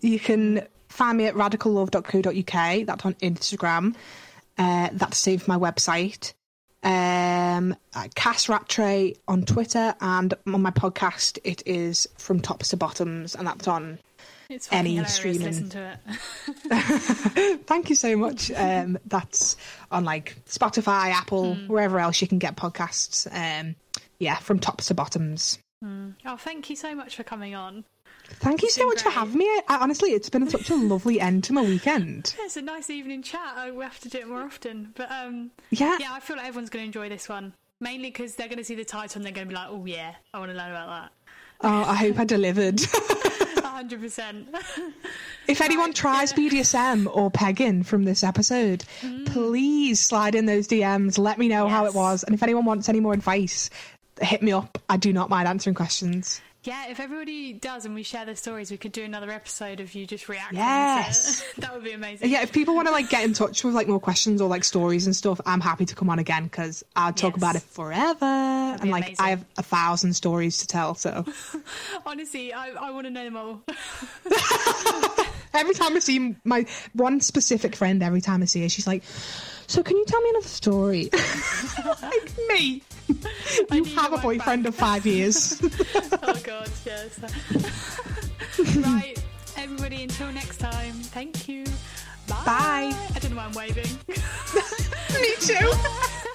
you 0.00 0.18
can 0.18 0.66
find 0.88 1.18
me 1.18 1.26
at 1.26 1.34
radicallove.co.uk. 1.34 2.86
That's 2.86 3.04
on 3.04 3.14
Instagram. 3.14 3.94
Uh, 4.56 4.88
that's 4.92 5.18
saved 5.18 5.46
my 5.46 5.56
website. 5.58 6.32
Um, 6.84 7.74
Cass 8.14 8.48
Rattray 8.48 9.14
on 9.26 9.44
Twitter, 9.44 9.94
and 10.00 10.34
on 10.46 10.62
my 10.62 10.70
podcast, 10.70 11.38
it 11.44 11.62
is 11.66 12.06
from 12.18 12.40
tops 12.40 12.68
to 12.68 12.76
bottoms, 12.76 13.34
and 13.34 13.46
that's 13.46 13.66
on 13.66 13.98
It's 14.50 14.68
Any 14.70 15.02
streaming. 15.04 15.08
streaming. 15.08 15.42
Listen 15.46 15.68
to 15.70 15.98
it. 16.70 17.60
Thank 17.66 17.88
you 17.90 17.96
so 17.96 18.16
much. 18.16 18.50
Um, 18.52 18.98
that's 19.06 19.56
on 19.90 20.04
like 20.04 20.36
Spotify, 20.46 21.10
Apple, 21.12 21.54
wherever 21.66 21.98
else 21.98 22.20
you 22.20 22.28
can 22.28 22.38
get 22.38 22.56
podcasts. 22.56 23.26
Um, 23.32 23.74
yeah, 24.18 24.36
from 24.36 24.58
tops 24.58 24.86
to 24.86 24.94
bottoms. 24.94 25.58
oh, 25.82 26.36
thank 26.38 26.70
you 26.70 26.76
so 26.76 26.94
much 26.94 27.16
for 27.16 27.24
coming 27.24 27.54
on. 27.54 27.84
Thank 28.26 28.62
you 28.62 28.70
so 28.70 28.86
much 28.86 29.02
for 29.02 29.10
having 29.10 29.38
me. 29.38 29.46
I, 29.68 29.78
honestly, 29.80 30.10
it's 30.10 30.30
been 30.30 30.48
such 30.48 30.70
a 30.70 30.74
lovely 30.74 31.20
end 31.20 31.44
to 31.44 31.52
my 31.52 31.62
weekend. 31.62 32.34
It's 32.44 32.56
a 32.56 32.62
nice 32.62 32.90
evening 32.90 33.22
chat. 33.22 33.54
I 33.56 33.70
will 33.70 33.82
have 33.82 34.00
to 34.00 34.08
do 34.08 34.18
it 34.18 34.28
more 34.28 34.42
often. 34.42 34.92
But 34.94 35.10
um, 35.10 35.50
Yeah, 35.70 35.96
yeah, 35.98 36.12
I 36.12 36.20
feel 36.20 36.36
like 36.36 36.46
everyone's 36.46 36.70
going 36.70 36.82
to 36.82 36.86
enjoy 36.86 37.08
this 37.08 37.28
one. 37.28 37.54
Mainly 37.80 38.10
because 38.10 38.36
they're 38.36 38.48
going 38.48 38.58
to 38.58 38.64
see 38.64 38.74
the 38.74 38.84
title 38.84 39.18
and 39.18 39.24
they're 39.24 39.32
going 39.32 39.48
to 39.48 39.52
be 39.52 39.56
like, 39.56 39.68
oh, 39.70 39.84
yeah, 39.84 40.14
I 40.32 40.38
want 40.38 40.50
to 40.50 40.56
learn 40.56 40.70
about 40.70 40.88
that." 40.88 41.12
oh, 41.62 41.84
I 41.84 41.94
hope 41.94 42.18
I 42.18 42.24
delivered. 42.24 42.80
100%. 43.74 44.46
if 45.48 45.60
anyone 45.60 45.92
tries 45.92 46.32
BDSM 46.32 47.08
or 47.14 47.30
pegging 47.30 47.82
from 47.82 48.04
this 48.04 48.22
episode, 48.22 48.84
please 49.26 50.00
slide 50.00 50.34
in 50.34 50.46
those 50.46 50.68
DMs. 50.68 51.18
Let 51.18 51.38
me 51.38 51.48
know 51.48 51.68
how 51.68 51.86
it 51.86 51.94
was. 51.94 52.22
And 52.22 52.34
if 52.34 52.42
anyone 52.42 52.64
wants 52.64 52.88
any 52.88 53.00
more 53.00 53.12
advice, 53.12 53.70
hit 54.20 54.42
me 54.42 54.52
up. 54.52 54.78
I 54.88 54.96
do 54.96 55.12
not 55.12 55.28
mind 55.28 55.48
answering 55.48 55.74
questions. 55.74 56.40
Yeah, 56.64 56.88
if 56.88 56.98
everybody 57.00 57.52
does 57.52 57.84
and 57.84 57.94
we 57.94 58.02
share 58.02 58.24
their 58.24 58.36
stories, 58.36 58.70
we 58.70 58.76
could 58.76 58.92
do 58.92 59.04
another 59.04 59.30
episode 59.30 59.80
of 59.80 59.94
you 59.94 60.06
just 60.06 60.28
reacting. 60.28 60.58
Yes. 60.58 61.42
That 61.58 61.72
would 61.74 61.84
be 61.84 61.92
amazing. 61.92 62.30
Yeah, 62.30 62.42
if 62.42 62.52
people 62.52 62.74
want 62.74 62.88
to 62.88 62.92
like 62.92 63.08
get 63.08 63.24
in 63.24 63.32
touch 63.32 63.62
with 63.64 63.74
like 63.74 63.86
more 63.86 64.00
questions 64.00 64.40
or 64.40 64.48
like 64.48 64.64
stories 64.64 65.06
and 65.06 65.14
stuff, 65.14 65.40
I'm 65.46 65.60
happy 65.60 65.84
to 65.86 65.94
come 65.94 66.10
on 66.10 66.18
again 66.18 66.44
because 66.44 66.84
I'll 66.96 67.12
talk 67.12 67.34
Yes. 67.34 67.36
about 67.38 67.56
it 67.56 67.62
forever. 67.62 68.24
And 68.24 68.90
like, 68.90 69.04
amazing. 69.04 69.16
I 69.24 69.30
have 69.30 69.44
a 69.56 69.62
thousand 69.62 70.14
stories 70.14 70.58
to 70.58 70.66
tell. 70.66 70.94
So 70.94 71.24
Honestly, 72.06 72.52
I, 72.52 72.70
I 72.70 72.90
want 72.90 73.06
to 73.06 73.10
know 73.10 73.24
them 73.24 73.36
all. 73.36 73.62
every 75.54 75.74
time 75.74 75.94
I 75.96 75.98
see 76.00 76.34
my 76.44 76.66
one 76.92 77.20
specific 77.20 77.76
friend, 77.76 78.02
every 78.02 78.20
time 78.20 78.42
I 78.42 78.46
see 78.46 78.62
her, 78.62 78.68
she's 78.68 78.86
like, 78.86 79.02
"So 79.66 79.82
can 79.82 79.96
you 79.96 80.04
tell 80.06 80.20
me 80.20 80.30
another 80.30 80.48
story?" 80.48 81.10
like 82.02 82.32
me, 82.48 82.82
you 83.72 83.84
have 83.96 84.12
a 84.12 84.18
boyfriend 84.18 84.64
back. 84.64 84.68
of 84.70 84.74
five 84.74 85.06
years. 85.06 85.60
oh, 86.22 86.40
God, 86.42 86.70
yes. 86.84 87.18
right, 88.84 89.14
everybody, 89.56 90.02
until 90.02 90.32
next 90.32 90.58
time, 90.58 90.92
thank 90.92 91.48
you. 91.48 91.64
Bye. 92.28 92.42
Bye. 92.46 92.96
I 93.14 93.18
don't 93.20 93.32
know 93.32 93.36
why 93.36 93.44
I'm 93.44 93.52
waving. 93.52 93.98
me 95.20 95.34
too. 95.40 96.30